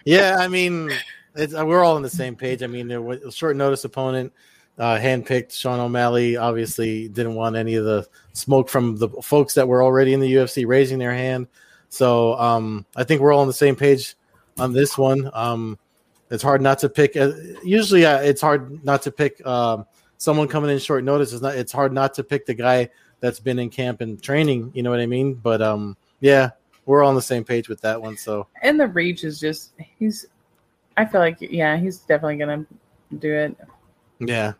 yeah. 0.05 0.37
I 0.39 0.47
mean, 0.47 0.91
it's, 1.35 1.53
uh, 1.53 1.65
we're 1.65 1.83
all 1.83 1.95
on 1.97 2.03
the 2.03 2.09
same 2.09 2.35
page. 2.35 2.63
I 2.63 2.67
mean, 2.67 2.87
there 2.87 3.01
was 3.01 3.21
a 3.21 3.31
short 3.31 3.57
notice 3.57 3.83
opponent, 3.83 4.31
uh, 4.77 4.97
handpicked 4.97 5.51
Sean 5.51 5.79
O'Malley. 5.79 6.37
Obviously, 6.37 7.09
didn't 7.09 7.35
want 7.35 7.57
any 7.57 7.75
of 7.75 7.83
the 7.83 8.07
smoke 8.31 8.69
from 8.69 8.95
the 8.95 9.09
folks 9.21 9.53
that 9.55 9.67
were 9.67 9.83
already 9.83 10.13
in 10.13 10.21
the 10.21 10.33
UFC 10.35 10.65
raising 10.65 10.99
their 10.99 11.13
hand. 11.13 11.47
So 11.89 12.37
um, 12.39 12.85
I 12.95 13.03
think 13.03 13.19
we're 13.21 13.33
all 13.33 13.41
on 13.41 13.47
the 13.47 13.53
same 13.53 13.75
page 13.75 14.15
on 14.59 14.73
this 14.73 14.97
one. 14.97 15.29
Um, 15.33 15.77
it's 16.29 16.43
hard 16.43 16.61
not 16.61 16.79
to 16.79 16.89
pick. 16.89 17.15
Uh, 17.15 17.31
usually, 17.63 18.05
uh, 18.05 18.19
it's 18.21 18.41
hard 18.41 18.83
not 18.83 19.01
to 19.03 19.11
pick 19.11 19.45
um, 19.45 19.85
someone 20.17 20.47
coming 20.47 20.71
in 20.71 20.79
short 20.79 21.03
notice. 21.03 21.33
It's 21.33 21.41
not. 21.41 21.55
It's 21.55 21.71
hard 21.71 21.93
not 21.93 22.13
to 22.15 22.23
pick 22.23 22.45
the 22.45 22.53
guy 22.53 22.89
that's 23.19 23.39
been 23.39 23.59
in 23.59 23.69
camp 23.69 24.01
and 24.01 24.21
training. 24.21 24.71
You 24.73 24.83
know 24.83 24.89
what 24.89 24.99
I 24.99 25.05
mean? 25.05 25.35
But 25.35 25.61
um, 25.61 25.97
yeah, 26.19 26.51
we're 26.85 27.03
all 27.03 27.09
on 27.09 27.15
the 27.15 27.21
same 27.21 27.43
page 27.43 27.69
with 27.69 27.81
that 27.81 28.01
one. 28.01 28.17
So 28.17 28.47
And 28.61 28.79
the 28.79 28.87
reach 28.87 29.23
is 29.23 29.39
just 29.39 29.73
he's. 29.77 30.25
I 30.97 31.05
feel 31.05 31.19
like 31.21 31.37
yeah, 31.41 31.77
he's 31.77 31.99
definitely 31.99 32.37
gonna 32.37 32.65
do 33.19 33.33
it. 33.33 33.57
yeah, 34.19 34.53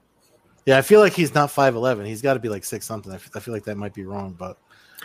yeah. 0.65 0.77
I 0.77 0.81
feel 0.81 0.99
like 0.99 1.13
he's 1.13 1.33
not 1.33 1.49
five 1.49 1.75
eleven. 1.75 2.05
He's 2.05 2.21
got 2.21 2.33
to 2.33 2.39
be 2.39 2.49
like 2.49 2.65
six 2.65 2.85
something. 2.85 3.11
I 3.11 3.15
f- 3.15 3.31
I 3.35 3.39
feel 3.39 3.53
like 3.53 3.63
that 3.63 3.77
might 3.77 3.93
be 3.93 4.03
wrong, 4.05 4.35
but 4.37 4.57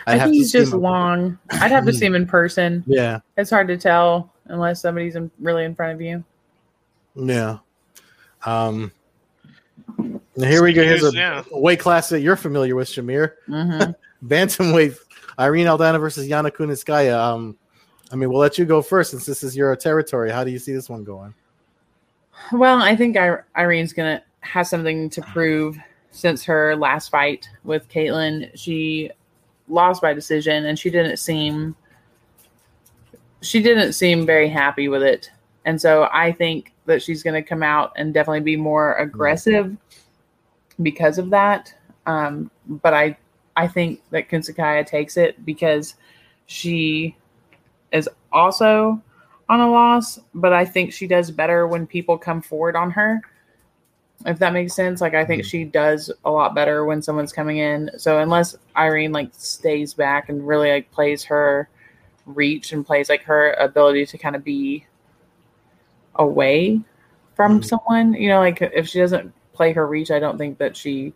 i 0.07 0.15
have 0.15 0.23
think 0.23 0.35
he's 0.35 0.51
just 0.51 0.73
long. 0.73 1.39
I'd 1.51 1.71
have 1.71 1.85
to 1.85 1.93
see 1.93 2.05
him 2.05 2.15
in 2.15 2.27
person. 2.27 2.83
Yeah, 2.87 3.19
It's 3.37 3.49
hard 3.49 3.67
to 3.69 3.77
tell 3.77 4.30
unless 4.45 4.81
somebody's 4.81 5.15
in, 5.15 5.29
really 5.39 5.65
in 5.65 5.75
front 5.75 5.93
of 5.93 6.01
you. 6.01 6.23
yeah. 7.15 7.57
Um, 8.45 8.91
now 10.35 10.47
here 10.47 10.63
we 10.63 10.73
go. 10.73 10.83
Here's 10.83 11.03
a 11.03 11.13
Yeah. 11.13 11.43
weight 11.51 11.79
class 11.79 12.09
that 12.09 12.21
you're 12.21 12.35
familiar 12.35 12.75
with, 12.75 12.87
Shamir. 12.87 13.33
hmm 13.45 13.91
Bantamweight, 14.27 14.97
Irene 15.39 15.65
Aldana 15.67 15.99
versus 15.99 16.27
Yana 16.27 16.51
Kunitskaya. 16.51 17.17
Um, 17.17 17.57
I 18.11 18.15
mean, 18.15 18.29
we'll 18.29 18.39
let 18.39 18.57
you 18.57 18.65
go 18.65 18.81
first 18.81 19.11
since 19.11 19.25
this 19.25 19.41
is 19.43 19.55
your 19.55 19.75
territory. 19.75 20.29
How 20.31 20.43
do 20.43 20.51
you 20.51 20.59
see 20.59 20.73
this 20.73 20.89
one 20.89 21.03
going? 21.03 21.33
Well, 22.51 22.81
I 22.81 22.95
think 22.95 23.17
I, 23.17 23.37
Irene's 23.55 23.93
gonna 23.93 24.21
have 24.41 24.67
something 24.67 25.09
to 25.11 25.21
prove 25.21 25.77
since 26.11 26.43
her 26.43 26.75
last 26.75 27.09
fight 27.09 27.47
with 27.63 27.87
Ketlen. 27.89 28.49
She 28.55 29.09
lost 29.67 30.01
by 30.01 30.13
decision, 30.13 30.65
and 30.65 30.77
she 30.77 30.89
didn't 30.89 31.17
seem 31.17 31.75
she 33.41 33.61
didn't 33.61 33.93
seem 33.93 34.25
very 34.25 34.47
happy 34.47 34.87
with 34.87 35.03
it. 35.03 35.31
And 35.65 35.79
so 35.79 36.09
I 36.11 36.31
think 36.31 36.73
that 36.85 37.01
she's 37.01 37.23
going 37.23 37.41
to 37.41 37.47
come 37.47 37.63
out 37.63 37.91
and 37.95 38.13
definitely 38.13 38.41
be 38.41 38.57
more 38.57 38.95
aggressive 38.95 39.75
because 40.81 41.17
of 41.17 41.29
that. 41.31 41.73
Um, 42.05 42.49
but 42.67 42.93
I 42.93 43.17
I 43.55 43.67
think 43.67 44.01
that 44.11 44.29
Kunsakaya 44.29 44.85
takes 44.85 45.17
it 45.17 45.45
because 45.45 45.95
she 46.45 47.15
is 47.91 48.09
also 48.31 49.01
on 49.49 49.59
a 49.59 49.69
loss, 49.69 50.19
but 50.33 50.53
I 50.53 50.63
think 50.65 50.93
she 50.93 51.05
does 51.05 51.29
better 51.29 51.67
when 51.67 51.85
people 51.85 52.17
come 52.17 52.41
forward 52.41 52.75
on 52.75 52.91
her. 52.91 53.21
If 54.25 54.39
that 54.39 54.53
makes 54.53 54.73
sense. 54.73 55.01
Like 55.01 55.13
I 55.15 55.25
think 55.25 55.43
Mhm. 55.43 55.45
she 55.45 55.63
does 55.65 56.11
a 56.23 56.31
lot 56.31 56.55
better 56.55 56.85
when 56.85 57.01
someone's 57.01 57.33
coming 57.33 57.57
in. 57.57 57.91
So 57.97 58.19
unless 58.19 58.55
Irene 58.77 59.11
like 59.11 59.29
stays 59.33 59.93
back 59.93 60.29
and 60.29 60.47
really 60.47 60.71
like 60.71 60.91
plays 60.91 61.23
her 61.25 61.67
reach 62.25 62.71
and 62.71 62.85
plays 62.85 63.09
like 63.09 63.23
her 63.23 63.53
ability 63.53 64.05
to 64.07 64.17
kind 64.17 64.35
of 64.35 64.43
be 64.43 64.85
away 66.15 66.81
from 67.35 67.59
Mhm. 67.61 67.65
someone, 67.65 68.13
you 68.13 68.29
know, 68.29 68.39
like 68.39 68.61
if 68.61 68.87
she 68.87 68.99
doesn't 68.99 69.33
play 69.53 69.73
her 69.73 69.85
reach, 69.87 70.11
I 70.11 70.19
don't 70.19 70.37
think 70.37 70.57
that 70.59 70.75
she 70.75 71.13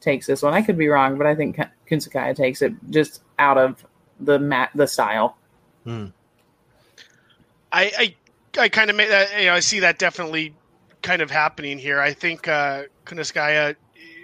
takes 0.00 0.26
this 0.26 0.42
one. 0.42 0.54
I 0.54 0.62
could 0.62 0.78
be 0.78 0.88
wrong, 0.88 1.18
but 1.18 1.26
I 1.26 1.34
think 1.34 1.58
Kunsakaya 1.90 2.34
takes 2.34 2.62
it 2.62 2.72
just 2.90 3.22
out 3.38 3.58
of 3.58 3.84
the 4.20 4.38
mat 4.38 4.70
the 4.74 4.86
style. 4.86 5.36
Hmm. 5.84 6.06
I 7.72 8.14
I, 8.56 8.62
I 8.62 8.68
kind 8.68 8.90
of 8.90 8.96
made 8.96 9.10
that. 9.10 9.38
You 9.38 9.46
know, 9.46 9.54
I 9.54 9.60
see 9.60 9.80
that 9.80 9.98
definitely 9.98 10.54
kind 11.02 11.22
of 11.22 11.30
happening 11.30 11.78
here. 11.78 12.00
I 12.00 12.12
think 12.12 12.48
uh, 12.48 12.84
Kunitskaya, 13.04 13.76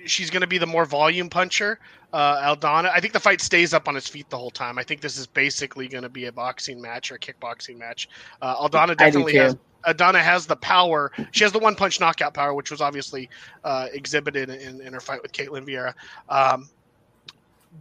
she's 0.07 0.31
going 0.31 0.41
to 0.41 0.47
be 0.47 0.59
the 0.59 0.67
more 0.67 0.85
volume 0.85 1.29
puncher. 1.29 1.79
Uh, 2.13 2.55
Aldana, 2.55 2.91
I 2.91 3.01
think 3.01 3.13
the 3.13 3.21
fight 3.21 3.41
stays 3.41 3.73
up 3.73 3.89
on 3.89 3.95
his 3.95 4.07
feet 4.07 4.29
the 4.29 4.37
whole 4.37 4.51
time. 4.51 4.79
I 4.79 4.83
think 4.83 5.01
this 5.01 5.17
is 5.17 5.27
basically 5.27 5.89
going 5.89 6.03
to 6.03 6.09
be 6.09 6.27
a 6.27 6.33
boxing 6.33 6.81
match 6.81 7.11
or 7.11 7.15
a 7.15 7.19
kickboxing 7.19 7.79
match. 7.79 8.09
Uh, 8.41 8.57
Aldana 8.69 8.97
definitely 8.97 9.35
has. 9.37 9.57
Aldana 9.87 10.21
has 10.21 10.47
the 10.47 10.57
power. 10.57 11.11
She 11.33 11.43
has 11.43 11.53
the 11.53 11.59
one 11.59 11.75
punch 11.75 11.99
knockout 11.99 12.35
power, 12.35 12.55
which 12.55 12.71
was 12.71 12.81
obviously 12.81 13.29
uh, 13.65 13.89
exhibited 13.93 14.49
in, 14.49 14.81
in 14.81 14.93
her 14.93 15.01
fight 15.01 15.23
with 15.23 15.33
Ketlen 15.33 15.67
Vieira. 15.67 15.95
Um, 16.29 16.69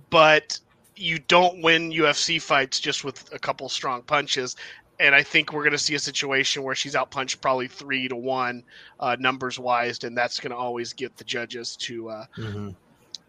but 0.10 0.58
you 0.96 1.20
don't 1.20 1.62
win 1.62 1.92
UFC 1.92 2.42
fights 2.42 2.80
just 2.80 3.04
with 3.04 3.32
a 3.34 3.40
couple 3.40 3.70
strong 3.70 4.02
punches 4.02 4.56
and 5.02 5.16
I 5.16 5.24
think 5.24 5.52
we're 5.52 5.64
going 5.64 5.72
to 5.72 5.80
see 5.80 5.96
a 5.96 6.00
situation 6.00 6.62
where 6.62 6.76
she's 6.76 6.94
outpunched 6.94 7.42
probably 7.42 7.68
three 7.68 8.08
to 8.08 8.16
one 8.16 8.64
uh, 9.00 9.18
numbers 9.20 9.58
wise, 9.58 10.04
and 10.04 10.16
that's 10.16 10.40
going 10.40 10.52
to 10.52 10.56
always 10.56 10.94
get 10.94 11.18
the 11.18 11.24
judges 11.24 11.76
to 11.78 12.10
uh, 12.10 12.26
Mhm. 12.38 12.76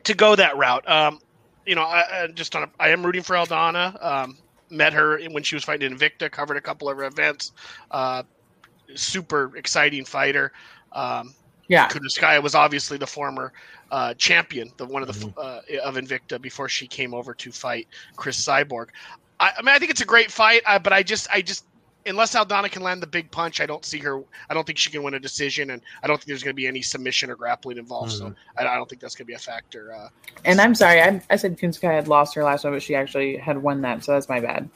To 0.05 0.15
go 0.15 0.35
that 0.37 0.57
route. 0.57 0.89
Um, 0.89 1.21
you 1.67 1.75
know, 1.75 1.83
I, 1.83 2.25
I 2.25 2.27
just 2.29 2.57
on 2.57 2.65
a, 2.65 2.71
I 2.81 2.89
am 2.89 3.05
rooting 3.05 3.23
for 3.23 3.37
Aldana. 3.37 4.05
Um, 4.05 4.39
met 4.71 4.93
her 4.93 5.21
when 5.31 5.43
she 5.43 5.55
was 5.55 5.65
fighting 5.65 5.97
Invicta, 5.97 6.31
covered 6.31 6.57
a 6.57 6.61
couple 6.61 6.89
of 6.89 6.97
her 6.97 7.05
events. 7.05 7.53
Uh, 7.91 8.23
super 8.95 9.57
exciting 9.57 10.05
fighter. 10.05 10.53
Um, 10.93 11.35
Yeah. 11.69 11.89
Kunitskaya 11.89 12.43
was 12.43 12.55
obviously 12.55 12.99
the 12.99 13.07
former 13.07 13.53
uh, 13.91 14.15
champion, 14.15 14.71
the 14.77 14.85
one 14.85 15.03
of 15.03 15.09
the 15.09 15.41
uh, 15.41 15.61
of 15.85 15.95
Invicta 15.95 16.41
before 16.41 16.69
she 16.69 16.87
came 16.87 17.15
over 17.15 17.35
to 17.35 17.53
fight 17.53 17.87
Cris 18.17 18.39
Cyborg. 18.45 18.89
I, 19.41 19.53
I 19.57 19.63
mean, 19.63 19.75
I 19.75 19.79
think 19.79 19.91
it's 19.91 20.01
a 20.03 20.07
great 20.07 20.31
fight, 20.31 20.63
uh, 20.67 20.79
but 20.79 20.93
I 20.93 21.03
just, 21.03 21.29
I 21.31 21.43
just, 21.43 21.65
unless 22.07 22.35
Aldana 22.35 22.71
can 22.71 22.83
land 22.83 23.03
the 23.03 23.07
big 23.07 23.31
punch, 23.31 23.61
I 23.61 23.67
don't 23.67 23.85
see 23.85 23.99
her. 23.99 24.23
I 24.51 24.55
don't 24.55 24.67
think 24.67 24.79
she 24.79 24.91
can 24.91 25.03
win 25.03 25.15
a 25.15 25.21
decision, 25.21 25.71
and 25.71 25.83
I 26.03 26.07
don't 26.07 26.17
think 26.17 26.27
there's 26.27 26.43
going 26.43 26.55
to 26.55 26.57
be 26.57 26.67
any 26.67 26.83
submission 26.83 27.31
or 27.31 27.37
grappling 27.37 27.79
involved. 27.79 28.13
So 28.13 28.35
I, 28.57 28.67
I 28.67 28.75
don't 28.77 28.89
think 28.89 29.01
that's 29.01 29.15
going 29.15 29.25
to 29.27 29.29
be 29.29 29.35
a 29.35 29.39
factor. 29.39 29.95
Uh, 29.95 30.09
And 30.45 30.61
I'm 30.61 30.75
sorry, 30.75 31.01
I, 31.03 31.23
I 31.31 31.37
said 31.37 31.59
Kunitskaya 31.59 31.95
had 31.95 32.09
lost 32.09 32.35
her 32.35 32.43
last 32.45 32.65
one, 32.65 32.73
but 32.73 32.83
she 32.83 32.95
actually 32.95 33.37
had 33.37 33.59
won 33.63 33.83
that, 33.83 34.05
so 34.05 34.13
that's 34.13 34.29
my 34.29 34.41
bad. 34.41 34.69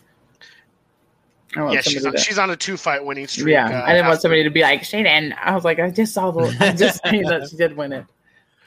I 1.57 1.73
yeah, 1.73 1.81
she's 1.81 2.05
on, 2.05 2.13
to- 2.13 2.19
she's 2.19 2.39
on 2.39 2.51
a 2.51 2.57
two 2.57 2.77
fight 2.77 3.05
winning 3.05 3.27
streak. 3.27 3.53
yeah, 3.53 3.83
uh, 3.83 3.85
I 3.85 3.93
didn't 3.95 4.09
want 4.09 4.21
somebody 4.21 4.43
to 4.43 4.51
be 4.51 4.61
like, 4.63 4.85
she 4.85 4.99
didn't. 5.03 5.33
I 5.35 5.55
was 5.55 5.65
like, 5.65 5.79
I 5.79 5.91
just 5.91 6.13
saw 6.13 6.31
the, 6.31 6.55
I'm 6.61 6.77
just 6.77 7.01
saying 7.05 7.23
that 7.25 7.49
she 7.49 7.57
did 7.57 7.77
win 7.77 7.93
it. 7.93 8.05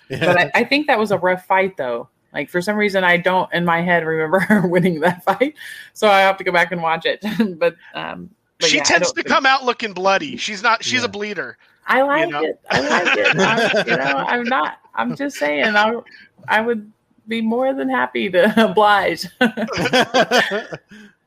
But 0.10 0.38
I, 0.40 0.52
I 0.56 0.64
think 0.64 0.88
that 0.88 0.98
was 0.98 1.12
a 1.12 1.18
rough 1.18 1.46
fight, 1.46 1.78
though. 1.78 2.10
Like, 2.34 2.50
for 2.50 2.62
some 2.62 2.76
reason, 2.78 3.04
I 3.04 3.18
don't 3.18 3.52
in 3.54 3.64
my 3.66 3.82
head 3.82 4.04
remember 4.06 4.40
her 4.40 4.68
winning 4.68 5.00
that 5.02 5.24
fight. 5.24 5.56
So 5.94 6.10
I 6.10 6.22
have 6.22 6.38
to 6.38 6.44
go 6.44 6.52
back 6.52 6.72
and 6.72 6.82
watch 6.82 7.06
it. 7.06 7.24
but, 7.60 7.76
um, 7.94 8.30
but 8.32 8.39
She 8.62 8.78
yeah, 8.78 8.84
tends 8.84 9.10
to 9.10 9.16
think- 9.16 9.28
come 9.28 9.46
out 9.46 9.64
looking 9.64 9.94
bloody. 9.94 10.36
She's 10.38 10.62
not. 10.62 10.84
She's 10.84 11.02
Yeah. 11.02 11.06
a 11.06 11.10
bleeder. 11.10 11.58
I 11.88 12.02
like 12.04 12.30
know? 12.30 12.44
it. 12.44 12.60
I 12.70 12.82
like 12.82 13.18
it. 13.18 13.36
I'm, 13.40 13.88
you 13.88 13.98
know, 13.98 14.18
I'm 14.18 14.44
not, 14.44 14.78
I'm 14.94 15.16
just 15.16 15.38
saying, 15.38 15.76
I, 15.76 15.96
I 16.48 16.62
would 16.62 16.92
be 17.28 17.42
more 17.42 17.74
than 17.74 17.90
happy 17.90 18.30
to 18.30 18.66
oblige. 18.70 19.26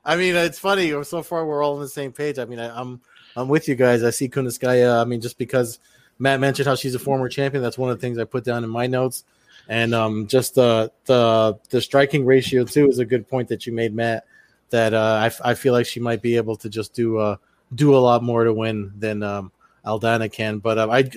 I 0.05 0.17
mean, 0.17 0.35
it's 0.37 0.59
funny. 0.59 0.91
So 1.05 1.23
far, 1.23 1.47
we're 1.47 1.63
all 1.65 1.75
on 1.75 1.81
the 1.81 1.89
same 1.89 2.13
page. 2.13 2.39
I 2.39 2.45
mean, 2.45 2.59
I, 2.59 2.79
I'm 2.79 3.01
I'm 3.37 3.49
with 3.49 3.69
you 3.69 3.75
guys. 3.75 4.03
I 4.03 4.11
see 4.11 4.29
Kunitskaya. 4.29 5.01
I 5.01 5.05
mean, 5.05 5.21
just 5.21 5.39
because 5.39 5.79
Matt 6.19 6.41
mentioned 6.41 6.67
how 6.69 6.75
she's 6.75 6.95
a 6.95 6.99
former 6.99 7.29
champion, 7.29 7.63
that's 7.63 7.79
one 7.79 7.91
of 7.91 7.97
the 7.99 8.01
things 8.01 8.19
I 8.19 8.25
put 8.25 8.45
down 8.45 8.65
in 8.65 8.71
my 8.71 8.87
notes. 8.87 9.25
And 9.69 9.95
um, 9.95 10.27
just 10.27 10.55
the 10.57 10.91
the 11.07 11.59
the 11.71 11.81
striking 11.81 12.25
ratio 12.25 12.65
too 12.65 12.89
is 12.89 12.99
a 12.99 13.05
good 13.05 13.29
point 13.29 13.49
that 13.49 13.67
you 13.67 13.73
made, 13.73 13.95
Matt. 13.95 14.25
That 14.73 14.93
uh, 14.95 15.31
I, 15.45 15.51
I 15.51 15.55
feel 15.55 15.73
like 15.73 15.87
she 15.87 16.01
might 16.01 16.21
be 16.21 16.37
able 16.37 16.57
to 16.57 16.69
just 16.69 16.95
do 16.95 17.19
uh, 17.19 17.37
do 17.75 17.95
a 17.95 17.99
lot 17.99 18.23
more 18.23 18.45
to 18.45 18.53
win 18.53 18.93
than 18.99 19.23
um, 19.23 19.53
Aldana 19.87 20.33
can. 20.33 20.59
But 20.59 20.79
um, 20.79 20.91
I 20.91 21.09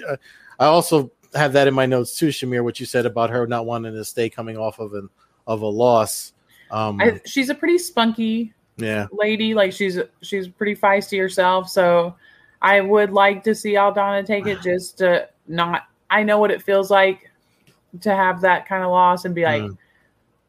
I 0.60 0.66
also 0.66 1.12
have 1.34 1.53
that 1.53 1.68
in 1.68 1.74
my 1.74 1.86
notes 1.86 2.18
too, 2.18 2.28
Shamir. 2.28 2.64
What 2.64 2.80
you 2.80 2.86
said 2.86 3.06
about 3.06 3.30
her 3.30 3.47
not 3.47 3.66
wanting 3.66 3.93
to 3.93 4.06
stay 4.06 4.30
coming 4.30 4.58
off 4.58 4.80
of 4.80 4.93
an 4.93 5.10
of 5.47 5.62
a 5.62 5.68
loss. 5.68 6.34
Um, 6.70 6.99
I, 7.01 7.22
she's 7.26 7.49
a 7.49 7.56
pretty 7.56 7.78
spunky 7.78 8.53
yeah. 8.78 9.08
lady. 9.12 9.53
Like 9.53 9.72
she's 9.72 9.99
she's 10.22 10.47
pretty 10.47 10.76
feisty 10.76 11.20
herself. 11.20 11.70
So 11.70 12.16
I 12.62 12.82
would 12.82 13.12
like 13.12 13.43
to 13.45 13.56
see 13.56 13.74
Aldana 13.74 14.26
take 14.26 14.47
it 14.47 14.62
just 14.64 14.97
to 14.99 15.30
not. 15.47 15.84
I 16.10 16.24
know 16.24 16.39
what 16.39 16.51
it 16.51 16.62
feels 16.62 16.91
like 16.91 17.32
to 18.01 18.16
have 18.16 18.41
that 18.41 18.68
kind 18.68 18.84
of 18.84 18.91
loss 18.91 19.26
and 19.26 19.34
be 19.34 19.43
like, 19.43 19.64
Mm. 19.64 19.78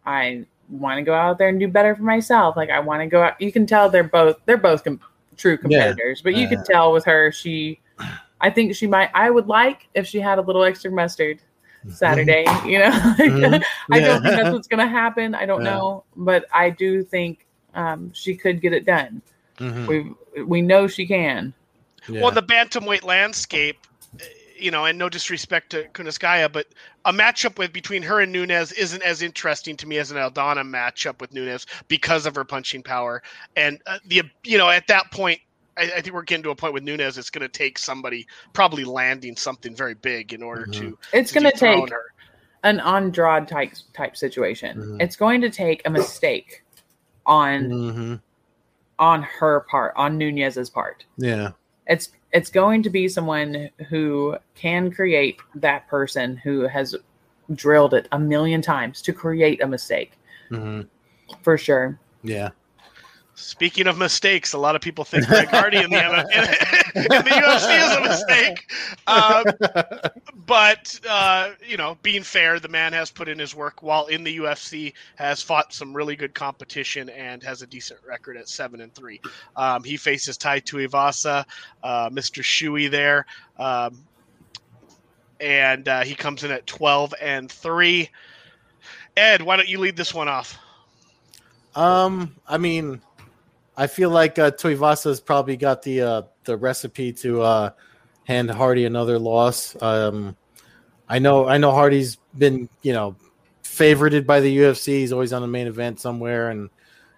I 0.05 0.47
want 0.69 0.99
to 0.99 1.03
go 1.03 1.15
out 1.15 1.39
there 1.39 1.49
and 1.49 1.59
do 1.61 1.69
better 1.69 1.95
for 1.95 2.03
myself. 2.03 2.57
Like 2.57 2.71
I 2.71 2.81
want 2.81 3.01
to 3.03 3.07
go 3.07 3.23
out. 3.23 3.41
You 3.41 3.53
can 3.53 3.67
tell 3.67 3.89
they're 3.89 4.05
both 4.05 4.37
they're 4.47 4.57
both 4.57 4.85
com- 4.85 5.01
true 5.37 5.57
competitors, 5.59 6.23
but 6.23 6.35
you 6.35 6.43
Yeah. 6.43 6.49
can 6.51 6.65
tell 6.65 6.93
with 6.93 7.05
her 7.05 7.31
she. 7.33 7.81
I 8.41 8.51
think 8.51 8.75
she 8.75 8.87
might. 8.87 9.11
I 9.15 9.31
would 9.31 9.47
like 9.47 9.89
if 9.95 10.07
she 10.07 10.21
had 10.21 10.39
a 10.39 10.43
little 10.43 10.63
extra 10.65 10.91
mustard 10.91 11.41
Saturday. 11.89 12.45
You 12.67 12.81
know, 12.81 12.91
Mhm. 13.19 13.63
I 13.93 14.01
don't 14.01 14.23
think 14.23 14.35
that's 14.37 14.51
what's 14.53 14.69
going 14.69 14.81
to 14.87 14.89
happen. 14.89 15.35
I 15.35 15.47
don't 15.47 15.65
Yeah. 15.65 15.71
know, 15.71 16.05
but 16.17 16.45
I 16.53 16.71
do 16.71 17.03
think 17.03 17.47
um, 17.75 18.11
she 18.13 18.35
could 18.35 18.61
get 18.61 18.73
it 18.73 18.85
done. 18.85 19.23
Mhm. 19.59 19.87
We 20.37 20.43
we 20.43 20.63
know 20.63 20.87
she 20.87 21.07
can. 21.07 21.55
Yeah. 22.09 22.23
Well, 22.23 22.31
the 22.31 22.43
bantamweight 22.43 23.05
landscape, 23.05 23.79
uh, 24.21 24.25
you 24.59 24.71
know, 24.71 24.85
and 24.85 24.99
no 24.99 25.09
disrespect 25.09 25.71
to 25.71 25.85
Kunitskaya, 25.89 26.53
but 26.53 26.67
a 27.05 27.13
matchup 27.13 27.59
with 27.59 27.73
between 27.73 28.03
her 28.03 28.21
and 28.21 28.33
Nunez 28.33 28.73
isn't 28.73 29.03
as 29.03 29.23
interesting 29.23 29.77
to 29.79 29.87
me 29.87 29.99
as 29.99 30.11
an 30.11 30.17
Aldana 30.17 30.63
matchup 30.69 31.21
with 31.21 31.33
Nunez 31.33 31.67
because 31.89 32.27
of 32.27 32.35
her 32.35 32.45
punching 32.45 32.83
power. 32.83 33.23
And 33.57 33.81
uh, 33.87 33.99
the 34.07 34.23
you 34.45 34.59
know 34.59 34.69
at 34.69 34.87
that 34.89 35.11
point, 35.13 35.41
I, 35.77 35.85
I 35.97 36.01
think 36.01 36.15
we're 36.15 36.23
getting 36.23 36.43
to 36.45 36.51
a 36.51 36.55
point 36.57 36.75
with 36.75 36.83
Nunez. 36.83 37.19
It's 37.19 37.31
going 37.31 37.43
to 37.43 37.49
take 37.49 37.79
somebody 37.79 38.27
probably 38.53 38.85
landing 38.85 39.37
something 39.37 39.75
very 39.75 39.95
big 39.95 40.33
in 40.33 40.43
order 40.43 40.67
to. 40.67 40.99
It's 41.13 41.33
to 41.33 41.41
going 41.41 41.51
to 41.53 41.59
take 41.59 41.91
her. 41.91 42.05
an 42.63 42.81
Andrade 42.81 43.47
type 43.49 43.73
type 43.95 44.17
situation. 44.17 44.79
Mhm. 44.79 45.03
It's 45.03 45.17
going 45.17 45.41
to 45.43 45.51
take 45.51 45.87
a 45.87 45.91
mistake 45.91 46.63
on 47.27 47.65
Mhm. 47.65 48.21
on 48.99 49.23
her 49.23 49.61
part, 49.69 49.93
on 49.97 50.17
Nunez's 50.17 50.71
part. 50.71 51.05
Yeah. 51.19 51.51
It's 51.87 52.11
it's 52.37 52.51
going 52.51 52.83
to 52.83 52.91
be 52.91 53.09
someone 53.09 53.71
who 53.89 54.37
can 54.55 54.91
create 54.93 55.39
that 55.55 55.89
person 55.89 56.37
who 56.37 56.61
has 56.69 56.95
drilled 57.55 57.95
it 57.95 58.07
a 58.13 58.19
million 58.19 58.61
times 58.61 59.01
to 59.03 59.13
create 59.13 59.63
a 59.63 59.67
mistake 59.67 60.13
hmm 60.49 60.83
for 61.43 61.59
sure. 61.59 61.99
Yeah. 62.23 62.51
Speaking 63.35 63.87
of 63.87 63.99
mistakes, 63.99 64.53
a 64.53 64.59
lot 64.59 64.77
of 64.77 64.83
people 64.83 65.05
think 65.05 65.27
Greg 65.27 65.49
Hardy 65.49 65.79
in 65.79 65.91
the, 65.91 65.99
in, 65.99 66.85
in 67.03 67.03
the 67.03 67.31
UFC 67.31 67.85
is 67.85 67.97
a 67.97 68.01
mistake. 68.01 68.73
Um, 69.07 70.13
but 70.47 70.99
uh, 71.09 71.51
you 71.67 71.77
know, 71.77 71.99
being 72.03 72.23
fair, 72.23 72.59
the 72.59 72.69
man 72.69 72.93
has 72.95 73.11
put 73.11 73.29
in 73.29 73.39
his 73.39 73.55
work 73.55 73.83
while 73.83 74.07
in 74.07 74.25
the 74.25 74.39
UFC, 74.39 74.95
has 75.17 75.43
fought 75.43 75.75
some 75.75 75.95
really 75.95 76.17
good 76.17 76.35
competition, 76.35 77.11
and 77.11 77.43
has 77.43 77.61
a 77.61 77.67
decent 77.67 78.01
record 78.07 78.37
at 78.37 78.49
seven 78.49 78.81
and 78.81 78.95
three. 78.95 79.21
Um, 79.57 79.85
he 79.85 79.97
faces 79.97 80.39
Tai 80.39 80.61
Tuivasa, 80.61 81.45
uh, 81.83 82.09
Mr. 82.11 82.43
Shoey 82.43 82.91
there, 82.91 83.27
um, 83.59 83.99
and 85.39 85.87
uh, 85.87 86.03
he 86.03 86.15
comes 86.15 86.45
in 86.45 86.51
at 86.51 86.67
twelve 86.67 87.13
and 87.21 87.53
three. 87.53 88.09
Ed, 89.19 89.43
why 89.43 89.57
don't 89.57 89.69
you 89.69 89.79
lead 89.79 89.97
this 89.97 90.15
one 90.15 90.29
off? 90.29 90.59
Um, 91.75 92.35
I 92.49 92.57
mean, 92.57 93.03
I 93.77 93.87
feel 93.87 94.09
like 94.09 94.39
uh, 94.39 94.51
Tuivasa's 94.51 95.21
probably 95.21 95.59
got 95.59 95.83
the 95.83 96.01
uh, 96.01 96.23
the 96.47 96.57
recipe 96.57 97.13
to 97.13 97.43
uh, 97.43 97.71
hand 98.25 98.51
Hardy 98.51 98.85
another 98.85 99.19
loss. 99.19 99.81
Um, 99.81 100.37
I 101.09 101.19
know, 101.19 101.47
I 101.47 101.59
know 101.59 101.73
Hardy's 101.73 102.17
been 102.37 102.69
you 102.83 102.93
know 102.93 103.17
favorited 103.63 104.27
by 104.27 104.41
the 104.41 104.57
UFC. 104.59 104.87
He's 104.89 105.13
always 105.13 105.33
on 105.33 105.43
the 105.43 105.49
main 105.49 105.67
event 105.67 106.01
somewhere, 106.01 106.51
and 106.51 106.71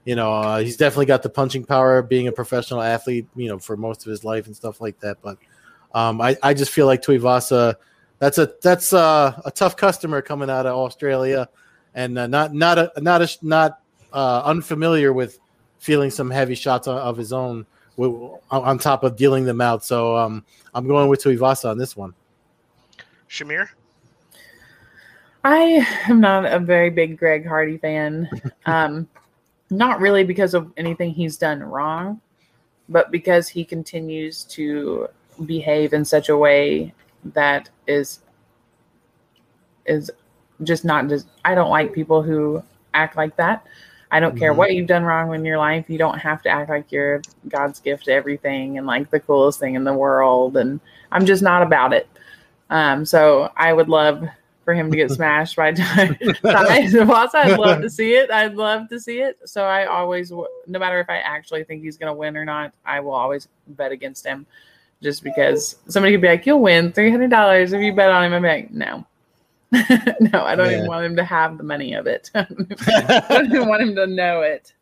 you 0.04 0.16
know 0.16 0.32
uh, 0.32 0.58
he's 0.58 0.76
definitely 0.76 1.06
got 1.06 1.22
the 1.22 1.30
punching 1.30 1.64
power 1.64 2.02
being 2.02 2.28
a 2.28 2.32
professional 2.32 2.82
athlete. 2.82 3.26
You 3.36 3.48
know, 3.48 3.58
for 3.58 3.76
most 3.76 4.04
of 4.04 4.10
his 4.10 4.24
life 4.24 4.46
and 4.46 4.56
stuff 4.56 4.80
like 4.80 4.98
that. 5.00 5.18
But 5.22 5.38
um, 5.94 6.20
I, 6.20 6.36
I 6.42 6.54
just 6.54 6.72
feel 6.72 6.86
like 6.86 7.02
Tuivasa. 7.02 7.76
That's 8.18 8.38
a 8.38 8.52
that's 8.62 8.92
uh, 8.92 9.40
a 9.44 9.50
tough 9.50 9.76
customer 9.76 10.20
coming 10.22 10.50
out 10.50 10.66
of 10.66 10.74
Australia, 10.74 11.48
and 11.94 12.18
uh, 12.18 12.26
not 12.26 12.52
not 12.52 12.78
a 12.78 12.92
not 12.98 13.22
a 13.22 13.38
not 13.42 13.80
uh, 14.12 14.42
unfamiliar 14.44 15.12
with 15.12 15.38
feeling 15.78 16.10
some 16.10 16.30
heavy 16.30 16.56
shots 16.56 16.88
of 16.88 17.16
his 17.16 17.32
own 17.32 17.64
on 17.98 18.78
top 18.78 19.04
of 19.04 19.16
dealing 19.16 19.44
them 19.44 19.60
out. 19.60 19.84
So 19.84 20.16
um, 20.16 20.44
I'm 20.74 20.86
going 20.86 21.08
with 21.08 21.22
Tuivasa 21.22 21.70
on 21.70 21.78
this 21.78 21.96
one. 21.96 22.14
Shamir? 23.28 23.68
I 25.44 25.86
am 26.08 26.20
not 26.20 26.44
a 26.44 26.58
very 26.58 26.90
big 26.90 27.18
Greg 27.18 27.46
Hardy 27.46 27.78
fan. 27.78 28.28
Um, 28.66 29.08
not 29.70 30.00
really 30.00 30.24
because 30.24 30.52
of 30.52 30.70
anything 30.76 31.10
he's 31.10 31.38
done 31.38 31.62
wrong, 31.62 32.20
but 32.90 33.10
because 33.10 33.48
he 33.48 33.64
continues 33.64 34.44
to 34.44 35.08
behave 35.46 35.94
in 35.94 36.04
such 36.04 36.28
a 36.28 36.36
way 36.36 36.92
that 37.24 37.70
is 37.86 38.20
is 39.86 40.10
just 40.64 40.84
not 40.84 41.08
just 41.08 41.28
I 41.46 41.54
don't 41.54 41.70
like 41.70 41.94
people 41.94 42.22
who 42.22 42.62
act 42.92 43.16
like 43.16 43.36
that. 43.36 43.66
I 44.10 44.20
don't 44.20 44.38
care 44.38 44.52
Mhm. 44.52 44.56
what 44.56 44.72
you've 44.74 44.86
done 44.86 45.04
wrong 45.04 45.34
in 45.34 45.44
your 45.44 45.58
life. 45.58 45.84
You 45.88 45.98
don't 45.98 46.18
have 46.18 46.42
to 46.42 46.48
act 46.48 46.70
like 46.70 46.90
you're 46.90 47.20
God's 47.48 47.78
gift 47.80 48.06
to 48.06 48.12
everything 48.12 48.78
and 48.78 48.86
like 48.86 49.10
the 49.10 49.20
coolest 49.20 49.60
thing 49.60 49.74
in 49.74 49.84
the 49.84 49.92
world. 49.92 50.56
And 50.56 50.80
I'm 51.12 51.26
just 51.26 51.42
not 51.42 51.62
about 51.62 51.92
it. 51.92 52.08
Um, 52.70 53.04
so 53.04 53.50
I 53.56 53.72
would 53.72 53.88
love 53.88 54.24
for 54.64 54.74
him 54.74 54.90
to 54.90 54.96
get 54.96 55.10
smashed 55.18 55.56
by 55.56 55.72
Tai. 55.72 56.18
I'd 57.34 57.58
love 57.58 57.80
to 57.82 57.90
see 57.90 58.14
it. 58.14 58.30
I'd 58.30 58.54
love 58.54 58.88
to 58.90 59.00
see 59.00 59.20
it. 59.20 59.38
So 59.46 59.64
I 59.64 59.86
always, 59.86 60.30
no 60.30 60.78
matter 60.78 61.00
if 61.00 61.08
I 61.10 61.18
actually 61.18 61.64
think 61.64 61.82
he's 61.82 61.96
going 61.96 62.12
to 62.12 62.18
win 62.18 62.36
or 62.36 62.44
not, 62.44 62.72
I 62.84 63.00
will 63.00 63.12
always 63.14 63.48
bet 63.68 63.92
against 63.92 64.26
him, 64.26 64.46
just 65.02 65.22
because 65.22 65.76
somebody 65.88 66.12
could 66.14 66.20
be 66.22 66.28
like, 66.28 66.44
"You'll 66.46 66.60
win 66.60 66.92
three 66.92 67.10
hundred 67.10 67.30
dollars 67.30 67.72
if 67.72 67.80
you 67.80 67.94
bet 67.94 68.10
on 68.10 68.24
him." 68.24 68.32
I'm 68.34 68.42
like, 68.42 68.70
no. 68.70 69.04
no, 69.72 70.42
I 70.44 70.54
don't 70.54 70.70
Yeah. 70.70 70.76
even 70.78 70.86
want 70.86 71.04
him 71.04 71.16
to 71.16 71.24
have 71.24 71.58
the 71.58 71.64
money 71.64 71.92
of 71.94 72.06
it. 72.06 72.30
I 72.34 72.44
don't 73.28 73.46
even 73.46 73.68
want 73.68 73.82
him 73.82 73.94
to 73.96 74.06
know 74.06 74.40
it. 74.42 74.72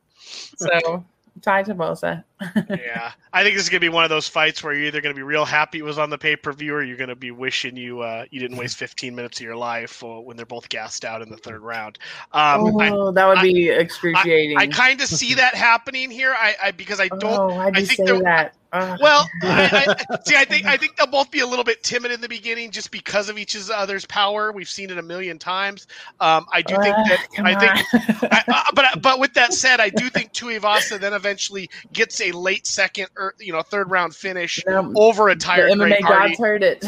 So, 0.56 1.04
Tai 1.42 1.64
Tuivasa. 1.64 2.24
Yeah, 2.68 3.12
I 3.32 3.42
think 3.42 3.56
this 3.56 3.64
is 3.64 3.70
gonna 3.70 3.80
be 3.80 3.88
one 3.88 4.04
of 4.04 4.10
those 4.10 4.28
fights 4.28 4.62
where 4.62 4.74
you're 4.74 4.86
either 4.86 5.00
gonna 5.00 5.14
be 5.14 5.22
real 5.22 5.44
happy 5.44 5.78
it 5.78 5.84
was 5.84 5.98
on 5.98 6.10
the 6.10 6.18
pay 6.18 6.36
per 6.36 6.52
view, 6.52 6.74
or 6.74 6.82
you're 6.82 6.96
gonna 6.96 7.16
be 7.16 7.30
wishing 7.30 7.76
you 7.76 8.00
uh, 8.00 8.24
you 8.30 8.40
didn't 8.40 8.58
waste 8.58 8.76
15 8.76 9.14
minutes 9.14 9.40
of 9.40 9.44
your 9.44 9.56
life 9.56 10.02
uh, 10.04 10.20
when 10.20 10.36
they're 10.36 10.44
both 10.44 10.68
gassed 10.68 11.04
out 11.04 11.22
in 11.22 11.30
the 11.30 11.36
third 11.36 11.62
round. 11.62 11.98
Um, 12.32 12.78
I, 12.78 12.90
oh, 12.90 13.10
that 13.12 13.26
would 13.26 13.40
be 13.40 13.70
excruciating. 13.70 14.58
I 14.58 14.66
kind 14.66 15.00
of 15.00 15.06
see 15.06 15.34
that 15.34 15.54
happening 15.54 16.10
here. 16.10 16.34
I, 16.36 16.54
I 16.64 16.70
because 16.72 17.00
I 17.00 17.08
don't. 17.08 17.24
Oh, 17.24 17.58
I 17.58 17.84
think 17.84 18.06
that? 18.22 18.54
Well, 19.00 19.26
I, 19.42 19.96
I, 20.10 20.16
see, 20.26 20.36
I 20.36 20.44
think 20.44 20.66
I 20.66 20.76
think 20.76 20.96
they'll 20.96 21.06
both 21.06 21.30
be 21.30 21.40
a 21.40 21.46
little 21.46 21.64
bit 21.64 21.82
timid 21.82 22.10
in 22.10 22.20
the 22.20 22.28
beginning, 22.28 22.70
just 22.70 22.90
because 22.90 23.28
of 23.28 23.38
each 23.38 23.56
other's 23.70 24.04
power. 24.04 24.52
We've 24.52 24.68
seen 24.68 24.90
it 24.90 24.98
a 24.98 25.02
million 25.02 25.38
times. 25.38 25.86
Um, 26.20 26.46
I 26.52 26.62
do 26.62 26.74
think 26.76 26.94
that 26.94 27.26
I 27.38 27.54
think 27.54 28.22
on. 28.22 28.28
I, 28.30 28.44
uh, 28.48 28.62
but 28.74 29.02
but 29.02 29.18
with 29.18 29.32
that 29.34 29.54
said, 29.54 29.80
I 29.80 29.88
do 29.88 30.10
think 30.10 30.32
Tuivasa 30.32 30.98
then 31.00 31.14
eventually 31.14 31.70
gets 31.92 32.20
a 32.20 32.25
late 32.32 32.66
second 32.66 33.08
or 33.16 33.34
you 33.38 33.52
know 33.52 33.62
third 33.62 33.90
round 33.90 34.14
finish 34.14 34.62
No, 34.66 34.92
over 34.96 35.28
a 35.28 35.34
the 35.34 35.40
tired 35.40 35.70
MMA 35.72 35.88
Greg 36.00 36.04
Hardy. 36.04 36.28
gods 36.28 36.38
heard 36.40 36.62
it. 36.62 36.84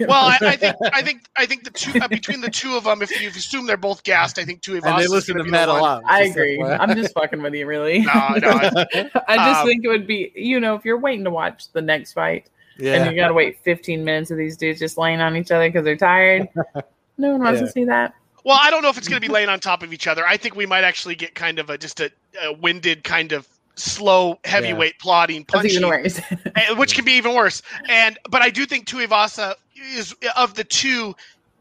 Well, 0.00 0.26
I, 0.26 0.38
I 0.40 0.56
think 0.56 0.76
I 0.92 1.02
think 1.02 1.24
I 1.36 1.46
think 1.46 1.64
the 1.64 1.70
two 1.70 1.98
uh, 2.00 2.08
between 2.08 2.40
the 2.40 2.50
two 2.50 2.76
of 2.76 2.84
them, 2.84 3.02
if 3.02 3.20
you 3.20 3.28
assume 3.28 3.66
they're 3.66 3.76
both 3.76 4.02
gassed, 4.04 4.38
I 4.38 4.44
think 4.44 4.62
Tuivasa. 4.62 4.86
and 4.86 4.98
they 4.98 5.04
is 5.04 5.10
listen 5.10 5.34
gonna 5.36 5.44
to 5.44 5.50
be 5.50 5.56
a 5.56 5.66
lot. 5.66 6.02
I 6.06 6.24
agree. 6.24 6.60
I'm 6.62 6.94
just 6.96 7.14
fucking 7.14 7.40
with 7.42 7.54
you, 7.54 7.66
really. 7.66 8.00
No, 8.00 8.12
no, 8.12 8.48
I- 8.50 8.86
I 9.28 9.36
just 9.36 9.60
Um, 9.60 9.66
think 9.66 9.84
it 9.84 9.88
would 9.88 10.06
be, 10.06 10.32
you 10.34 10.60
know, 10.60 10.74
if 10.74 10.84
you're 10.84 10.98
waiting 10.98 11.24
to 11.24 11.30
watch 11.30 11.70
the 11.72 11.82
next 11.82 12.12
fight 12.12 12.46
and 12.80 13.10
you 13.10 13.16
got 13.16 13.28
to 13.28 13.34
wait 13.34 13.58
15 13.62 14.04
minutes 14.04 14.30
of 14.30 14.38
these 14.38 14.56
dudes 14.56 14.78
just 14.80 14.98
laying 14.98 15.20
on 15.20 15.36
each 15.36 15.50
other 15.50 15.68
because 15.68 15.84
they're 15.84 15.96
tired, 15.96 16.48
no 17.18 17.32
one 17.32 17.42
wants 17.42 17.60
Yeah. 17.60 17.66
To 17.66 17.72
see 17.72 17.84
that. 17.84 18.14
Well, 18.44 18.58
I 18.60 18.70
don't 18.70 18.82
know 18.82 18.88
if 18.88 18.98
it's 18.98 19.06
going 19.08 19.20
to 19.22 19.26
be 19.26 19.32
laying 19.32 19.48
on 19.48 19.60
top 19.60 19.84
of 19.84 19.92
each 19.92 20.08
other. 20.08 20.26
I 20.26 20.36
think 20.36 20.56
we 20.56 20.66
might 20.66 20.82
actually 20.82 21.14
get 21.14 21.34
kind 21.36 21.60
of 21.60 21.70
a 21.70 21.78
just 21.78 22.00
a, 22.00 22.10
a 22.42 22.52
winded 22.52 23.04
kind 23.04 23.30
of 23.32 23.46
slow 23.76 24.36
heavyweight 24.44 24.98
plotting 24.98 25.44
punching 25.44 25.86
worse. 25.86 26.20
which 26.76 26.94
can 26.94 27.04
be 27.04 27.12
even 27.12 27.34
worse. 27.34 27.62
And 27.88 28.18
but 28.30 28.42
I 28.42 28.50
do 28.50 28.66
think 28.66 28.86
Tuivasa 28.86 29.54
is 29.94 30.14
of 30.36 30.54
the 30.54 30.64
two 30.64 31.14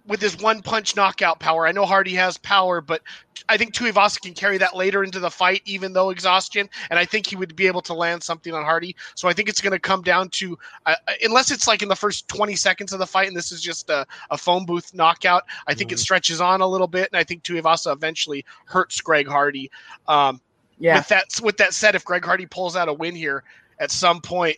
with 0.08 0.22
his 0.22 0.38
one 0.40 0.62
punch 0.62 0.96
knockout 0.96 1.40
power. 1.40 1.68
I 1.68 1.72
know 1.72 1.86
Hardy 1.86 2.14
has 2.16 2.38
power, 2.40 2.82
but 2.82 3.02
I 3.50 3.58
think 3.58 3.74
Tuivasa 3.74 4.20
can 4.20 4.34
carry 4.34 4.58
that 4.58 4.76
later 4.76 5.04
into 5.04 5.20
the 5.20 5.30
fight, 5.30 5.62
even 5.66 5.94
though 5.94 6.10
exhaustion. 6.10 6.68
And 6.90 6.98
I 6.98 7.06
think 7.06 7.28
he 7.28 7.36
would 7.36 7.56
be 7.56 7.68
able 7.68 7.82
to 7.84 7.94
land 7.94 8.24
something 8.24 8.54
on 8.54 8.64
Hardy. 8.64 8.96
So 9.16 9.30
I 9.30 9.34
think 9.34 9.48
it's 9.48 9.62
going 9.62 9.74
to 9.74 9.80
come 9.80 10.02
down 10.02 10.30
to 10.30 10.58
uh, 10.86 10.96
unless 11.24 11.52
it's 11.52 11.68
like 11.68 11.82
in 11.82 11.90
the 11.90 11.96
first 11.96 12.28
20 12.28 12.56
seconds 12.56 12.94
of 12.94 13.00
the 13.00 13.06
fight, 13.08 13.28
and 13.28 13.38
this 13.38 13.52
is 13.52 13.62
just 13.62 13.90
a, 13.90 14.06
a 14.32 14.38
phone 14.38 14.66
booth 14.66 14.94
knockout. 14.94 15.44
I 15.68 15.74
think 15.74 15.92
it 15.92 15.96
Mhm. 15.96 16.00
stretches 16.00 16.42
on 16.42 16.62
a 16.62 16.68
little 16.68 16.88
bit, 16.88 17.10
and 17.12 17.20
I 17.20 17.24
think 17.24 17.44
Tuivasa 17.44 17.94
eventually 17.94 18.44
hurts 18.66 19.00
Greg 19.02 19.28
Hardy. 19.28 19.70
Um, 20.08 20.42
yeah. 20.82 20.98
with 20.98 21.08
that 21.10 21.26
with 21.42 21.58
that 21.58 21.74
said, 21.74 21.96
if 21.96 22.04
Greg 22.04 22.26
Hardy 22.26 22.46
pulls 22.46 22.76
out 22.76 22.90
a 22.90 22.94
win 22.94 23.16
here 23.16 23.44
at 23.80 23.92
some 23.92 24.22
point, 24.22 24.58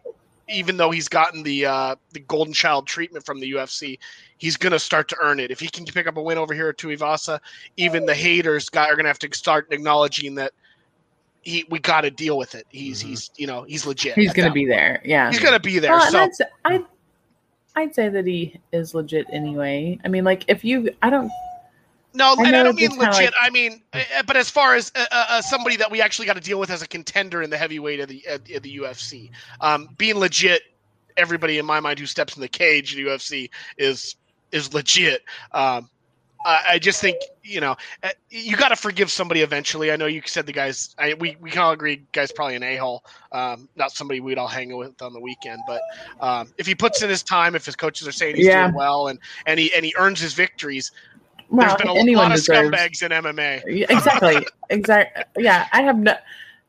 even 0.49 0.78
though 0.78 0.91
he's 0.91 1.07
gotten 1.07 1.43
the 1.43 1.65
uh, 1.65 1.95
the 2.11 2.19
golden 2.21 2.53
child 2.53 2.88
treatment 2.88 3.26
from 3.26 3.39
the 3.39 3.51
UFC, 3.51 3.99
he's 4.38 4.57
gonna 4.57 4.80
start 4.80 5.07
to 5.09 5.17
earn 5.21 5.39
it. 5.39 5.51
If 5.51 5.59
he 5.59 5.67
can 5.67 5.86
pick 5.86 6.07
up 6.07 6.17
a 6.17 6.21
win 6.21 6.38
over 6.38 6.53
here 6.53 6.69
at 6.69 6.78
Tuivasa, 6.78 7.39
even 7.78 8.05
the 8.05 8.15
haters 8.15 8.69
got 8.69 8.89
are 8.89 8.95
gonna 8.95 9.09
have 9.09 9.19
to 9.19 9.36
start 9.36 9.67
acknowledging 9.71 10.36
that 10.36 10.53
he 11.43 11.65
we 11.69 11.80
got 11.80 12.01
to 12.01 12.11
deal 12.11 12.38
with 12.38 12.55
it. 12.55 12.65
He's 12.69 13.03
Mhm. 13.03 13.07
he's 13.07 13.30
you 13.38 13.47
know 13.47 13.63
he's 13.63 13.86
legit. 13.86 14.15
He's 14.15 14.34
going 14.34 14.45
to 14.45 14.49
that 14.49 14.53
be 14.53 14.65
there. 14.65 15.01
Yeah. 15.03 15.30
He's 15.30 15.39
gonna 15.39 15.59
be 15.59 15.80
there. 15.80 15.91
Well, 15.91 16.03
and 16.03 16.11
so 16.11 16.17
that's, 16.17 16.41
I'd, 16.65 16.86
I'd 17.76 17.95
say 17.95 18.09
that 18.09 18.26
he 18.26 18.59
is 18.71 18.93
legit 18.93 19.26
anyway. 19.32 19.99
I 20.05 20.07
mean, 20.07 20.24
like, 20.24 20.45
if 20.47 20.63
you, 20.63 20.93
I 21.01 21.09
don't, 21.09 21.32
No, 22.14 22.36
I 22.38 22.43
and 22.45 22.55
I 22.55 22.64
don't 22.64 22.76
mean 22.76 22.91
legit. 22.97 23.14
like- 23.14 23.34
I 23.41 23.49
mean, 23.49 23.82
uh, 23.93 24.24
but 24.26 24.38
as 24.38 24.49
far 24.49 24.76
as 24.76 24.91
uh, 24.95 25.05
uh, 25.11 25.26
uh, 25.30 25.41
somebody 25.41 25.76
that 25.78 25.89
we 25.89 26.01
actually 26.01 26.28
got 26.28 26.36
to 26.36 26.41
deal 26.41 26.59
with 26.59 26.70
as 26.70 26.82
a 26.82 26.88
contender 26.88 27.41
in 27.41 27.49
the 27.49 27.57
heavyweight 27.57 27.99
of 27.99 28.07
the 28.07 28.24
of, 28.30 28.43
the 28.45 28.78
UFC, 28.78 29.32
um, 29.61 29.89
being 29.97 30.18
legit, 30.18 30.61
everybody 31.18 31.57
in 31.57 31.66
my 31.66 31.80
mind 31.80 31.99
who 31.99 32.05
steps 32.05 32.36
in 32.36 32.41
the 32.41 32.47
cage 32.47 32.95
in 32.95 33.03
the 33.03 33.09
UFC 33.09 33.49
is 33.78 34.16
is 34.51 34.74
legit. 34.74 35.24
Um, 35.53 35.89
I, 36.45 36.64
I 36.72 36.80
just 36.80 36.99
think 37.01 37.18
you 37.41 37.61
know 37.61 37.76
uh, 38.03 38.09
you 38.30 38.57
got 38.57 38.70
to 38.70 38.76
forgive 38.76 39.09
somebody 39.09 39.41
eventually. 39.41 39.91
I 39.91 39.95
know 39.95 40.05
you 40.05 40.22
said 40.26 40.45
the 40.45 40.51
guys. 40.53 40.93
I, 40.99 41.14
we 41.16 41.36
we 41.39 41.49
can 41.49 41.61
all 41.61 41.72
agree, 41.72 42.03
guys, 42.11 42.32
probably 42.32 42.55
an 42.55 42.64
a 42.64 42.76
hole, 42.76 43.03
um, 43.32 43.70
not 43.76 43.91
somebody 43.91 44.20
we'd 44.20 44.38
all 44.38 44.47
hang 44.47 44.76
with 44.76 45.01
on 45.01 45.14
the 45.14 45.20
weekend. 45.22 45.61
But 45.66 45.82
um, 46.20 46.53
if 46.57 46.68
he 46.68 46.76
puts 46.76 47.01
in 47.01 47.09
his 47.09 47.24
time, 47.24 47.55
if 47.55 47.66
his 47.66 47.76
coaches 47.76 48.07
are 48.07 48.11
saying 48.11 48.36
he's 48.36 48.45
Yeah. 48.47 48.66
doing 48.66 48.76
well, 48.76 49.07
and 49.07 49.20
and 49.45 49.59
he 49.59 49.74
and 49.74 49.86
he 49.86 49.93
earns 49.97 50.20
his 50.20 50.34
victories, 50.34 50.91
well, 51.50 51.68
there's 51.68 51.82
been 51.82 51.88
a 51.89 52.00
anyone 52.00 52.24
lot 52.26 52.32
of 52.32 52.38
deserves. 52.38 52.70
scumbags 52.70 53.04
in 53.04 53.12
MMA. 53.12 53.89
Exactly. 53.89 54.48
exactly. 54.70 55.44
Yeah. 55.44 55.68
I 55.72 55.82
have 55.84 55.98
no, 55.98 56.16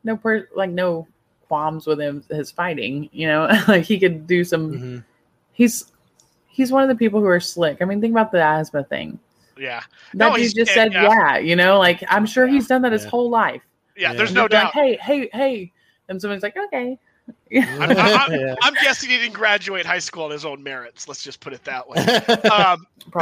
no, 0.03 0.17
per, 0.17 0.47
like, 0.55 0.69
no 0.71 1.07
qualms 1.47 1.85
with 1.87 1.99
him, 1.99 2.23
his 2.29 2.51
fighting, 2.51 3.09
you 3.11 3.27
know, 3.27 3.47
like 3.67 3.83
he 3.83 3.99
could 3.99 4.27
do 4.27 4.43
some, 4.43 4.71
Mhm. 4.71 5.03
he's, 5.53 5.91
he's 6.47 6.71
one 6.71 6.83
of 6.83 6.89
the 6.89 6.95
people 6.95 7.19
who 7.19 7.27
are 7.27 7.39
slick. 7.39 7.77
I 7.81 7.85
mean, 7.85 8.01
think 8.01 8.11
about 8.11 8.31
the 8.31 8.41
asthma 8.41 8.83
thing. 8.83 9.19
Yeah, 9.57 9.81
That 10.13 10.17
No, 10.17 10.29
dude 10.31 10.39
he's- 10.41 10.53
just 10.53 10.73
said, 10.73 10.91
yeah. 10.93 11.03
yeah. 11.03 11.37
you 11.37 11.55
know, 11.55 11.79
like 11.79 12.03
I'm 12.09 12.25
sure 12.25 12.45
he's 12.47 12.67
done 12.67 12.81
that 12.81 12.91
his 12.91 13.05
whole 13.05 13.29
life. 13.29 13.61
yeah. 13.95 14.11
Yeah. 14.11 14.17
There's 14.17 14.33
no 14.33 14.47
been 14.49 14.57
like, 14.63 14.73
doubt. 14.73 14.73
hey, 14.73 14.97
hey, 15.01 15.29
hey, 15.31 15.71
And 16.09 16.21
someone's 16.21 16.43
like, 16.43 16.57
okay. 16.57 16.99
I'm, 17.51 17.97
I'm- 17.97 18.31
Yeah. 18.33 18.55
I'm 18.61 18.73
guessing 18.75 19.09
he 19.09 19.17
didn't 19.17 19.33
graduate 19.33 19.85
high 19.85 19.99
school 19.99 20.23
on 20.25 20.31
his 20.31 20.45
own 20.45 20.61
merits. 20.63 21.07
Let's 21.07 21.23
just 21.23 21.39
put 21.39 21.53
it 21.53 21.63
that 21.65 21.87
way. 21.87 21.97
Um, 22.51 22.85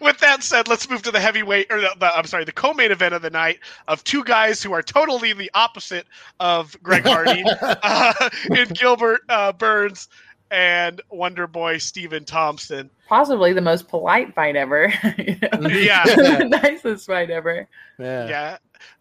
with 0.00 0.18
that 0.18 0.38
said, 0.42 0.68
let's 0.68 0.88
move 0.90 1.02
to 1.02 1.10
the 1.10 1.20
heavyweight, 1.20 1.68
or 1.70 1.80
the, 1.80 1.90
the, 1.98 2.16
I'm 2.16 2.26
sorry, 2.26 2.44
the 2.44 2.52
co-main 2.52 2.92
event 2.92 3.14
of 3.14 3.22
the 3.22 3.30
night 3.30 3.58
of 3.88 4.04
two 4.04 4.22
guys 4.24 4.62
who 4.62 4.72
are 4.72 4.82
totally 4.82 5.32
the 5.32 5.50
opposite 5.54 6.06
of 6.40 6.76
Greg 6.82 7.04
Hardy 7.04 7.42
uh, 7.62 8.28
in 8.50 8.68
Gilbert 8.68 9.22
uh, 9.28 9.52
Burns 9.52 10.08
and 10.50 11.00
Wonder 11.10 11.46
Boy 11.46 11.78
Stephen 11.78 12.24
Thompson. 12.24 12.90
Possibly 13.08 13.52
the 13.52 13.60
most 13.62 13.88
polite 13.88 14.34
fight 14.34 14.56
ever. 14.56 14.92
You 15.18 15.36
know? 15.60 15.68
Yeah. 15.68 16.04
nicest 16.46 17.06
fight 17.06 17.30
ever. 17.30 17.66
yeah. 17.98 18.28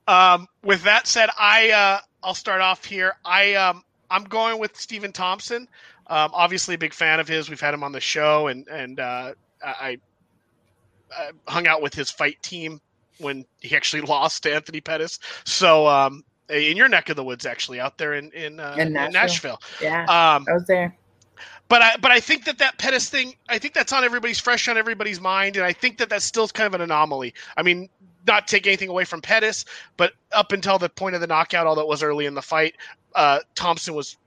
Yeah. 0.08 0.34
Um, 0.34 0.48
with 0.64 0.84
that 0.84 1.08
said, 1.08 1.30
I 1.38 1.72
uh, 1.72 2.00
I'll 2.24 2.34
start 2.34 2.62
off 2.62 2.86
here. 2.86 3.14
I 3.26 3.54
um, 3.54 3.84
I'm 4.10 4.24
going 4.24 4.60
with 4.60 4.76
Stephen 4.78 5.12
Thompson. 5.12 5.68
Um, 6.08 6.32
obviously, 6.34 6.76
a 6.76 6.78
big 6.78 6.94
fan 6.94 7.20
of 7.20 7.28
his. 7.28 7.50
We've 7.50 7.62
had 7.62 7.74
him 7.74 7.84
on 7.84 7.92
the 7.92 8.00
show, 8.00 8.48
and 8.48 8.68
and 8.68 9.00
uh, 9.00 9.34
I, 9.64 10.00
I 11.12 11.32
hung 11.48 11.68
out 11.68 11.82
with 11.82 11.94
his 11.94 12.10
fight 12.10 12.42
team 12.42 12.82
when 13.20 13.46
he 13.62 13.76
actually 13.76 14.02
lost 14.08 14.44
to 14.44 14.54
Anthony 14.54 14.82
Pettis. 14.82 15.20
So 15.46 15.88
um, 15.88 16.24
in 16.50 16.78
your 16.78 16.90
neck 16.90 17.10
of 17.10 17.16
the 17.16 17.24
woods, 17.24 17.46
actually, 17.46 17.80
out 17.80 17.98
there 17.98 18.14
in 18.14 18.32
in, 18.32 18.60
uh, 18.60 18.76
In 18.78 18.88
in 18.88 18.94
Nashville. 18.94 19.12
Nashville. 19.12 19.62
Yeah. 19.82 20.02
Um, 20.04 20.46
I 20.50 20.54
was 20.54 20.66
there. 20.68 20.96
but 21.70 21.82
I 21.82 21.96
but 21.98 22.12
I 22.12 22.20
think 22.20 22.46
that 22.46 22.58
that 22.60 22.78
Pettis 22.78 23.10
thing, 23.10 23.34
I 23.50 23.58
think 23.58 23.74
that's 23.74 23.94
on 23.94 24.04
everybody's 24.04 24.40
fresh 24.40 24.68
on 24.68 24.78
everybody's 24.78 25.22
mind, 25.22 25.56
and 25.56 25.66
I 25.66 25.74
think 25.74 25.98
that 25.98 26.10
that's 26.10 26.26
still 26.26 26.48
kind 26.48 26.68
of 26.68 26.74
an 26.76 26.82
anomaly. 26.82 27.34
I 27.58 27.64
mean, 27.64 27.90
not 28.28 28.48
take 28.48 28.68
anything 28.68 28.90
away 28.90 29.06
from 29.06 29.22
Pettis, 29.22 29.66
but 29.98 30.14
up 30.32 30.52
until 30.52 30.78
the 30.80 30.90
point 30.90 31.16
of 31.16 31.22
the 31.22 31.28
knockout, 31.28 31.68
although 31.68 31.82
it 31.82 31.88
was 31.88 32.04
early 32.04 32.26
in 32.26 32.34
the 32.34 32.42
fight, 32.42 32.76
uh, 33.16 33.40
Thompson 33.56 33.94
was 33.94 34.18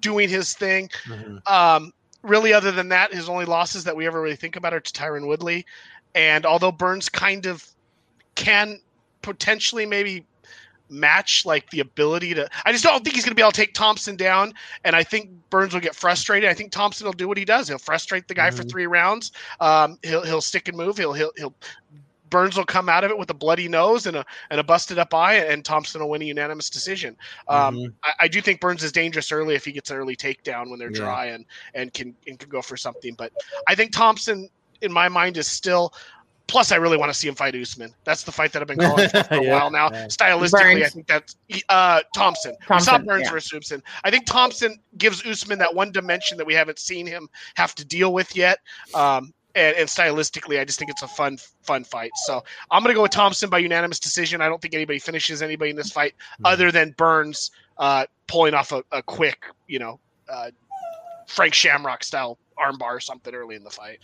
doing 0.00 0.28
his 0.28 0.54
thing. 0.54 0.88
Mhm. 1.06 1.50
Um, 1.50 1.92
really, 2.22 2.52
other 2.52 2.72
than 2.72 2.88
that, 2.90 3.12
his 3.12 3.28
only 3.28 3.44
losses 3.44 3.84
that 3.84 3.96
we 3.96 4.06
ever 4.06 4.20
really 4.20 4.36
think 4.36 4.56
about 4.56 4.74
are 4.74 4.80
to 4.80 4.92
Tyron 4.92 5.26
Woodley, 5.26 5.64
and 6.14 6.44
although 6.46 6.72
Burns 6.72 7.08
kind 7.08 7.46
of 7.46 7.66
can 8.34 8.80
potentially 9.22 9.86
maybe 9.86 10.26
match 10.90 11.46
like 11.46 11.70
the 11.70 11.80
ability 11.80 12.34
to 12.34 12.48
I 12.66 12.72
just 12.72 12.84
don't 12.84 13.02
think 13.02 13.16
he's 13.16 13.24
going 13.24 13.30
to 13.30 13.34
be 13.34 13.40
able 13.42 13.52
to 13.52 13.60
take 13.60 13.72
Thompson 13.72 14.16
down 14.16 14.52
and 14.84 14.94
I 14.94 15.02
think 15.02 15.30
Burns 15.48 15.72
will 15.72 15.80
get 15.80 15.94
frustrated. 15.94 16.48
I 16.48 16.54
think 16.54 16.72
Thompson 16.72 17.06
will 17.06 17.14
do 17.14 17.26
what 17.26 17.38
he 17.38 17.44
does. 17.44 17.68
He'll 17.68 17.78
frustrate 17.78 18.28
the 18.28 18.34
guy 18.34 18.50
for 18.50 18.62
Mhm. 18.64 18.70
3 18.70 18.86
rounds. 18.86 19.32
Um, 19.60 19.98
he'll 20.02 20.24
he'll 20.24 20.42
stick 20.42 20.68
and 20.68 20.76
move. 20.76 20.98
He'll 20.98 21.14
he'll 21.14 21.32
he'll 21.36 21.54
Burns 22.34 22.56
will 22.56 22.64
come 22.64 22.88
out 22.88 23.04
of 23.04 23.12
it 23.12 23.16
with 23.16 23.30
a 23.30 23.34
bloody 23.34 23.68
nose 23.68 24.06
and 24.06 24.16
a 24.16 24.24
and 24.50 24.58
a 24.58 24.64
busted 24.64 24.98
up 24.98 25.14
eye, 25.14 25.34
and 25.36 25.64
Thompson 25.64 26.00
will 26.00 26.10
win 26.10 26.20
a 26.20 26.24
unanimous 26.24 26.68
decision. 26.68 27.16
Um, 27.46 27.76
Mhm. 27.76 27.92
I, 28.02 28.12
I 28.22 28.28
do 28.28 28.40
think 28.40 28.60
Burns 28.60 28.82
is 28.82 28.90
dangerous 28.90 29.30
early 29.30 29.54
if 29.54 29.64
he 29.64 29.70
gets 29.70 29.88
an 29.92 29.96
early 29.98 30.16
takedown 30.16 30.68
when 30.68 30.80
they're 30.80 30.90
Yeah. 30.90 30.98
dry 30.98 31.26
and 31.26 31.44
and 31.74 31.94
can 31.94 32.12
and 32.26 32.36
can 32.36 32.48
go 32.48 32.60
for 32.60 32.76
something. 32.76 33.14
But 33.14 33.32
I 33.68 33.76
think 33.76 33.92
Thompson, 33.92 34.48
in 34.82 34.92
my 34.92 35.08
mind, 35.08 35.36
is 35.36 35.46
still. 35.46 35.94
Plus, 36.46 36.72
I 36.72 36.76
really 36.76 36.98
want 36.98 37.10
to 37.10 37.14
see 37.18 37.26
him 37.26 37.34
fight 37.34 37.54
Usman. 37.56 37.94
That's 38.04 38.22
the 38.24 38.30
fight 38.32 38.52
that 38.52 38.60
I've 38.60 38.68
been 38.68 38.76
calling 38.78 39.08
for, 39.10 39.22
for 39.24 39.34
a 39.36 39.42
Yeah, 39.44 39.52
while 39.58 39.70
now. 39.70 39.88
yeah. 39.92 40.06
Stylistically, 40.08 40.84
I 40.84 40.88
think 40.88 41.06
that's 41.06 41.36
uh, 41.70 42.00
Thompson. 42.14 42.54
We 42.68 42.80
saw 42.80 42.98
Burns 42.98 43.24
yeah. 43.24 43.30
versus 43.30 43.54
Usman. 43.62 43.82
I 44.04 44.10
think 44.10 44.26
Thompson 44.26 44.78
gives 44.98 45.24
Usman 45.24 45.58
that 45.60 45.74
one 45.74 45.90
dimension 45.90 46.36
that 46.36 46.46
we 46.46 46.52
haven't 46.52 46.78
seen 46.80 47.06
him 47.06 47.30
have 47.54 47.74
to 47.76 47.84
deal 47.84 48.12
with 48.12 48.36
yet. 48.36 48.58
Um, 48.92 49.32
and, 49.54 49.76
and 49.76 49.88
stylistically, 49.88 50.60
I 50.60 50.64
just 50.64 50.78
think 50.78 50.90
it's 50.90 51.02
a 51.02 51.08
fun, 51.08 51.38
fun 51.62 51.84
fight. 51.84 52.10
So 52.26 52.42
I'm 52.70 52.82
going 52.82 52.92
to 52.92 52.96
go 52.96 53.02
with 53.02 53.12
Thompson 53.12 53.48
by 53.50 53.58
unanimous 53.58 53.98
decision. 54.00 54.40
I 54.40 54.48
don't 54.48 54.60
think 54.60 54.74
anybody 54.74 54.98
finishes 54.98 55.42
anybody 55.42 55.70
in 55.70 55.76
this 55.76 55.90
fight 55.92 56.14
Mm-hmm. 56.14 56.46
other 56.46 56.72
than 56.72 56.90
Burns 56.96 57.50
uh, 57.78 58.06
pulling 58.26 58.54
off 58.54 58.72
a, 58.72 58.82
a 58.92 59.02
quick, 59.02 59.44
you 59.68 59.78
know, 59.78 60.00
uh, 60.28 60.50
Frank 61.26 61.54
Shamrock 61.54 62.02
style 62.04 62.38
armbar 62.58 62.82
or 62.96 63.00
something 63.00 63.34
early 63.34 63.56
in 63.56 63.64
the 63.64 63.70
fight. 63.70 64.00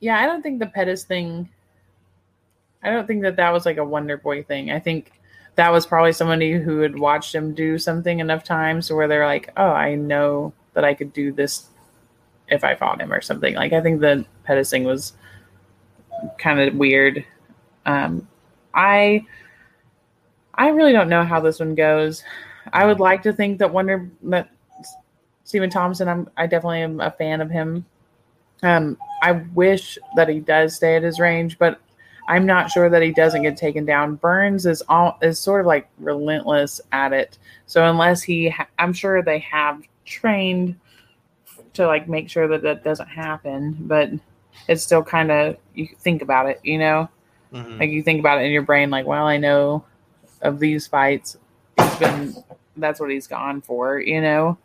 Yeah, 0.00 0.18
I 0.18 0.26
don't 0.26 0.42
think 0.42 0.58
the 0.58 0.66
Pettis 0.66 1.04
thing. 1.04 1.48
I 2.82 2.90
don't 2.90 3.06
think 3.06 3.22
that 3.22 3.36
that 3.36 3.52
was 3.52 3.64
like 3.64 3.76
a 3.76 3.84
Wonder 3.84 4.16
Boy 4.16 4.42
thing. 4.42 4.72
I 4.72 4.80
think 4.80 5.12
that 5.54 5.70
was 5.70 5.86
probably 5.86 6.12
somebody 6.12 6.54
who 6.54 6.80
had 6.80 6.98
watched 6.98 7.34
him 7.34 7.54
do 7.54 7.78
something 7.78 8.18
enough 8.18 8.42
times 8.42 8.90
where 8.90 9.06
they're 9.06 9.26
like, 9.26 9.52
"Oh, 9.56 9.70
I 9.70 9.94
know 9.94 10.52
that 10.74 10.84
I 10.84 10.94
could 10.94 11.12
do 11.12 11.30
this 11.30 11.68
if 12.48 12.64
I 12.64 12.74
fought 12.74 13.00
him 13.00 13.12
or 13.12 13.20
something." 13.20 13.54
Like 13.54 13.72
I 13.72 13.80
think 13.80 14.00
the 14.00 14.24
Pettis 14.44 14.70
thing 14.70 14.84
was 14.84 15.14
kind 16.38 16.60
of 16.60 16.74
weird. 16.74 17.24
Um, 17.86 18.26
I 18.74 19.24
I 20.54 20.68
really 20.68 20.92
don't 20.92 21.08
know 21.08 21.24
how 21.24 21.40
this 21.40 21.60
one 21.60 21.74
goes. 21.74 22.22
I 22.72 22.86
would 22.86 23.00
like 23.00 23.22
to 23.22 23.32
think 23.32 23.58
that 23.58 23.72
Wonder 23.72 24.10
that 24.24 24.50
Stephen 25.44 25.70
Thompson. 25.70 26.08
I'm 26.08 26.30
I 26.36 26.46
definitely 26.46 26.82
am 26.82 27.00
a 27.00 27.10
fan 27.10 27.40
of 27.40 27.50
him. 27.50 27.84
Um, 28.62 28.96
I 29.22 29.32
wish 29.54 29.98
that 30.16 30.28
he 30.28 30.40
does 30.40 30.76
stay 30.76 30.96
at 30.96 31.02
his 31.02 31.18
range, 31.18 31.58
but 31.58 31.80
I'm 32.28 32.46
not 32.46 32.70
sure 32.70 32.88
that 32.88 33.02
he 33.02 33.12
doesn't 33.12 33.42
get 33.42 33.56
taken 33.56 33.84
down. 33.84 34.16
Burns 34.16 34.66
is 34.66 34.82
all 34.88 35.18
is 35.22 35.38
sort 35.38 35.60
of 35.60 35.66
like 35.66 35.88
relentless 35.98 36.80
at 36.92 37.12
it. 37.12 37.38
So 37.66 37.88
unless 37.88 38.22
he, 38.22 38.50
ha- 38.50 38.68
I'm 38.78 38.92
sure 38.92 39.22
they 39.22 39.40
have 39.40 39.82
trained 40.04 40.76
to 41.74 41.86
like 41.86 42.08
make 42.08 42.28
sure 42.28 42.48
that 42.48 42.62
that 42.62 42.84
doesn't 42.84 43.08
happen, 43.08 43.76
but 43.80 44.10
it's 44.68 44.82
still 44.82 45.02
kind 45.02 45.30
of 45.30 45.56
you 45.74 45.88
think 45.98 46.22
about 46.22 46.48
it, 46.48 46.60
you 46.62 46.78
know, 46.78 47.08
Mhm. 47.52 47.80
like 47.80 47.90
you 47.90 48.02
think 48.02 48.20
about 48.20 48.40
it 48.40 48.44
in 48.44 48.52
your 48.52 48.62
brain, 48.62 48.90
like, 48.90 49.06
well, 49.06 49.26
I 49.26 49.36
know 49.38 49.84
of 50.42 50.58
these 50.58 50.86
fights, 50.86 51.36
he's 51.78 51.96
been 51.96 52.34
that's 52.76 52.98
what 53.00 53.10
he's 53.10 53.26
gone 53.26 53.60
for, 53.60 54.00
you 54.00 54.20
know. 54.20 54.56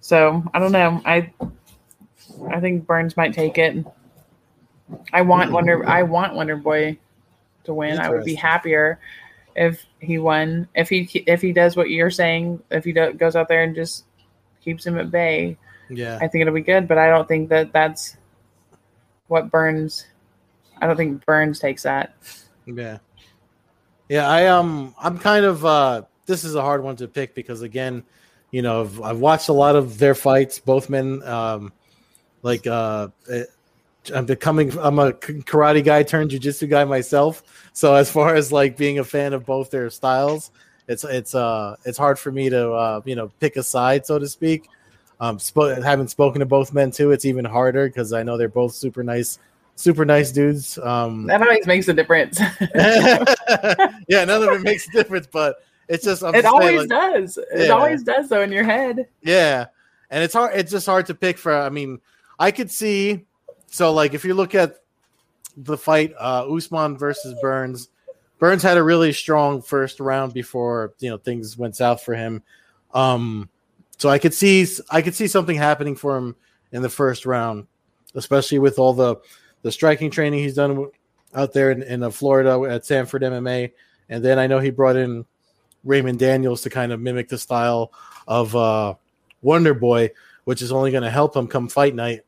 So 0.00 0.42
I 0.54 0.58
don't 0.58 0.72
know. 0.72 1.00
I 1.04 1.32
I 2.50 2.60
think 2.60 2.86
Burns 2.86 3.16
might 3.16 3.34
take 3.34 3.58
it. 3.58 3.84
I 5.12 5.22
want 5.22 5.52
Wonder 5.52 5.86
I 5.88 6.02
want 6.02 6.34
Wonder 6.34 6.56
Boy 6.56 6.98
to 7.64 7.74
win. 7.74 7.98
I 7.98 8.10
would 8.10 8.24
be 8.24 8.34
happier 8.34 8.98
if 9.56 9.84
he 10.00 10.18
won. 10.18 10.68
If 10.74 10.88
he 10.88 11.08
if 11.26 11.42
he 11.42 11.52
does 11.52 11.76
what 11.76 11.90
you're 11.90 12.10
saying, 12.10 12.62
if 12.70 12.84
he 12.84 12.92
do, 12.92 13.12
goes 13.12 13.34
out 13.36 13.48
there 13.48 13.62
and 13.64 13.74
just 13.74 14.04
keeps 14.62 14.86
him 14.86 14.98
at 14.98 15.10
bay, 15.10 15.56
Yeah. 15.88 16.18
I 16.20 16.28
think 16.28 16.42
it'll 16.42 16.54
be 16.54 16.62
good. 16.62 16.88
But 16.88 16.98
I 16.98 17.08
don't 17.08 17.28
think 17.28 17.48
that 17.50 17.72
that's 17.72 18.16
what 19.28 19.50
Burns. 19.50 20.06
I 20.80 20.86
don't 20.86 20.96
think 20.96 21.24
Burns 21.24 21.58
takes 21.58 21.82
that. 21.84 22.14
Yeah. 22.66 22.98
Yeah, 24.08 24.28
I 24.28 24.46
um 24.46 24.94
I'm 24.98 25.18
kind 25.18 25.44
of 25.44 25.64
uh 25.64 26.02
this 26.26 26.44
is 26.44 26.54
a 26.54 26.62
hard 26.62 26.82
one 26.82 26.96
to 26.96 27.08
pick 27.08 27.34
because 27.34 27.62
again, 27.62 28.04
you 28.50 28.62
know, 28.62 28.82
I've, 28.82 29.00
I've 29.02 29.18
watched 29.18 29.48
a 29.48 29.52
lot 29.52 29.76
of 29.76 29.98
their 29.98 30.14
fights, 30.14 30.58
both 30.58 30.88
men 30.88 31.22
um 31.24 31.72
like 32.42 32.66
uh 32.66 33.08
eh, 33.30 33.44
I'm 34.14 34.26
becoming 34.26 34.76
I'm 34.78 34.98
a 34.98 35.12
karate 35.12 35.84
guy 35.84 36.02
turned 36.04 36.30
jiu-jitsu 36.30 36.68
guy 36.68 36.84
myself. 36.84 37.42
So 37.72 37.94
as 37.94 38.10
far 38.10 38.34
as 38.34 38.52
like 38.52 38.76
being 38.76 38.98
a 39.00 39.04
fan 39.04 39.32
of 39.32 39.44
both 39.44 39.70
their 39.70 39.90
styles, 39.90 40.52
it's 40.86 41.02
it's 41.02 41.34
uh 41.34 41.76
it's 41.84 41.98
hard 41.98 42.18
for 42.18 42.30
me 42.30 42.48
to 42.50 42.72
uh 42.72 43.00
you 43.04 43.16
know 43.16 43.28
pick 43.40 43.56
a 43.56 43.62
side 43.62 44.06
so 44.06 44.18
to 44.18 44.28
speak. 44.28 44.68
Um 45.20 45.38
spo- 45.38 45.82
having 45.82 46.08
spoken 46.08 46.40
to 46.40 46.46
both 46.46 46.72
men 46.72 46.90
too, 46.90 47.12
it's 47.12 47.24
even 47.24 47.44
harder 47.44 47.86
because 47.88 48.12
I 48.12 48.22
know 48.22 48.36
they're 48.36 48.48
both 48.48 48.74
super 48.74 49.02
nice 49.02 49.38
super 49.74 50.04
nice 50.04 50.32
dudes. 50.32 50.78
Um 50.78 51.26
That 51.26 51.42
always 51.42 51.66
makes 51.66 51.88
a 51.88 51.94
difference. 51.94 52.38
yeah, 52.74 54.24
none 54.24 54.42
of 54.42 54.52
it 54.52 54.62
makes 54.62 54.88
a 54.88 54.92
difference, 54.92 55.26
but 55.26 55.56
it's 55.88 56.04
just 56.04 56.22
I'm 56.22 56.34
it 56.34 56.42
just 56.42 56.56
saying, 56.56 56.62
always 56.76 56.88
like, 56.88 56.88
does. 56.88 57.38
It 57.52 57.70
always 57.70 58.02
does, 58.02 58.28
though, 58.28 58.42
in 58.42 58.50
your 58.50 58.64
head. 58.64 59.06
yeah, 59.22 59.66
and 60.10 60.22
it's 60.22 60.34
hard. 60.34 60.52
It's 60.54 60.70
just 60.70 60.86
hard 60.86 61.06
to 61.06 61.14
pick 61.14 61.38
for. 61.38 61.56
I 61.56 61.68
mean, 61.68 62.00
I 62.38 62.50
could 62.50 62.70
see. 62.70 63.24
So, 63.66 63.92
like, 63.92 64.14
if 64.14 64.24
you 64.24 64.34
look 64.34 64.54
at 64.54 64.80
the 65.56 65.76
fight, 65.76 66.12
uh, 66.18 66.52
Usman 66.52 66.98
versus 66.98 67.36
Burns, 67.40 67.88
Burns 68.38 68.62
had 68.62 68.76
a 68.76 68.82
really 68.82 69.12
strong 69.12 69.62
first 69.62 70.00
round 70.00 70.34
before 70.34 70.92
you 70.98 71.10
know 71.10 71.18
things 71.18 71.56
went 71.56 71.76
south 71.76 72.02
for 72.02 72.14
him. 72.14 72.42
Um, 72.92 73.48
so 73.98 74.08
I 74.08 74.18
could 74.18 74.34
see 74.34 74.66
I 74.90 75.02
could 75.02 75.14
see 75.14 75.26
something 75.26 75.56
happening 75.56 75.96
for 75.96 76.16
him 76.16 76.36
in 76.72 76.82
the 76.82 76.88
first 76.88 77.26
round, 77.26 77.66
especially 78.14 78.58
with 78.58 78.78
all 78.78 78.92
the 78.92 79.16
the 79.62 79.72
striking 79.72 80.10
training 80.10 80.40
he's 80.40 80.54
done 80.54 80.88
out 81.34 81.52
there 81.52 81.70
in, 81.70 81.82
in 81.82 82.02
uh, 82.02 82.10
Florida 82.10 82.60
at 82.70 82.86
Sanford 82.86 83.22
MMA, 83.22 83.72
and 84.08 84.24
then 84.24 84.38
I 84.38 84.46
know 84.46 84.58
he 84.58 84.70
brought 84.70 84.96
in 84.96 85.24
Raymond 85.84 86.18
Daniels 86.18 86.62
to 86.62 86.70
kind 86.70 86.92
of 86.92 87.00
mimic 87.00 87.28
the 87.28 87.38
style 87.38 87.92
of 88.26 88.54
uh, 88.54 88.94
Wonder 89.42 89.74
Boy, 89.74 90.10
which 90.44 90.62
is 90.62 90.72
only 90.72 90.90
going 90.90 91.02
to 91.02 91.10
help 91.10 91.36
him 91.36 91.46
come 91.46 91.68
fight 91.68 91.94
night. 91.94 92.22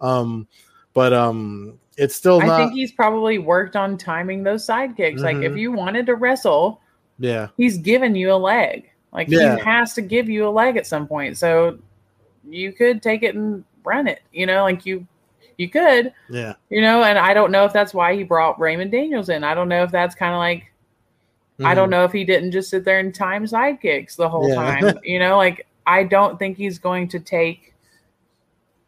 Um, 0.00 0.46
but 0.94 1.12
um, 1.12 1.78
it's 1.96 2.14
still 2.16 2.40
I 2.42 2.56
think 2.56 2.72
he's 2.72 2.92
probably 2.92 3.38
worked 3.38 3.76
on 3.76 3.96
timing 3.96 4.42
those 4.42 4.64
side 4.64 4.96
kicks. 4.96 5.22
Like, 5.22 5.36
if 5.38 5.52
Mhm. 5.52 5.58
you 5.58 5.72
wanted 5.72 6.06
to 6.06 6.14
wrestle, 6.14 6.80
yeah, 7.18 7.48
he's 7.56 7.78
given 7.78 8.14
you 8.14 8.32
a 8.32 8.34
leg. 8.36 8.89
Like, 9.12 9.28
Yeah. 9.28 9.56
he 9.56 9.62
has 9.62 9.94
to 9.94 10.02
give 10.02 10.28
you 10.28 10.46
a 10.46 10.50
leg 10.50 10.76
at 10.76 10.86
some 10.86 11.06
point. 11.06 11.36
So 11.36 11.78
you 12.48 12.72
could 12.72 13.02
take 13.02 13.22
it 13.22 13.34
and 13.34 13.64
run 13.84 14.06
it. 14.06 14.22
You 14.32 14.46
know, 14.46 14.62
like 14.62 14.86
you, 14.86 15.06
you 15.58 15.68
could. 15.68 16.12
yeah, 16.28 16.54
You 16.70 16.80
know, 16.80 17.02
and 17.02 17.18
I 17.18 17.34
don't 17.34 17.50
know 17.52 17.64
if 17.64 17.72
that's 17.72 17.92
why 17.92 18.14
he 18.16 18.22
brought 18.22 18.58
Raymond 18.60 18.92
Daniels 18.92 19.28
in. 19.28 19.44
I 19.44 19.54
don't 19.54 19.68
know 19.68 19.82
if 19.82 19.90
that's 19.90 20.14
kind 20.14 20.32
of 20.32 20.38
like 20.38 20.66
I 21.62 21.74
don't 21.74 21.88
Mhm. 21.88 21.90
know 21.90 22.04
if 22.04 22.12
he 22.12 22.24
didn't 22.24 22.52
just 22.52 22.70
sit 22.70 22.84
there 22.86 23.00
and 23.00 23.14
time 23.14 23.44
sidekicks 23.44 24.16
the 24.16 24.30
whole 24.30 24.48
Yeah. 24.48 24.54
time. 24.54 24.98
You 25.04 25.18
know, 25.18 25.36
like 25.36 25.66
I 25.86 26.04
don't 26.04 26.38
think 26.38 26.56
he's 26.56 26.78
going 26.78 27.08
to 27.08 27.20
take 27.20 27.74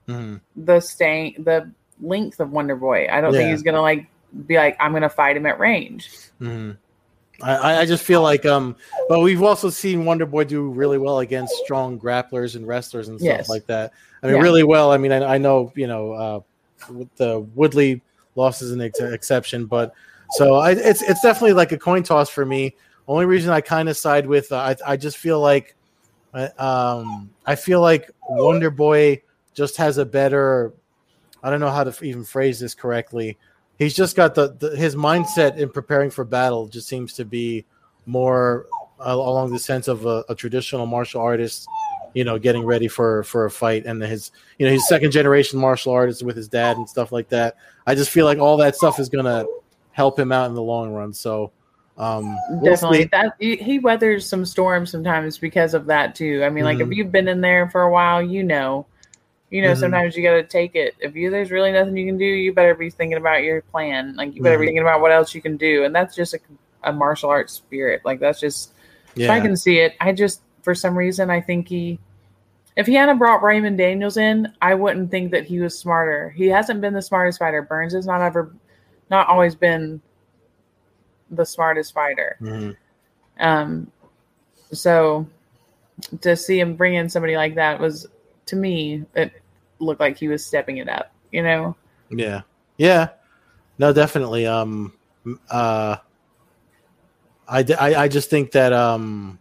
Mhm. 0.09 0.41
the 0.57 0.81
staying 0.81 1.35
the 1.45 1.71
length 2.01 2.41
of 2.41 2.51
Wonder 2.51 2.75
Boy. 2.77 3.09
I 3.11 3.21
don't 3.21 3.33
think 3.35 3.51
he's 3.51 3.63
gonna 3.63 3.83
like 3.83 4.07
be 4.47 4.57
like, 4.57 4.77
I'm 4.81 4.93
gonna 4.95 5.11
fight 5.11 5.37
him 5.37 5.45
at 5.45 5.59
range. 5.59 6.11
Mhm. 6.41 6.79
I, 7.43 7.81
I- 7.81 7.87
just 7.87 8.05
feel 8.05 8.23
like 8.23 8.47
um, 8.47 8.77
but 9.09 9.21
we've 9.21 9.43
also 9.43 9.69
seen 9.71 10.05
Wonder 10.05 10.27
Boy 10.27 10.45
do 10.45 10.69
really 10.71 10.99
well 10.99 11.19
against 11.21 11.55
strong 11.65 11.99
grapplers 11.99 12.57
and 12.57 12.67
wrestlers 12.67 13.09
and 13.09 13.19
stuff 13.19 13.39
Yes. 13.39 13.49
like 13.49 13.67
that. 13.67 13.93
I 14.23 14.27
mean, 14.27 14.37
Yeah. 14.37 14.43
really 14.43 14.63
well. 14.63 14.93
I 14.93 14.99
mean, 14.99 15.11
I, 15.13 15.35
I 15.35 15.39
know 15.39 15.73
you 15.75 15.87
know 15.87 16.13
uh, 16.13 16.41
the 17.17 17.41
Woodley 17.55 18.01
loss 18.37 18.63
is 18.63 18.71
an 18.73 18.81
ex- 18.81 19.01
exception, 19.01 19.67
but 19.67 19.93
so 20.33 20.55
I, 20.55 20.71
it's 20.73 21.03
it's 21.03 21.21
definitely 21.21 21.53
like 21.55 21.73
a 21.73 21.79
coin 21.79 22.03
toss 22.03 22.31
for 22.31 22.47
me. 22.47 22.75
Only 23.09 23.27
reason 23.27 23.53
I 23.53 23.61
kind 23.61 23.89
of 23.89 23.97
side 23.97 24.27
with 24.27 24.51
uh, 24.53 24.57
I 24.87 24.93
I 24.93 24.97
just 24.97 25.17
feel 25.19 25.41
like 25.41 25.75
uh, 26.33 26.49
um 26.59 27.29
I 27.45 27.57
feel 27.57 27.81
like 27.81 28.11
Wonder 28.29 28.71
Boy 28.71 29.21
just 29.55 29.77
has 29.77 29.99
a 29.99 30.05
better 30.07 30.73
I 31.43 31.51
don't 31.51 31.59
know 31.61 31.71
how 31.71 31.83
to 31.85 32.05
even 32.05 32.25
phrase 32.25 32.61
this 32.61 32.75
correctly. 32.75 33.37
He's 33.79 33.95
just 33.95 34.17
got 34.17 34.35
the, 34.35 34.55
the 34.59 34.77
his 34.77 34.95
mindset 34.95 35.57
in 35.57 35.69
preparing 35.69 36.11
for 36.11 36.25
battle 36.25 36.69
just 36.69 36.89
seems 36.89 37.13
to 37.15 37.25
be 37.25 37.65
more 38.07 38.67
uh, 39.01 39.13
along 39.15 39.53
the 39.53 39.59
sense 39.59 39.89
of 39.89 40.07
a, 40.07 40.25
a 40.29 40.35
traditional 40.35 40.87
martial 40.87 41.21
artist, 41.21 41.67
you 42.15 42.25
know, 42.25 42.39
getting 42.39 42.65
ready 42.65 42.89
for 42.89 43.25
for 43.25 43.47
a 43.47 43.51
fight, 43.51 43.87
and 43.87 44.01
his 44.03 44.31
you 44.59 44.67
know 44.67 44.73
his 44.73 44.87
second 44.89 45.11
generation 45.11 45.59
martial 45.59 45.93
artist 45.93 46.23
with 46.23 46.37
his 46.37 46.49
dad 46.49 46.77
and 46.77 46.89
stuff 46.89 47.11
like 47.13 47.29
that. 47.31 47.57
I 47.87 47.95
just 47.95 48.11
feel 48.11 48.27
like 48.27 48.39
all 48.39 48.57
that 48.59 48.77
stuff 48.77 49.01
is 49.01 49.09
gonna 49.09 49.47
help 49.91 50.19
him 50.19 50.33
out 50.33 50.49
in 50.49 50.55
the 50.55 50.63
long 50.63 50.93
run. 50.93 51.13
So 51.13 51.53
um, 51.99 52.39
Definitely, 52.65 53.09
that 53.13 53.35
he 53.39 53.57
he 53.57 53.79
weathers 53.79 54.29
some 54.29 54.45
storms 54.45 54.91
sometimes 54.91 55.39
because 55.39 55.75
of 55.75 55.87
that 55.87 56.15
too. 56.15 56.43
I 56.45 56.51
mean, 56.51 56.65
like 56.65 56.81
if 56.81 56.89
Mhm. 56.89 56.95
you've 56.97 57.13
been 57.13 57.29
in 57.29 57.41
there 57.41 57.69
for 57.69 57.83
a 57.83 57.91
while, 57.91 58.23
you 58.23 58.43
know, 58.43 58.87
you 59.53 59.61
know, 59.61 59.73
Mhm. 59.73 59.77
sometimes 59.77 60.17
you 60.17 60.23
got 60.23 60.33
to 60.33 60.43
take 60.43 60.75
it. 60.75 60.95
If 60.99 61.15
you 61.15 61.31
there's 61.31 61.51
really 61.51 61.73
nothing 61.73 61.95
you 61.97 62.07
can 62.07 62.17
do, 62.17 62.25
you 62.25 62.55
better 62.55 62.75
be 62.75 62.89
thinking 62.89 63.19
about 63.19 63.43
your 63.43 63.61
plan. 63.61 64.17
Like 64.17 64.35
you 64.35 64.43
better 64.43 64.57
be 64.59 64.65
Mhm. 64.65 64.69
thinking 64.69 64.83
about 64.83 65.03
what 65.03 65.13
else 65.13 65.35
you 65.35 65.43
can 65.43 65.59
do, 65.59 65.85
and 65.85 65.95
that's 65.95 66.17
just 66.17 66.33
a, 66.33 66.39
a 66.85 66.93
martial 66.93 67.29
arts 67.29 67.53
spirit. 67.53 68.01
Like 68.03 68.19
that's 68.19 68.41
just 68.41 68.73
Yeah. 69.15 69.27
if 69.27 69.31
I 69.31 69.41
can 69.41 69.55
see 69.55 69.79
it. 69.81 69.95
I 70.01 70.13
just 70.13 70.41
for 70.63 70.75
some 70.75 70.97
reason 70.97 71.29
I 71.31 71.41
think 71.41 71.69
he. 71.69 71.99
If 72.75 72.87
he 72.87 72.95
hadn't 72.95 73.19
brought 73.19 73.43
Raymond 73.43 73.77
Daniels 73.77 74.17
in, 74.17 74.51
I 74.63 74.75
wouldn't 74.75 75.11
think 75.11 75.31
that 75.33 75.45
he 75.45 75.61
was 75.61 75.79
smarter. 75.79 76.31
He 76.31 76.47
hasn't 76.49 76.81
been 76.81 76.95
the 76.95 77.03
smartest 77.03 77.39
fighter. 77.39 77.61
Burns 77.61 77.93
has 77.93 78.07
not 78.07 78.23
ever, 78.23 78.51
not 79.11 79.29
always 79.29 79.55
been 79.55 80.01
the 81.31 81.45
smartest 81.45 81.93
fighter. 81.93 82.39
Mhm. 82.41 82.75
Um, 83.39 83.91
so 84.73 85.27
to 86.23 86.35
see 86.35 86.59
him 86.61 86.75
bring 86.75 86.95
in 86.95 87.11
somebody 87.11 87.37
like 87.37 87.55
that 87.57 87.79
was, 87.79 88.07
to 88.47 88.57
me, 88.57 89.05
it 89.15 89.42
looked 89.83 90.01
like 90.01 90.17
he 90.17 90.29
was 90.29 90.45
stepping 90.45 90.79
it 90.79 90.89
up. 90.89 91.13
You 91.31 91.43
know, 91.43 91.77
Yeah. 92.11 92.43
Yeah. 92.77 93.11
No, 93.79 93.93
definitely. 93.93 94.47
Um 94.47 94.93
uh 95.51 95.97
I, 97.49 97.65
I, 97.79 97.95
I 97.95 98.09
just 98.09 98.31
think 98.31 98.53
that 98.53 98.73
um 98.73 99.39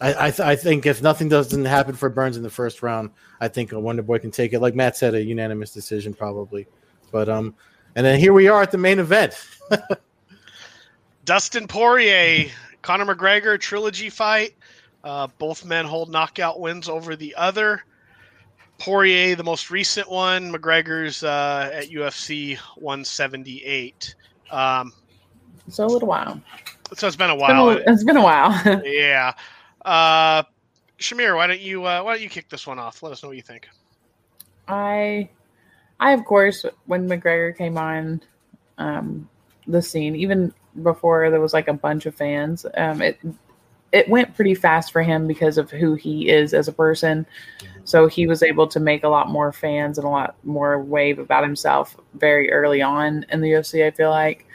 I 0.00 0.26
I, 0.26 0.30
th- 0.30 0.40
I 0.40 0.56
think 0.56 0.86
if 0.86 1.02
nothing 1.02 1.28
doesn't 1.28 1.64
happen 1.64 1.94
for 1.94 2.08
Burns 2.08 2.36
in 2.36 2.42
the 2.42 2.50
first 2.50 2.82
round, 2.82 3.10
I 3.40 3.48
think 3.48 3.72
a 3.72 3.80
Wonder 3.80 4.02
Boy 4.02 4.18
can 4.18 4.30
take 4.30 4.52
it. 4.52 4.60
Like 4.60 4.74
Matt 4.74 4.96
said, 4.96 5.14
a 5.14 5.22
unanimous 5.22 5.72
decision 5.72 6.14
probably. 6.14 6.66
But 7.10 7.28
um 7.28 7.54
and 7.94 8.04
then 8.04 8.18
here 8.18 8.32
we 8.32 8.48
are 8.48 8.62
at 8.62 8.70
the 8.70 8.78
main 8.78 8.98
event. 8.98 9.34
Dustin 11.24 11.66
Poirier, 11.66 12.50
Conor 12.80 13.14
McGregor 13.14 13.60
trilogy 13.60 14.08
fight. 14.08 14.54
Uh, 15.04 15.26
both 15.38 15.64
men 15.64 15.84
hold 15.84 16.10
knockout 16.10 16.58
wins 16.60 16.88
over 16.88 17.16
the 17.16 17.34
other. 17.34 17.84
Poirier, 18.78 19.34
the 19.36 19.44
most 19.44 19.70
recent 19.70 20.10
one. 20.10 20.52
McGregor's 20.52 21.22
uh, 21.24 21.70
at 21.72 21.88
UFC 21.90 22.56
178. 22.76 24.14
Um, 24.50 24.92
so 25.68 25.84
a 25.84 25.86
little 25.86 26.08
while. 26.08 26.40
so 26.94 27.06
it's 27.06 27.16
been 27.16 27.30
a 27.30 27.34
It's 27.34 27.46
been 27.46 27.56
while. 27.56 27.68
a, 27.70 27.76
it's 27.86 28.04
been 28.04 28.16
a 28.16 28.22
while. 28.22 28.82
yeah. 28.84 29.32
Uh, 29.84 30.42
Shamir, 30.98 31.36
why 31.36 31.46
don't 31.46 31.60
you 31.60 31.84
uh, 31.84 32.02
why 32.02 32.14
don't 32.14 32.22
you 32.22 32.28
kick 32.28 32.48
this 32.48 32.66
one 32.66 32.78
off? 32.78 33.02
Let 33.02 33.12
us 33.12 33.22
know 33.22 33.28
what 33.28 33.36
you 33.36 33.42
think. 33.42 33.68
I, 34.66 35.28
I 36.00 36.12
of 36.12 36.24
course, 36.24 36.64
when 36.86 37.08
McGregor 37.08 37.56
came 37.56 37.76
on, 37.78 38.20
um, 38.78 39.28
the 39.66 39.82
scene, 39.82 40.14
even 40.16 40.52
before 40.82 41.30
there 41.30 41.40
was 41.40 41.52
like 41.52 41.68
a 41.68 41.72
bunch 41.74 42.06
of 42.06 42.14
fans, 42.14 42.64
um, 42.76 43.02
it 43.02 43.18
it 43.92 44.08
went 44.08 44.34
pretty 44.34 44.54
fast 44.54 44.92
for 44.92 45.02
him 45.02 45.26
because 45.26 45.58
of 45.58 45.70
who 45.70 45.94
he 45.94 46.28
is 46.28 46.52
as 46.52 46.68
a 46.68 46.72
person. 46.72 47.26
So 47.84 48.06
he 48.06 48.26
was 48.26 48.42
able 48.42 48.66
to 48.68 48.80
make 48.80 49.02
a 49.02 49.08
lot 49.08 49.30
more 49.30 49.50
fans 49.50 49.96
and 49.96 50.06
a 50.06 50.10
lot 50.10 50.36
more 50.44 50.82
wave 50.82 51.18
about 51.18 51.42
himself 51.42 51.96
very 52.14 52.52
early 52.52 52.82
on 52.82 53.24
in 53.30 53.40
the 53.40 53.48
UFC. 53.48 53.86
I 53.86 53.90
feel 53.90 54.10
like, 54.10 54.46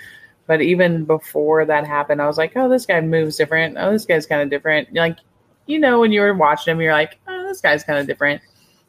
but 0.45 0.61
even 0.61 1.05
before 1.05 1.65
that 1.65 1.87
happened, 1.87 2.21
I 2.21 2.27
was 2.27 2.37
like, 2.37 2.53
oh, 2.55 2.69
this 2.69 2.85
guy 2.85 3.01
moves 3.01 3.37
different. 3.37 3.75
Oh, 3.79 3.91
this 3.91 4.05
guy's 4.05 4.27
kind 4.27 4.41
of 4.41 4.51
different. 4.51 4.93
Like, 4.93 5.17
you 5.65 5.79
know, 5.79 5.99
when 5.99 6.11
you 6.11 6.21
were 6.21 6.33
watching 6.35 6.71
him, 6.71 6.81
you're 6.81 6.93
like, 6.93 7.19
oh, 7.27 7.47
this 7.47 7.61
guy's 7.61 7.83
kind 7.83 7.97
of 7.97 8.05
different 8.05 8.41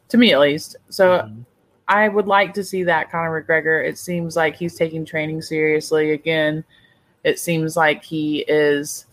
to 0.08 0.18
me 0.18 0.32
at 0.32 0.40
least. 0.40 0.76
So 0.90 1.20
mm-hmm. 1.20 1.40
I 1.88 2.08
would 2.08 2.26
like 2.26 2.52
to 2.54 2.64
see 2.64 2.82
that 2.84 3.10
Conor 3.10 3.42
McGregor. 3.42 3.86
It 3.86 3.98
seems 3.98 4.36
like 4.36 4.56
he's 4.56 4.74
taking 4.74 5.06
training 5.06 5.40
seriously 5.40 6.12
again. 6.12 6.64
It 7.22 7.38
seems 7.38 7.76
like 7.76 8.02
he 8.02 8.40
is 8.48 9.06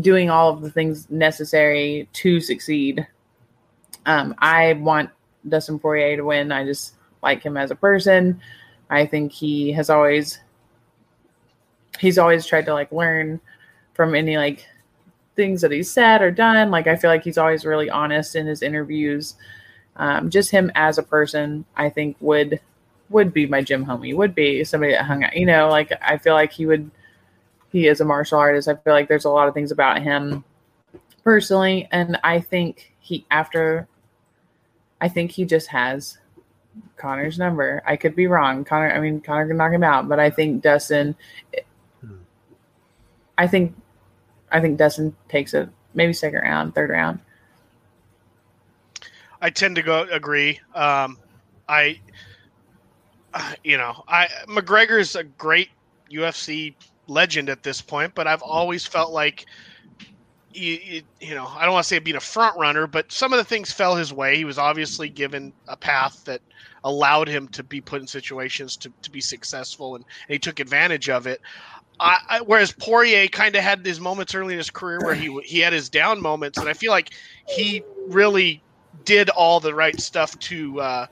doing 0.00 0.30
all 0.30 0.50
of 0.50 0.62
the 0.62 0.70
things 0.70 1.08
necessary 1.10 2.08
to 2.14 2.40
succeed. 2.40 3.06
Um, 4.06 4.34
I 4.38 4.74
want 4.74 5.10
Dustin 5.48 5.78
Poirier 5.78 6.16
to 6.16 6.24
win. 6.24 6.52
I 6.52 6.64
just 6.64 6.94
like 7.22 7.42
him 7.42 7.56
as 7.56 7.70
a 7.70 7.76
person. 7.76 8.40
I 8.90 9.06
think 9.06 9.32
he 9.32 9.72
has 9.72 9.90
always 9.90 10.40
he's 11.98 12.18
always 12.18 12.46
tried 12.46 12.66
to 12.66 12.74
like 12.74 12.92
learn 12.92 13.40
from 13.94 14.14
any 14.14 14.36
like 14.36 14.66
things 15.36 15.60
that 15.60 15.72
he's 15.72 15.90
said 15.90 16.22
or 16.22 16.30
done. 16.30 16.70
Like 16.70 16.86
I 16.86 16.96
feel 16.96 17.10
like 17.10 17.24
he's 17.24 17.38
always 17.38 17.64
really 17.64 17.90
honest 17.90 18.36
in 18.36 18.46
his 18.46 18.62
interviews. 18.62 19.34
Um, 19.96 20.30
just 20.30 20.50
him 20.50 20.70
as 20.74 20.98
a 20.98 21.02
person, 21.02 21.64
I 21.76 21.90
think 21.90 22.16
would 22.20 22.60
would 23.10 23.32
be 23.32 23.46
my 23.46 23.62
gym 23.62 23.84
homie. 23.84 24.14
Would 24.14 24.34
be 24.34 24.64
somebody 24.64 24.92
that 24.92 25.04
hung 25.04 25.24
out. 25.24 25.36
You 25.36 25.46
know, 25.46 25.68
like 25.68 25.92
I 26.02 26.18
feel 26.18 26.34
like 26.34 26.52
he 26.52 26.66
would. 26.66 26.90
He 27.70 27.86
is 27.86 28.00
a 28.00 28.04
martial 28.04 28.38
artist. 28.38 28.68
I 28.68 28.74
feel 28.74 28.92
like 28.92 29.08
there's 29.08 29.24
a 29.24 29.30
lot 29.30 29.48
of 29.48 29.54
things 29.54 29.72
about 29.72 30.02
him 30.02 30.44
personally, 31.24 31.88
and 31.90 32.18
I 32.24 32.40
think 32.40 32.92
he 33.00 33.26
after. 33.30 33.86
I 35.00 35.08
think 35.08 35.30
he 35.30 35.44
just 35.44 35.68
has 35.68 36.18
Conor's 36.96 37.38
number. 37.38 37.82
I 37.86 37.96
could 37.96 38.16
be 38.16 38.26
wrong. 38.26 38.64
Conor, 38.64 38.90
I 38.90 39.00
mean, 39.00 39.20
Conor 39.20 39.46
can 39.46 39.56
knock 39.56 39.72
him 39.72 39.84
out, 39.84 40.08
but 40.08 40.18
I 40.18 40.30
think 40.30 40.62
Dustin. 40.62 41.14
I 43.36 43.46
think, 43.46 43.76
I 44.50 44.60
think 44.60 44.78
Dustin 44.78 45.14
takes 45.28 45.54
it 45.54 45.68
maybe 45.94 46.12
second 46.12 46.40
round, 46.40 46.74
third 46.74 46.90
round. 46.90 47.20
I 49.40 49.50
tend 49.50 49.76
to 49.76 49.82
go 49.82 50.02
agree. 50.10 50.60
Um, 50.74 51.18
I, 51.68 52.00
you 53.62 53.76
know, 53.76 54.02
I 54.08 54.28
McGregor's 54.48 55.14
a 55.14 55.24
great 55.24 55.68
UFC 56.10 56.74
legend 57.08 57.48
at 57.48 57.62
this 57.62 57.80
point, 57.80 58.14
but 58.14 58.26
I've 58.26 58.42
always 58.42 58.86
felt 58.86 59.12
like, 59.12 59.46
you, 60.52 60.78
you, 60.82 61.02
you 61.20 61.34
know, 61.34 61.46
I 61.46 61.64
don't 61.64 61.72
want 61.72 61.84
to 61.84 61.88
say 61.88 61.98
being 61.98 62.16
a 62.16 62.20
front 62.20 62.56
runner, 62.56 62.86
but 62.86 63.10
some 63.10 63.32
of 63.32 63.38
the 63.38 63.44
things 63.44 63.72
fell 63.72 63.96
his 63.96 64.12
way. 64.12 64.36
He 64.36 64.44
was 64.44 64.58
obviously 64.58 65.08
given 65.08 65.52
a 65.66 65.76
path 65.76 66.24
that 66.24 66.40
allowed 66.84 67.28
him 67.28 67.48
to 67.48 67.62
be 67.62 67.80
put 67.80 68.00
in 68.00 68.06
situations 68.06 68.76
to, 68.78 68.92
to 69.02 69.10
be 69.10 69.20
successful, 69.20 69.96
and, 69.96 70.04
and 70.28 70.32
he 70.34 70.38
took 70.38 70.60
advantage 70.60 71.08
of 71.08 71.26
it. 71.26 71.40
I, 72.00 72.18
I, 72.28 72.40
whereas 72.40 72.72
Poirier 72.72 73.26
kind 73.28 73.56
of 73.56 73.62
had 73.62 73.82
these 73.82 73.98
moments 73.98 74.34
early 74.34 74.54
in 74.54 74.58
his 74.58 74.70
career 74.70 75.00
where 75.02 75.14
he 75.14 75.36
he 75.44 75.58
had 75.58 75.72
his 75.72 75.88
down 75.88 76.22
moments, 76.22 76.56
and 76.58 76.68
I 76.68 76.72
feel 76.72 76.92
like 76.92 77.10
he 77.48 77.82
really 78.06 78.62
did 79.04 79.30
all 79.30 79.58
the 79.58 79.74
right 79.74 80.00
stuff 80.00 80.38
to 80.38 80.80
uh, 80.80 81.06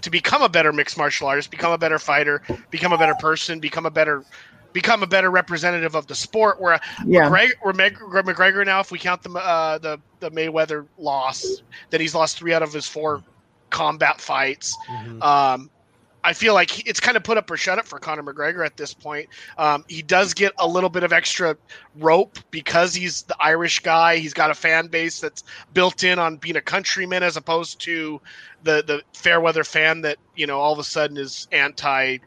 to 0.00 0.10
become 0.10 0.40
a 0.42 0.48
better 0.48 0.72
mixed 0.72 0.96
martial 0.96 1.28
artist, 1.28 1.50
become 1.50 1.72
a 1.72 1.78
better 1.78 1.98
fighter, 1.98 2.42
become 2.70 2.92
a 2.92 2.98
better 2.98 3.14
person, 3.16 3.60
become 3.60 3.84
a 3.84 3.90
better 3.90 4.24
become 4.72 5.02
a 5.02 5.06
better 5.06 5.30
representative 5.30 5.94
of 5.94 6.06
the 6.06 6.14
sport. 6.14 6.60
Where 6.60 6.80
Yeah. 7.06 7.28
McGregor, 7.28 7.52
where 7.62 7.72
McGregor, 7.74 8.22
McGregor 8.24 8.66
now, 8.66 8.80
if 8.80 8.90
we 8.90 8.98
count 8.98 9.22
the 9.22 9.30
uh, 9.30 9.78
the 9.78 10.00
the 10.20 10.30
Mayweather 10.30 10.86
loss, 10.98 11.62
then 11.90 12.00
he's 12.00 12.14
lost 12.14 12.38
three 12.38 12.52
out 12.54 12.62
of 12.62 12.72
his 12.72 12.86
four 12.86 13.22
combat 13.70 14.20
fights. 14.20 14.76
Mhm. 14.90 15.22
Um, 15.22 15.70
I 16.22 16.34
feel 16.34 16.52
like 16.52 16.86
it's 16.86 17.00
kind 17.00 17.16
of 17.16 17.22
put 17.22 17.38
up 17.38 17.50
or 17.50 17.56
shut 17.56 17.78
up 17.78 17.86
for 17.86 17.98
Conor 17.98 18.22
McGregor 18.22 18.64
at 18.64 18.76
this 18.76 18.92
point. 18.92 19.26
Um, 19.56 19.84
he 19.88 20.02
does 20.02 20.34
get 20.34 20.52
a 20.58 20.68
little 20.68 20.90
bit 20.90 21.02
of 21.02 21.14
extra 21.14 21.56
rope 21.96 22.38
because 22.50 22.94
he's 22.94 23.22
the 23.22 23.36
Irish 23.40 23.80
guy. 23.80 24.18
He's 24.18 24.34
got 24.34 24.50
a 24.50 24.54
fan 24.54 24.88
base 24.88 25.20
that's 25.20 25.42
built 25.72 26.04
in 26.04 26.18
on 26.18 26.36
being 26.36 26.56
a 26.56 26.60
countryman 26.60 27.22
as 27.22 27.38
opposed 27.38 27.80
to 27.82 28.20
the 28.64 28.84
the 28.86 29.02
fair 29.14 29.40
weather 29.40 29.64
fan 29.64 30.02
that 30.02 30.18
you 30.36 30.46
know 30.46 30.60
all 30.60 30.74
of 30.74 30.78
a 30.78 30.84
sudden 30.84 31.16
is 31.16 31.48
anti 31.52 32.18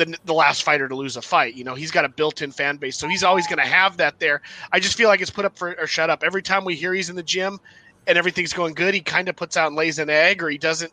the, 0.00 0.18
the 0.24 0.32
last 0.32 0.62
fighter 0.62 0.88
to 0.88 0.96
lose 0.96 1.16
a 1.16 1.22
fight. 1.22 1.54
You 1.54 1.64
know, 1.64 1.74
he's 1.74 1.90
got 1.90 2.04
a 2.04 2.08
built-in 2.08 2.50
fan 2.50 2.78
base, 2.78 2.96
so 2.96 3.06
he's 3.06 3.22
always 3.22 3.46
going 3.46 3.58
to 3.58 3.70
have 3.70 3.98
that 3.98 4.18
there. 4.18 4.40
I 4.72 4.80
just 4.80 4.96
feel 4.96 5.08
like 5.08 5.20
it's 5.20 5.30
put 5.30 5.44
up 5.44 5.56
for 5.56 5.78
or 5.78 5.86
shut 5.86 6.10
up. 6.10 6.22
Every 6.24 6.42
time 6.42 6.64
we 6.64 6.74
hear 6.74 6.94
he's 6.94 7.10
in 7.10 7.16
the 7.16 7.22
gym 7.22 7.60
and 8.06 8.16
everything's 8.16 8.52
going 8.52 8.74
good, 8.74 8.94
he 8.94 9.00
kind 9.00 9.28
of 9.28 9.36
puts 9.36 9.56
out 9.56 9.68
and 9.68 9.76
lays 9.76 9.98
an 9.98 10.08
egg, 10.08 10.42
or 10.42 10.48
he 10.48 10.58
doesn't. 10.58 10.92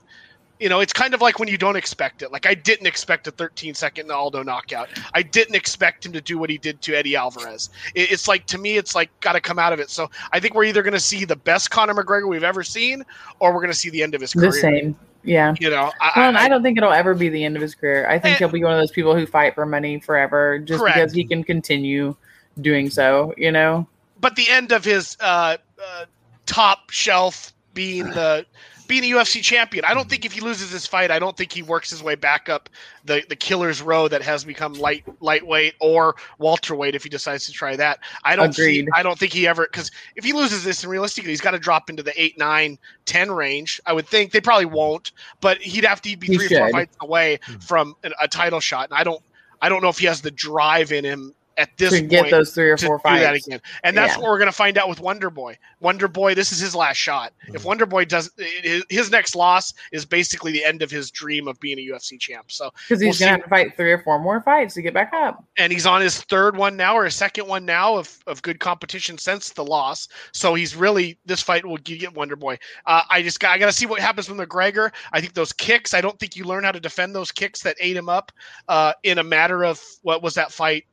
You 0.59 0.69
know, 0.69 0.79
it's 0.79 0.91
kind 0.91 1.13
of 1.13 1.21
like 1.21 1.37
when 1.37 1.47
you 1.47 1.57
don't 1.57 1.75
expect 1.75 2.23
it. 2.23 2.31
Like 2.31 2.47
I 2.47 2.55
didn't 2.55 2.87
expect 2.87 3.27
a 3.27 3.31
13 3.31 3.75
second 3.75 4.11
Aldo 4.11 4.41
knockout. 4.41 4.89
I 5.13 5.21
didn't 5.21 5.55
expect 5.55 6.03
him 6.03 6.11
to 6.13 6.21
do 6.21 6.39
what 6.39 6.49
he 6.49 6.57
did 6.57 6.81
to 6.81 6.95
Eddie 6.95 7.15
Alvarez. 7.15 7.69
It, 7.93 8.11
it's 8.11 8.27
like 8.27 8.47
to 8.47 8.57
me, 8.57 8.75
it's 8.75 8.95
like 8.95 9.11
got 9.19 9.33
to 9.33 9.41
come 9.41 9.59
out 9.59 9.71
of 9.71 9.79
it. 9.79 9.91
So 9.91 10.09
I 10.31 10.39
think 10.39 10.55
we're 10.55 10.63
either 10.65 10.81
going 10.81 10.95
to 10.95 10.99
see 10.99 11.25
the 11.25 11.35
best 11.35 11.69
Conor 11.69 11.93
McGregor 11.93 12.27
we've 12.27 12.43
ever 12.43 12.63
seen, 12.63 13.03
or 13.39 13.53
we're 13.53 13.61
going 13.61 13.71
to 13.71 13.77
see 13.77 13.91
the 13.91 14.01
end 14.01 14.15
of 14.15 14.21
his 14.21 14.33
career. 14.33 14.51
The 14.51 14.57
same. 14.57 14.95
Yeah. 15.27 15.53
You 15.59 15.69
know, 15.69 15.91
I, 15.99 16.11
Well, 16.15 16.37
I, 16.37 16.45
I 16.45 16.49
don't 16.49 16.63
think 16.63 16.77
it'll 16.77 16.93
ever 16.93 17.13
be 17.13 17.27
the 17.27 17.43
end 17.43 17.55
of 17.57 17.61
his 17.61 17.75
career. 17.75 18.07
I 18.09 18.17
think 18.17 18.35
Eh. 18.35 18.37
he'll 18.39 18.47
be 18.49 18.63
one 18.63 18.71
of 18.71 18.79
those 18.79 18.91
people 18.91 19.13
who 19.13 19.25
fight 19.25 19.55
for 19.55 19.65
money 19.65 19.99
forever 19.99 20.57
just 20.57 20.79
Correct. 20.79 20.95
because 20.95 21.11
he 21.11 21.25
can 21.25 21.43
continue 21.43 22.15
doing 22.61 22.89
so, 22.89 23.33
you 23.37 23.51
know? 23.51 23.85
but 24.19 24.35
the 24.35 24.49
end 24.49 24.71
of 24.71 24.83
his 24.85 25.15
uh, 25.19 25.57
uh, 25.83 26.05
top 26.47 26.89
shelf 26.89 27.53
being 27.75 28.05
the 28.05 28.45
being 28.87 29.03
a 29.03 29.15
UFC 29.17 29.41
champion. 29.43 29.85
I 29.85 29.93
don't 29.93 30.09
think 30.09 30.25
if 30.25 30.31
he 30.31 30.41
loses 30.41 30.71
this 30.71 30.87
fight, 30.87 31.11
I 31.11 31.19
don't 31.19 31.35
think 31.35 31.51
he 31.51 31.61
works 31.61 31.89
his 31.89 32.01
way 32.01 32.15
back 32.15 32.49
up 32.49 32.69
the 33.05 33.23
the 33.29 33.35
killer's 33.35 33.81
row 33.81 34.07
that 34.07 34.21
has 34.21 34.43
become 34.43 34.73
light 34.73 35.03
lightweight 35.19 35.75
or 35.79 36.15
welterweight 36.39 36.95
if 36.95 37.03
he 37.03 37.09
decides 37.09 37.45
to 37.45 37.51
try 37.51 37.75
that. 37.75 37.99
I 38.23 38.35
don't 38.35 38.53
see, 38.53 38.87
I 38.95 39.03
don't 39.03 39.17
think 39.19 39.33
he 39.33 39.47
ever 39.47 39.67
because 39.71 39.91
if 40.15 40.23
he 40.23 40.33
loses 40.33 40.63
this 40.63 40.83
and 40.83 40.91
realistically 40.91 41.31
he's 41.31 41.41
got 41.41 41.51
to 41.51 41.59
drop 41.59 41.89
into 41.89 42.03
the 42.03 42.19
8 42.21 42.37
9 42.37 42.77
10 43.05 43.31
range. 43.31 43.79
I 43.85 43.93
would 43.93 44.07
think 44.07 44.31
they 44.31 44.41
probably 44.41 44.65
won't, 44.65 45.11
but 45.41 45.61
he'd 45.61 45.85
have 45.85 46.01
to 46.01 46.17
be 46.17 46.27
He 46.27 46.37
3 46.37 46.45
or 46.45 46.59
4 46.59 46.71
fights 46.71 46.97
away 47.01 47.39
Hmm. 47.45 47.57
from 47.57 47.95
an, 48.03 48.13
a 48.21 48.27
title 48.27 48.59
shot. 48.59 48.89
And 48.89 48.97
I 48.97 49.03
don't 49.03 49.21
I 49.61 49.69
don't 49.69 49.81
know 49.81 49.89
if 49.89 49.97
he 49.97 50.05
has 50.05 50.21
the 50.21 50.31
drive 50.31 50.91
in 50.91 51.03
him 51.03 51.33
at 51.57 51.75
this 51.77 51.89
to 51.91 52.01
get 52.01 52.29
those 52.29 52.53
three 52.53 52.69
or 52.69 52.77
to 52.77 52.85
four 52.85 52.97
do 52.97 53.03
that 53.19 53.31
fights. 53.33 53.47
again. 53.47 53.61
And 53.83 53.97
that's 53.97 54.13
Yeah. 54.13 54.19
what 54.21 54.29
we're 54.29 54.37
going 54.37 54.47
to 54.49 54.55
find 54.55 54.77
out 54.77 54.87
with 54.87 54.99
Wonder 54.99 55.29
Boy. 55.29 55.57
Wonder 55.79 56.07
Boy, 56.07 56.35
this 56.35 56.51
is 56.51 56.59
his 56.59 56.75
last 56.75 56.97
shot. 56.97 57.33
If 57.47 57.61
Mhm. 57.63 57.65
Wonder 57.65 57.85
Boy 57.85 58.05
does 58.05 58.29
his, 58.37 58.83
his 58.89 59.09
next 59.11 59.35
loss 59.35 59.73
is 59.91 60.05
basically 60.05 60.51
the 60.51 60.63
end 60.63 60.81
of 60.83 60.91
his 60.91 61.09
dream 61.11 61.47
of 61.47 61.59
being 61.59 61.79
a 61.79 61.81
UFC 61.81 62.17
champ. 62.19 62.51
So, 62.51 62.71
Because 62.87 63.01
he's 63.01 63.19
We'll 63.19 63.29
going 63.29 63.39
to 63.39 63.43
to 63.43 63.49
fight 63.49 63.75
three 63.75 63.91
or 63.91 63.99
four 64.03 64.19
more 64.19 64.39
fights 64.41 64.75
to 64.75 64.81
get 64.81 64.93
back 64.93 65.11
up. 65.13 65.43
and 65.57 65.73
he's 65.73 65.85
on 65.87 66.01
his 66.01 66.21
third 66.21 66.55
one 66.55 66.77
now 66.77 66.95
or 66.95 67.05
his 67.05 67.15
second 67.15 67.47
one 67.47 67.65
now 67.65 67.97
of, 67.97 68.17
of 68.27 68.41
good 68.43 68.59
competition 68.59 69.17
since 69.17 69.49
the 69.49 69.65
loss. 69.65 70.07
So 70.31 70.53
he's 70.53 70.75
really 70.75 71.17
this 71.25 71.41
fight 71.41 71.65
will 71.65 71.77
get 71.77 72.13
Wonder 72.13 72.35
Boy. 72.35 72.59
Uh, 72.85 73.01
I 73.09 73.21
just 73.21 73.39
got 73.39 73.51
I 73.51 73.57
got 73.57 73.65
to 73.67 73.71
see 73.73 73.85
what 73.87 73.99
happens 73.99 74.29
with 74.29 74.37
McGregor. 74.37 74.91
I 75.11 75.21
think 75.21 75.33
those 75.33 75.53
kicks. 75.53 75.93
I 75.93 76.01
don't 76.01 76.19
think 76.19 76.35
you 76.35 76.43
learn 76.43 76.63
how 76.63 76.71
to 76.71 76.79
defend 76.79 77.15
those 77.15 77.31
kicks 77.31 77.61
that 77.63 77.75
ate 77.79 77.95
him 77.97 78.09
up 78.09 78.31
uh, 78.67 78.93
in 79.03 79.17
a 79.17 79.23
matter 79.23 79.63
of 79.65 79.81
what 80.03 80.21
was 80.21 80.35
that 80.35 80.51
fight 80.51 80.85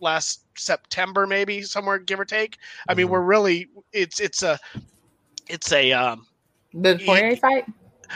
last 0.00 0.44
September, 0.58 1.26
maybe 1.26 1.62
somewhere 1.62 1.98
give 1.98 2.20
or 2.20 2.24
take. 2.24 2.58
I 2.88 2.94
mean, 2.94 3.06
Mhm. 3.06 3.10
we're 3.10 3.20
really 3.22 3.68
it's 3.92 4.20
it's 4.20 4.42
a 4.42 4.58
it's 5.48 5.72
a 5.72 5.92
um 5.92 6.26
The 6.74 6.96
Yeah. 6.98 7.06
Poirier 7.06 7.36
fight 7.36 7.64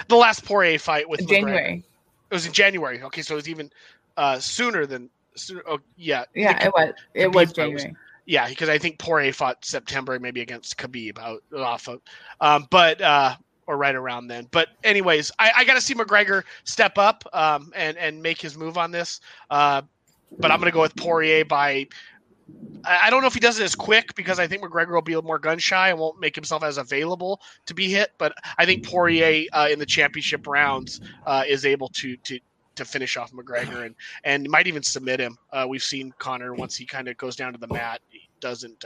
the 0.09 0.17
last 0.17 0.45
Poirier 0.45 0.79
fight 0.79 1.09
with 1.09 1.21
in 1.21 1.27
McGregor. 1.27 1.31
January. 1.31 1.85
It 2.31 2.35
was 2.35 2.47
in 2.47 2.53
January. 2.53 3.03
Okay, 3.03 3.23
so 3.23 3.35
it 3.35 3.37
was 3.37 3.49
even 3.49 3.71
uh, 4.17 4.39
sooner 4.39 4.87
than. 4.87 5.09
Sooner, 5.37 5.63
oh, 5.67 5.79
yeah, 5.97 6.25
Yeah, 6.35 6.59
The- 6.59 6.67
it 6.67 6.73
was. 6.75 6.95
It 7.15 7.27
was 7.29 7.35
fight 7.53 7.73
was- 7.73 7.83
January. 7.83 7.97
yeah, 8.27 8.49
because 8.49 8.69
I 8.69 8.79
think 8.79 8.99
Poirier 8.99 9.33
fought 9.33 9.65
September, 9.65 10.19
maybe 10.21 10.41
against 10.43 10.77
Khabib 10.77 11.19
out 11.19 11.43
off 11.57 11.89
of, 11.89 12.01
um, 12.41 12.67
but 12.71 13.01
uh, 13.01 13.37
or 13.67 13.77
right 13.79 13.95
around 13.95 14.27
then. 14.27 14.47
But 14.51 14.69
anyways, 14.85 15.31
I, 15.39 15.53
I 15.59 15.65
got 15.65 15.75
to 15.75 15.81
see 15.81 15.95
McGregor 15.95 16.43
step 16.65 16.99
up 16.99 17.25
um, 17.33 17.73
and 17.75 17.97
and 17.97 18.21
make 18.23 18.41
his 18.41 18.57
move 18.57 18.77
on 18.77 18.91
this. 18.91 19.21
Uh, 19.51 19.83
but 20.39 20.51
I'm 20.51 20.59
gonna 20.59 20.71
go 20.71 20.81
with 20.81 20.97
Poirier 20.97 21.45
by. 21.45 21.87
I 22.85 23.11
don't 23.11 23.21
know 23.21 23.27
if 23.29 23.35
he 23.35 23.41
does 23.41 23.61
it 23.61 23.65
as 23.65 23.77
quick 23.77 24.15
because 24.15 24.41
I 24.41 24.47
think 24.47 24.63
McGregor 24.63 24.93
will 24.93 25.03
be 25.03 25.15
more 25.21 25.39
gun 25.39 25.59
shy 25.59 25.91
and 25.91 25.99
won't 25.99 26.19
make 26.19 26.35
himself 26.35 26.65
as 26.65 26.79
available 26.79 27.41
to 27.67 27.75
be 27.75 27.91
hit. 27.91 28.13
But 28.19 28.33
I 28.59 28.65
think 28.65 28.85
Poirier 28.85 29.47
uh, 29.53 29.69
in 29.71 29.79
the 29.79 29.87
championship 29.87 30.47
rounds 30.47 31.01
uh, 31.27 31.45
is 31.47 31.67
able 31.67 31.89
to 31.91 32.17
to 32.17 32.41
to 32.77 32.85
finish 32.85 33.17
off 33.17 33.33
McGregor 33.33 33.87
and 33.87 33.95
and 34.25 34.49
might 34.49 34.67
even 34.67 34.83
submit 34.83 35.21
him. 35.21 35.37
Uh, 35.53 35.67
we've 35.69 35.83
seen 35.83 36.13
Conor 36.19 36.55
once 36.55 36.77
he 36.77 36.87
kind 36.87 37.09
of 37.09 37.17
goes 37.19 37.37
down 37.37 37.53
to 37.53 37.59
the 37.59 37.69
mat, 37.69 38.01
he 38.09 38.29
doesn't. 38.41 38.85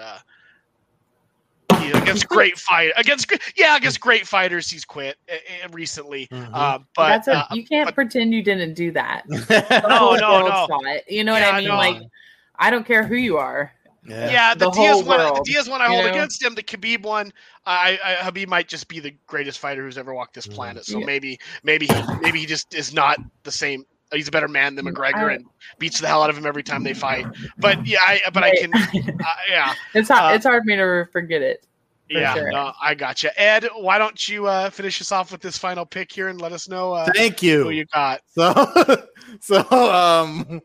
Uh, 1.93 1.97
he, 1.97 2.03
against 2.03 2.28
great 2.37 2.59
fight 2.59 2.93
against 2.97 3.32
yeah 3.57 3.76
against 3.76 4.01
great 4.01 4.26
fighters 4.26 4.70
he's 4.70 4.85
quit 4.85 5.16
uh, 5.30 5.68
recently. 5.72 6.26
Mhm. 6.28 6.51
Uh, 6.53 6.78
but 6.97 7.09
That's 7.09 7.28
a, 7.28 7.37
uh, 7.39 7.45
you 7.53 7.64
can't 7.64 7.87
but- 7.89 7.95
pretend 7.95 8.32
you 8.35 8.43
didn't 8.43 8.74
do 8.74 8.91
that. 8.93 9.22
no, 9.28 10.14
no, 10.14 10.47
no. 10.47 10.68
You 11.09 11.24
know 11.24 11.32
what 11.32 11.43
Yeah, 11.43 11.51
I 11.51 11.59
mean? 11.61 11.68
no. 11.68 11.76
Like, 11.76 12.03
I 12.57 12.70
don't 12.70 12.87
care 12.87 13.05
who 13.07 13.16
you 13.16 13.37
are. 13.37 13.72
yeah. 14.07 14.30
Yeah, 14.30 14.55
the, 14.55 14.66
the 14.66 14.70
Diaz 14.72 14.91
whole 14.97 15.05
one. 15.05 15.18
The 15.18 15.24
world, 15.32 15.45
Diaz 15.45 15.68
one 15.68 15.80
I 15.80 15.87
you 15.87 15.93
hold 15.93 16.05
know? 16.05 16.11
against 16.12 16.43
him. 16.43 16.55
The 16.55 16.62
Khabib 16.62 17.03
one, 17.03 17.32
I, 17.66 17.99
I 18.05 18.14
Habib 18.24 18.49
might 18.49 18.68
just 18.68 18.87
be 18.89 19.01
the 19.01 19.14
greatest 19.26 19.59
fighter 19.59 19.82
who's 19.82 19.99
ever 19.99 20.14
walked 20.14 20.35
this 20.35 20.47
Mhm. 20.47 20.55
planet. 20.55 20.85
So 20.85 20.99
Yeah. 20.99 21.07
maybe, 21.07 21.39
maybe, 21.62 21.87
he, 21.87 21.95
maybe 22.20 22.39
he 22.39 22.47
just 22.47 22.74
is 22.74 22.93
not 22.95 23.18
the 23.45 23.51
same. 23.53 23.85
He's 24.12 24.28
a 24.28 24.30
better 24.30 24.47
man 24.47 24.76
than 24.76 24.85
McGregor 24.85 25.30
I- 25.30 25.35
and 25.35 25.47
beats 25.78 26.01
the 26.01 26.07
hell 26.07 26.22
out 26.22 26.30
of 26.30 26.37
him 26.39 26.47
every 26.47 26.62
time 26.62 26.85
they 26.85 26.95
fight. 26.95 27.26
But 27.59 27.85
yeah, 27.87 27.99
I, 28.07 28.20
but 28.32 28.45
I 28.45 28.55
can, 28.55 28.70
uh, 28.74 29.26
yeah, 29.49 29.74
it's 29.95 30.09
hard. 30.11 30.32
Uh, 30.32 30.37
it's 30.37 30.45
hard 30.47 30.62
for 30.62 30.66
me 30.66 30.76
to 30.76 31.09
forget 31.11 31.43
it. 31.43 31.64
For 32.11 32.18
yeah. 32.18 32.34
sure. 32.34 32.50
No, 32.50 32.72
I 32.82 32.94
got 32.94 33.22
you, 33.22 33.30
Ed. 33.36 33.66
Why 33.74 33.96
don't 33.98 34.28
you 34.28 34.46
uh, 34.46 34.68
finish 34.68 35.00
us 35.00 35.11
off 35.11 35.32
with 35.32 35.40
this 35.40 35.57
final 35.57 35.86
pick 35.86 36.12
here 36.12 36.28
and 36.28 36.40
let 36.40 36.52
us 36.52 36.68
know 36.68 36.92
uh, 36.92 37.09
Thank 37.14 37.40
who 37.40 37.46
you. 37.46 37.70
you 37.70 37.86
got? 37.86 38.20
So, 38.26 39.07
so 39.40 39.70
um, 39.70 40.61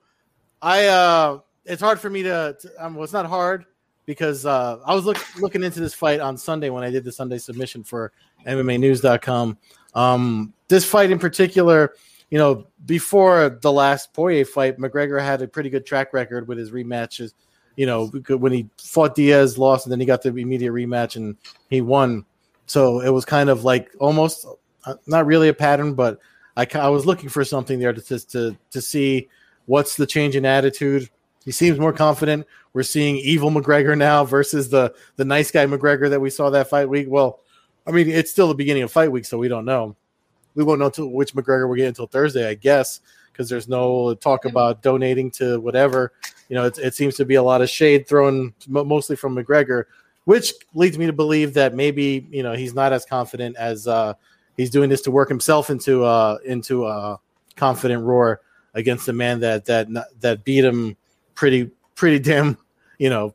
I 0.61 0.87
uh, 0.87 1.39
it's 1.65 1.81
hard 1.81 1.99
for 1.99 2.09
me 2.09 2.23
to. 2.23 2.57
to 2.59 2.85
um, 2.85 2.95
well, 2.95 3.05
it's 3.05 3.13
not 3.13 3.25
hard 3.25 3.65
because 4.05 4.45
uh, 4.45 4.79
I 4.85 4.93
was 4.93 5.05
look, 5.05 5.17
looking 5.39 5.63
into 5.63 5.79
this 5.79 5.93
fight 5.93 6.19
on 6.19 6.35
Sunday 6.35 6.69
when 6.69 6.83
I 6.83 6.89
did 6.89 7.03
the 7.03 7.11
Sunday 7.11 7.37
submission 7.37 7.83
for 7.83 8.11
MMANews.com. 8.45 9.57
Um, 9.93 10.53
this 10.67 10.83
fight 10.83 11.11
in 11.11 11.19
particular, 11.19 11.93
you 12.31 12.37
know, 12.37 12.67
before 12.85 13.49
the 13.61 13.71
last 13.71 14.11
Poirier 14.13 14.45
fight, 14.45 14.77
McGregor 14.77 15.21
had 15.21 15.41
a 15.41 15.47
pretty 15.47 15.69
good 15.69 15.85
track 15.85 16.11
record 16.11 16.47
with 16.47 16.57
his 16.57 16.71
rematches. 16.71 17.33
You 17.79 17.85
know, 17.85 18.07
when 18.07 18.51
he 18.51 18.67
fought 18.77 19.15
Diaz, 19.15 19.57
lost, 19.57 19.85
and 19.85 19.91
then 19.93 20.01
he 20.01 20.05
got 20.05 20.21
the 20.21 20.35
immediate 20.35 20.73
rematch 20.73 21.15
and 21.15 21.37
he 21.69 21.79
won. 21.79 22.25
So 22.65 22.99
it 22.99 23.09
was 23.09 23.23
kind 23.23 23.49
of 23.49 23.63
like 23.63 23.95
almost 24.01 24.45
uh, 24.83 24.95
not 25.07 25.25
really 25.25 25.47
a 25.47 25.53
pattern, 25.53 25.93
but 25.93 26.19
I, 26.57 26.67
I 26.73 26.89
was 26.89 27.05
looking 27.05 27.29
for 27.29 27.45
something 27.45 27.79
there 27.79 27.93
to, 27.93 28.27
to 28.27 28.57
to 28.71 28.81
see 28.81 29.29
what's 29.65 29.95
the 29.95 30.05
change 30.05 30.35
in 30.35 30.45
attitude. 30.45 31.09
He 31.45 31.53
seems 31.53 31.79
more 31.79 31.93
confident. 31.93 32.45
We're 32.73 32.83
seeing 32.83 33.15
evil 33.15 33.49
McGregor 33.49 33.97
now 33.97 34.25
versus 34.25 34.69
the 34.69 34.93
the 35.15 35.23
nice 35.23 35.49
guy 35.49 35.65
McGregor 35.65 36.09
that 36.09 36.19
we 36.19 36.29
saw 36.29 36.49
that 36.49 36.69
fight 36.69 36.89
week. 36.89 37.07
Well, 37.09 37.39
I 37.87 37.91
mean, 37.91 38.09
it's 38.09 38.29
still 38.29 38.49
the 38.49 38.55
beginning 38.55 38.83
of 38.83 38.91
fight 38.91 39.09
week, 39.09 39.23
so 39.23 39.37
we 39.37 39.47
don't 39.47 39.63
know. 39.63 39.95
We 40.53 40.65
won't 40.65 40.81
know 40.81 40.91
which 41.07 41.33
McGregor 41.33 41.69
we're 41.69 41.77
getting 41.77 41.95
until 41.95 42.07
Thursday, 42.07 42.45
I 42.45 42.55
guess, 42.55 42.99
because 43.31 43.47
there's 43.47 43.69
no 43.69 44.15
talk 44.15 44.43
about 44.43 44.81
donating 44.81 45.31
to 45.39 45.61
whatever. 45.61 46.11
You 46.49 46.55
know, 46.55 46.65
it, 46.65 46.77
it 46.79 46.95
seems 46.95 47.15
to 47.17 47.25
be 47.25 47.35
a 47.35 47.43
lot 47.43 47.61
of 47.61 47.69
shade 47.69 48.07
thrown 48.07 48.53
mostly 48.67 49.15
from 49.15 49.35
McGregor, 49.35 49.85
which 50.25 50.53
leads 50.73 50.97
me 50.97 51.05
to 51.05 51.13
believe 51.13 51.53
that 51.53 51.73
maybe 51.75 52.27
you 52.31 52.43
know 52.43 52.53
he's 52.53 52.73
not 52.73 52.91
as 52.91 53.05
confident 53.05 53.55
as 53.57 53.87
uh, 53.87 54.13
he's 54.57 54.69
doing 54.69 54.89
this 54.89 55.01
to 55.03 55.11
work 55.11 55.29
himself 55.29 55.69
into 55.69 56.03
uh, 56.03 56.37
into 56.45 56.85
a 56.87 57.19
confident 57.55 58.03
roar 58.03 58.41
against 58.73 59.07
a 59.09 59.13
man 59.13 59.39
that 59.41 59.65
that 59.65 59.87
that 60.21 60.43
beat 60.43 60.65
him 60.65 60.95
pretty 61.35 61.69
pretty 61.95 62.17
damn 62.19 62.57
you 62.97 63.09
know 63.09 63.33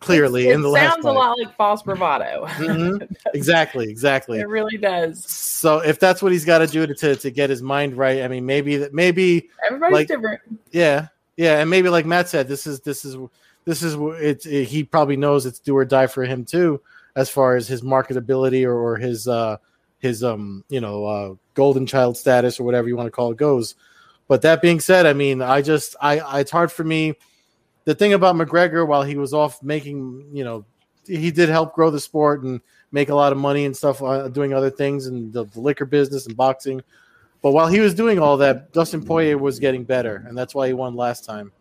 clearly 0.00 0.42
It's- 0.42 0.54
in 0.56 0.62
the 0.62 0.70
it 0.72 0.90
sounds 0.90 1.04
a 1.04 1.10
lot 1.12 1.38
like 1.38 1.56
false 1.56 1.82
bravado. 1.82 2.46
Mhm. 2.56 3.16
exactly 3.34 3.88
exactly 3.90 4.40
it 4.40 4.48
really 4.48 4.76
does. 4.76 5.24
so 5.24 5.78
if 5.78 5.98
that's 5.98 6.22
what 6.22 6.32
he's 6.32 6.44
got 6.44 6.58
to 6.58 6.66
do 6.66 6.86
to, 6.86 6.94
to 6.94 7.16
to 7.16 7.30
get 7.30 7.48
his 7.50 7.62
mind 7.62 7.96
right 7.96 8.22
i 8.22 8.28
mean 8.28 8.44
maybe 8.46 8.76
that 8.76 8.92
maybe 8.94 9.48
Everybody's 9.66 9.94
like- 9.94 10.08
different. 10.08 10.40
yeah 10.70 11.08
yeah 11.36 11.60
and 11.60 11.70
maybe 11.70 11.88
like 11.88 12.06
matt 12.06 12.28
said 12.28 12.48
this 12.48 12.66
is 12.66 12.80
this 12.80 13.04
is 13.04 13.16
this 13.64 13.82
is 13.82 13.96
it's 14.20 14.46
it, 14.46 14.64
he 14.64 14.82
probably 14.82 15.16
knows 15.16 15.44
it's 15.44 15.58
do 15.58 15.76
or 15.76 15.84
die 15.84 16.06
for 16.06 16.24
him 16.24 16.44
too 16.44 16.80
as 17.16 17.28
far 17.28 17.56
as 17.56 17.66
his 17.66 17.82
marketability 17.82 18.64
or, 18.64 18.74
or 18.74 18.96
his 18.96 19.26
uh 19.26 19.56
his 19.98 20.22
um 20.22 20.64
you 20.68 20.80
know 20.80 21.04
uh 21.04 21.34
golden 21.54 21.86
child 21.86 22.16
status 22.16 22.60
or 22.60 22.64
whatever 22.64 22.88
you 22.88 22.96
want 22.96 23.06
to 23.06 23.10
call 23.10 23.32
it 23.32 23.38
goes. 23.38 23.74
But 24.28 24.42
that 24.42 24.62
being 24.62 24.80
said 24.80 25.06
i 25.06 25.12
mean 25.12 25.42
i 25.42 25.62
just 25.62 25.96
i, 26.00 26.18
I 26.20 26.40
it's 26.40 26.50
hard 26.50 26.70
for 26.70 26.84
me. 26.84 27.14
The 27.84 27.94
thing 27.94 28.12
about 28.12 28.36
mcgregor 28.36 28.86
while 28.86 29.02
he 29.02 29.16
was 29.16 29.34
off 29.34 29.62
making 29.62 30.30
you 30.32 30.44
know 30.44 30.64
he 31.06 31.30
did 31.30 31.48
help 31.48 31.74
grow 31.74 31.90
the 31.90 32.00
sport 32.00 32.42
and 32.42 32.60
make 32.92 33.08
a 33.08 33.14
lot 33.14 33.32
of 33.32 33.38
money 33.38 33.64
and 33.64 33.76
stuff 33.76 34.02
uh, 34.02 34.28
doing 34.28 34.52
other 34.52 34.70
things 34.70 35.06
and 35.06 35.32
the, 35.32 35.44
the 35.44 35.60
liquor 35.60 35.84
business 35.84 36.26
and 36.26 36.36
boxing 36.36 36.82
but 37.46 37.52
while 37.52 37.68
he 37.68 37.80
was 37.80 37.94
doing 37.94 38.18
all 38.18 38.36
that 38.36 38.72
dustin 38.72 39.04
poirier 39.04 39.38
was 39.38 39.58
getting 39.58 39.84
better 39.84 40.24
and 40.28 40.36
that's 40.36 40.54
why 40.54 40.66
he 40.66 40.72
won 40.72 40.96
last 40.96 41.24
time 41.24 41.52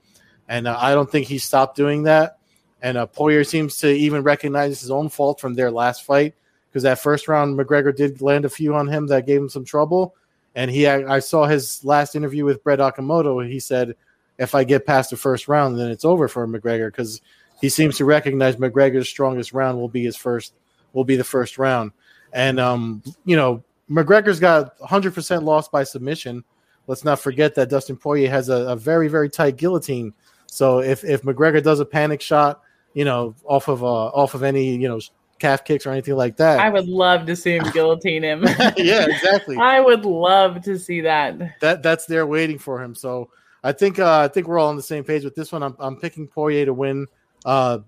and 0.47 0.67
uh, 0.67 0.77
I 0.79 0.93
don't 0.93 1.09
think 1.09 1.27
he 1.27 1.37
stopped 1.37 1.75
doing 1.75 2.03
that. 2.03 2.37
And 2.81 2.97
uh, 2.97 3.05
Poirier 3.07 3.43
seems 3.43 3.77
to 3.79 3.89
even 3.89 4.23
recognize 4.23 4.79
his 4.79 4.91
own 4.91 5.09
fault 5.09 5.39
from 5.39 5.53
their 5.53 5.71
last 5.71 6.03
fight 6.03 6.35
because 6.69 6.83
that 6.83 6.99
first 6.99 7.27
round 7.27 7.57
McGregor 7.57 7.95
did 7.95 8.21
land 8.21 8.45
a 8.45 8.49
few 8.49 8.75
on 8.75 8.87
him 8.87 9.07
that 9.07 9.25
gave 9.25 9.41
him 9.41 9.49
some 9.49 9.65
trouble. 9.65 10.15
And 10.53 10.69
he, 10.71 10.87
I 10.87 11.19
saw 11.19 11.47
his 11.47 11.83
last 11.83 12.15
interview 12.15 12.45
with 12.45 12.63
Brett 12.63 12.79
Okamoto. 12.79 13.47
He 13.49 13.59
said, 13.59 13.95
if 14.37 14.55
I 14.55 14.63
get 14.63 14.85
past 14.85 15.09
the 15.09 15.17
first 15.17 15.47
round, 15.47 15.79
then 15.79 15.89
it's 15.89 16.05
over 16.05 16.27
for 16.27 16.47
McGregor 16.47 16.87
because 16.87 17.21
he 17.59 17.69
seems 17.69 17.97
to 17.97 18.05
recognize 18.05 18.55
McGregor's 18.55 19.09
strongest 19.09 19.51
round 19.51 19.77
will 19.77 19.89
be 19.89 20.03
his 20.03 20.15
first 20.15 20.53
will 20.93 21.03
be 21.03 21.15
the 21.17 21.23
first 21.23 21.57
round. 21.57 21.91
And 22.31 22.59
um, 22.59 23.03
you 23.25 23.35
know, 23.35 23.63
McGregor's 23.89 24.39
got 24.39 24.77
100% 24.79 25.43
lost 25.43 25.71
by 25.71 25.83
submission. 25.83 26.43
Let's 26.87 27.03
not 27.03 27.19
forget 27.19 27.55
that 27.55 27.69
Dustin 27.69 27.97
Poirier 27.97 28.29
has 28.29 28.49
a, 28.49 28.67
a, 28.67 28.75
very 28.75 29.07
very 29.07 29.29
tight 29.29 29.57
guillotine. 29.57 30.13
So 30.47 30.79
if 30.79 31.03
if 31.03 31.23
McGregor 31.23 31.63
does 31.63 31.79
a 31.79 31.85
panic 31.85 32.21
shot, 32.21 32.61
you 32.93 33.05
know, 33.05 33.35
off 33.43 33.67
of 33.67 33.83
uh, 33.83 33.87
off 33.87 34.35
of 34.35 34.43
any 34.43 34.75
you 34.75 34.87
know 34.87 34.99
calf 35.39 35.65
kicks 35.65 35.85
or 35.85 35.91
anything 35.91 36.15
like 36.15 36.37
that, 36.37 36.59
I 36.59 36.69
would 36.69 36.87
love 36.87 37.25
to 37.25 37.35
see 37.35 37.55
him 37.55 37.63
guillotine 37.71 38.23
him. 38.23 38.43
yeah, 38.77 39.05
exactly. 39.09 39.57
I 39.57 39.79
would 39.79 40.05
love 40.05 40.61
to 40.63 40.77
see 40.77 41.01
that. 41.01 41.59
That 41.59 41.81
that's 41.81 42.05
there 42.05 42.27
waiting 42.27 42.59
for 42.59 42.83
him. 42.83 42.93
So 42.93 43.29
I 43.63 43.71
think 43.71 43.97
uh, 43.97 44.19
I 44.19 44.27
think 44.27 44.47
we're 44.47 44.59
all 44.59 44.69
on 44.69 44.75
the 44.75 44.83
same 44.83 45.03
page 45.03 45.23
with 45.23 45.33
this 45.33 45.51
one. 45.51 45.63
I'm 45.63 45.75
I'm 45.79 45.97
picking 45.97 46.27
Poirier 46.27 46.65
to 46.65 46.73
win 46.73 47.07
uh, 47.45 47.79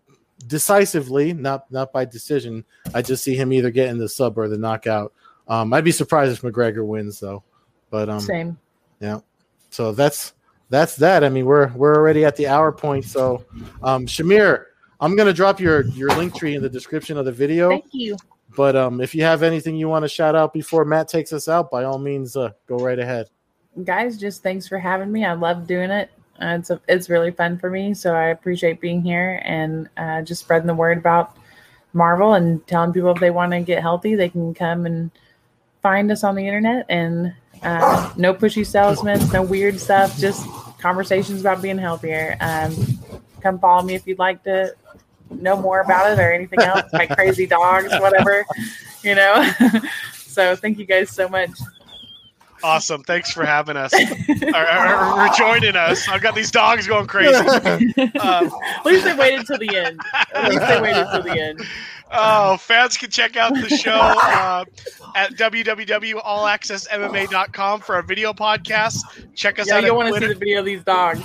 decisively, 0.47 1.33
not 1.33 1.71
not 1.71 1.93
by 1.93 2.05
decision. 2.05 2.65
I 2.95 3.03
just 3.03 3.23
see 3.23 3.35
him 3.35 3.53
either 3.53 3.69
getting 3.69 3.99
the 3.99 4.09
sub 4.09 4.39
or 4.39 4.47
the 4.47 4.57
knockout. 4.57 5.13
Um, 5.47 5.73
I'd 5.73 5.83
be 5.83 5.91
surprised 5.91 6.31
if 6.33 6.41
McGregor 6.41 6.85
wins 6.85 7.19
though. 7.19 7.43
But 7.89 8.09
um, 8.09 8.19
same. 8.19 8.57
Yeah. 8.99 9.19
So 9.69 9.91
that's 9.91 10.33
that's 10.69 10.95
that. 10.97 11.23
I 11.23 11.29
mean, 11.29 11.45
we're 11.45 11.67
we're 11.73 11.95
already 11.95 12.25
at 12.25 12.35
the 12.35 12.47
hour 12.47 12.71
point. 12.71 13.05
So, 13.05 13.45
um, 13.83 14.05
Shamir, 14.05 14.65
I'm 14.99 15.15
gonna 15.15 15.33
drop 15.33 15.59
your 15.59 15.85
your 15.87 16.09
link 16.09 16.35
tree 16.35 16.55
in 16.55 16.61
the 16.61 16.69
description 16.69 17.17
of 17.17 17.25
the 17.25 17.31
video. 17.31 17.69
Thank 17.69 17.85
you. 17.91 18.17
But 18.55 18.75
um, 18.75 19.01
if 19.01 19.13
you 19.13 19.23
have 19.23 19.43
anything 19.43 19.75
you 19.75 19.87
want 19.87 20.03
to 20.03 20.09
shout 20.09 20.35
out 20.35 20.53
before 20.53 20.83
Matt 20.83 21.07
takes 21.07 21.31
us 21.31 21.47
out, 21.47 21.69
by 21.69 21.83
all 21.83 21.99
means, 21.99 22.35
uh, 22.35 22.51
go 22.65 22.77
right 22.77 22.97
ahead. 22.97 23.29
Guys, 23.83 24.17
just 24.17 24.41
thanks 24.41 24.67
for 24.67 24.79
having 24.79 25.11
me. 25.11 25.25
I 25.25 25.33
love 25.33 25.67
doing 25.67 25.91
it. 25.91 26.09
Uh, 26.41 26.57
it's 26.59 26.69
a, 26.69 26.81
it's 26.87 27.09
really 27.09 27.31
fun 27.31 27.57
for 27.59 27.69
me, 27.69 27.93
so 27.93 28.15
I 28.15 28.27
appreciate 28.27 28.79
being 28.79 29.01
here 29.01 29.41
and 29.43 29.89
uh, 29.97 30.21
just 30.21 30.41
spreading 30.41 30.67
the 30.67 30.73
word 30.73 30.97
about 30.97 31.37
Marvel 31.93 32.33
and 32.33 32.65
telling 32.67 32.93
people 32.93 33.11
if 33.11 33.19
they 33.19 33.31
want 33.31 33.51
to 33.51 33.59
get 33.59 33.81
healthy, 33.81 34.15
they 34.15 34.29
can 34.29 34.53
come 34.53 34.85
and 34.85 35.11
find 35.87 36.11
us 36.11 36.25
on 36.25 36.35
the 36.35 36.45
internet. 36.45 36.85
And 36.89 37.33
uh, 37.63 38.11
no 38.17 38.33
pushy 38.33 38.65
salesmen, 38.65 39.21
no 39.31 39.41
weird 39.41 39.79
stuff, 39.79 40.17
just 40.17 40.45
conversations 40.79 41.39
about 41.39 41.61
being 41.61 41.77
healthier. 41.77 42.35
Um, 42.41 42.75
come 43.39 43.57
follow 43.57 43.83
me 43.83 43.95
if 43.95 44.05
you'd 44.05 44.19
like 44.19 44.43
to 44.43 44.73
know 45.29 45.55
more 45.55 45.79
about 45.79 46.11
it 46.11 46.19
or 46.19 46.33
anything 46.33 46.59
else, 46.59 46.83
my 46.93 47.05
crazy 47.07 47.47
dogs, 47.47 47.89
whatever, 48.01 48.45
you 49.01 49.15
know. 49.15 49.49
so 50.13 50.57
thank 50.57 50.77
you 50.77 50.85
guys 50.85 51.09
so 51.09 51.29
much. 51.29 51.51
Awesome. 52.63 53.03
Thanks 53.03 53.31
for 53.31 53.45
having 53.45 53.77
us 53.77 53.93
or, 53.93 54.55
or, 54.55 55.21
or, 55.21 55.29
joining 55.37 55.75
us. 55.75 56.09
I've 56.09 56.21
got 56.21 56.35
these 56.35 56.51
dogs 56.51 56.87
going 56.87 57.07
crazy. 57.07 57.33
Um, 58.19 58.51
At 58.79 58.85
least 58.85 59.05
they 59.05 59.15
waited 59.15 59.45
till 59.45 59.59
the 59.59 59.75
end. 59.75 60.01
At 60.33 60.49
least 60.49 60.67
they 60.67 60.81
waited 60.81 61.07
till 61.11 61.23
the 61.23 61.39
end. 61.39 61.61
Oh, 62.11 62.57
fans 62.57 62.97
can 62.97 63.09
check 63.09 63.35
out 63.35 63.51
the 63.53 63.69
show 63.69 63.91
uh, 63.91 64.63
at 65.15 65.31
www.allaccessmma.com 65.33 67.79
for 67.81 67.95
our 67.95 68.01
video 68.01 68.31
podcast. 68.33 69.01
Check 69.33 69.59
us 69.59 69.67
yeah, 69.67 69.75
out. 69.77 69.83
You 69.83 69.93
want 69.93 70.13
to 70.13 70.21
see 70.21 70.27
the 70.27 70.35
video 70.35 70.59
of 70.59 70.65
these 70.65 70.83
dogs. 70.83 71.21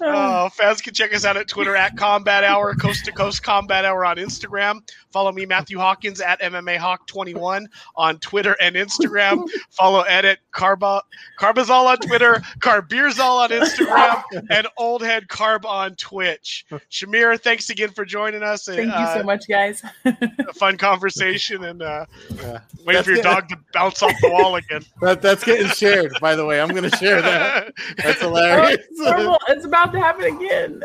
oh, 0.00 0.48
fans 0.54 0.80
can 0.80 0.94
check 0.94 1.14
us 1.14 1.26
out 1.26 1.36
at 1.36 1.48
Twitter 1.48 1.74
at 1.76 1.96
Combat 1.96 2.44
Hour, 2.44 2.76
Coast 2.76 3.04
to 3.04 3.12
Coast 3.12 3.42
Combat 3.42 3.84
Hour 3.84 4.06
on 4.06 4.16
Instagram. 4.16 4.80
Follow 5.10 5.32
me, 5.32 5.44
Matthew 5.44 5.78
Hawkins, 5.78 6.20
at 6.20 6.40
MMA 6.40 6.78
Hawk21 6.78 7.66
on 7.94 8.18
Twitter 8.20 8.56
and 8.60 8.76
Instagram. 8.76 9.46
Follow 9.70 10.02
Ed 10.02 10.24
at 10.24 10.38
Carba, 10.52 11.00
Carbazol 11.38 11.86
on 11.86 11.98
Twitter, 11.98 12.42
Carbeerzol 12.60 13.42
on 13.42 13.50
Instagram, 13.50 14.22
and 14.50 14.66
Old 14.78 15.02
Head 15.02 15.28
Carb 15.28 15.64
on 15.64 15.94
Twitch. 15.96 16.64
Shamir, 16.90 17.40
thanks 17.40 17.65
again 17.70 17.90
for 17.90 18.04
joining 18.04 18.42
us. 18.42 18.64
Thank 18.64 18.92
uh, 18.92 18.98
you 19.00 19.06
so 19.06 19.20
uh, 19.20 19.22
much, 19.22 19.48
guys. 19.48 19.82
a 20.04 20.52
fun 20.54 20.76
conversation 20.76 21.64
and 21.64 21.82
uh, 21.82 22.06
yeah. 22.34 22.60
waiting 22.84 23.02
for 23.02 23.10
your 23.12 23.22
dog 23.22 23.48
to 23.48 23.58
bounce 23.72 24.02
off 24.02 24.14
the 24.20 24.30
wall 24.30 24.56
again. 24.56 24.82
That, 25.00 25.22
that's 25.22 25.44
getting 25.44 25.68
shared, 25.68 26.12
by 26.20 26.34
the 26.34 26.44
way. 26.44 26.60
I'm 26.60 26.68
going 26.68 26.88
to 26.88 26.96
share 26.96 27.20
that. 27.22 27.72
That's 27.96 28.20
hilarious. 28.20 28.86
Oh, 28.98 29.38
it's 29.48 29.64
about 29.64 29.92
to 29.92 30.00
happen 30.00 30.24
again. 30.24 30.82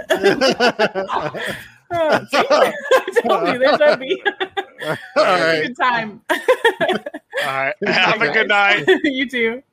oh, 1.10 1.32
I 1.92 3.24
told 3.26 3.48
you, 3.48 3.58
there's 3.58 3.80
no 3.80 3.96
beat. 3.96 4.22
All 4.86 4.98
right. 5.16 5.64
Good 5.64 5.78
time. 5.78 6.22
All 6.30 6.38
right. 7.46 7.74
Have 7.88 8.22
a 8.22 8.32
good 8.32 8.50
night. 8.50 8.86
you 9.04 9.28
too. 9.28 9.64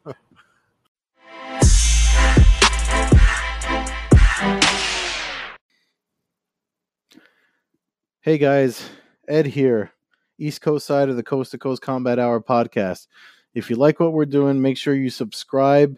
Hey 8.29 8.37
guys, 8.37 8.87
Ed 9.27 9.47
here, 9.47 9.91
East 10.39 10.61
Coast 10.61 10.85
side 10.85 11.09
of 11.09 11.17
the 11.17 11.23
Coast 11.23 11.53
to 11.53 11.59
Coast 11.59 11.81
Combat 11.81 12.19
Hour 12.19 12.43
podcast. 12.43 13.07
If 13.55 13.71
you 13.71 13.77
like 13.77 14.01
what 14.01 14.13
we're 14.13 14.27
doing, 14.27 14.61
make 14.61 14.77
sure 14.77 14.93
you 14.93 15.09
subscribe 15.09 15.97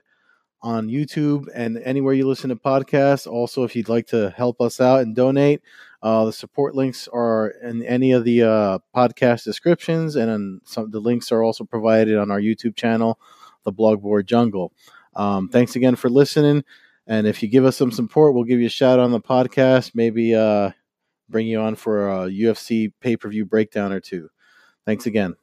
on 0.63 0.87
YouTube 0.87 1.49
and 1.53 1.77
anywhere 1.79 2.15
you 2.15 2.29
listen 2.29 2.51
to 2.51 2.55
podcasts. 2.55 3.27
Also, 3.27 3.65
if 3.65 3.75
you'd 3.75 3.89
like 3.89 4.07
to 4.07 4.31
help 4.31 4.61
us 4.61 4.81
out 4.81 5.01
and 5.01 5.17
donate, 5.17 5.61
uh, 6.05 6.25
the 6.25 6.33
support 6.33 6.77
links 6.77 7.09
are 7.13 7.49
in 7.65 7.83
any 7.83 8.13
of 8.13 8.23
the 8.23 8.45
uh, 8.45 8.79
podcast 8.95 9.43
descriptions, 9.43 10.15
and 10.15 10.61
some 10.65 10.89
the 10.89 11.01
links 11.01 11.33
are 11.33 11.43
also 11.43 11.65
provided 11.65 12.17
on 12.17 12.31
our 12.31 12.41
YouTube 12.41 12.77
channel, 12.77 13.19
the 13.65 13.73
Blogboard 13.73 14.27
Jungle. 14.27 14.73
Um, 15.17 15.49
thanks 15.49 15.75
again 15.75 15.97
for 15.97 16.09
listening, 16.09 16.63
and 17.09 17.27
if 17.27 17.43
you 17.43 17.49
give 17.49 17.65
us 17.65 17.77
some 17.77 17.91
support, 17.91 18.35
we'll 18.35 18.45
give 18.45 18.61
you 18.61 18.67
a 18.67 18.71
shout 18.71 19.01
on 19.01 19.11
the 19.11 19.21
podcast. 19.21 19.97
Maybe 19.97 20.33
uh, 20.33 20.71
bring 21.31 21.47
you 21.47 21.61
on 21.61 21.77
for 21.77 22.09
a 22.09 22.29
UFC 22.29 22.93
pay 23.01 23.17
per 23.17 23.29
view 23.29 23.45
breakdown 23.45 23.93
or 23.93 24.01
two. 24.01 24.29
Thanks 24.85 25.05
mm. 25.05 25.09
again. 25.09 25.35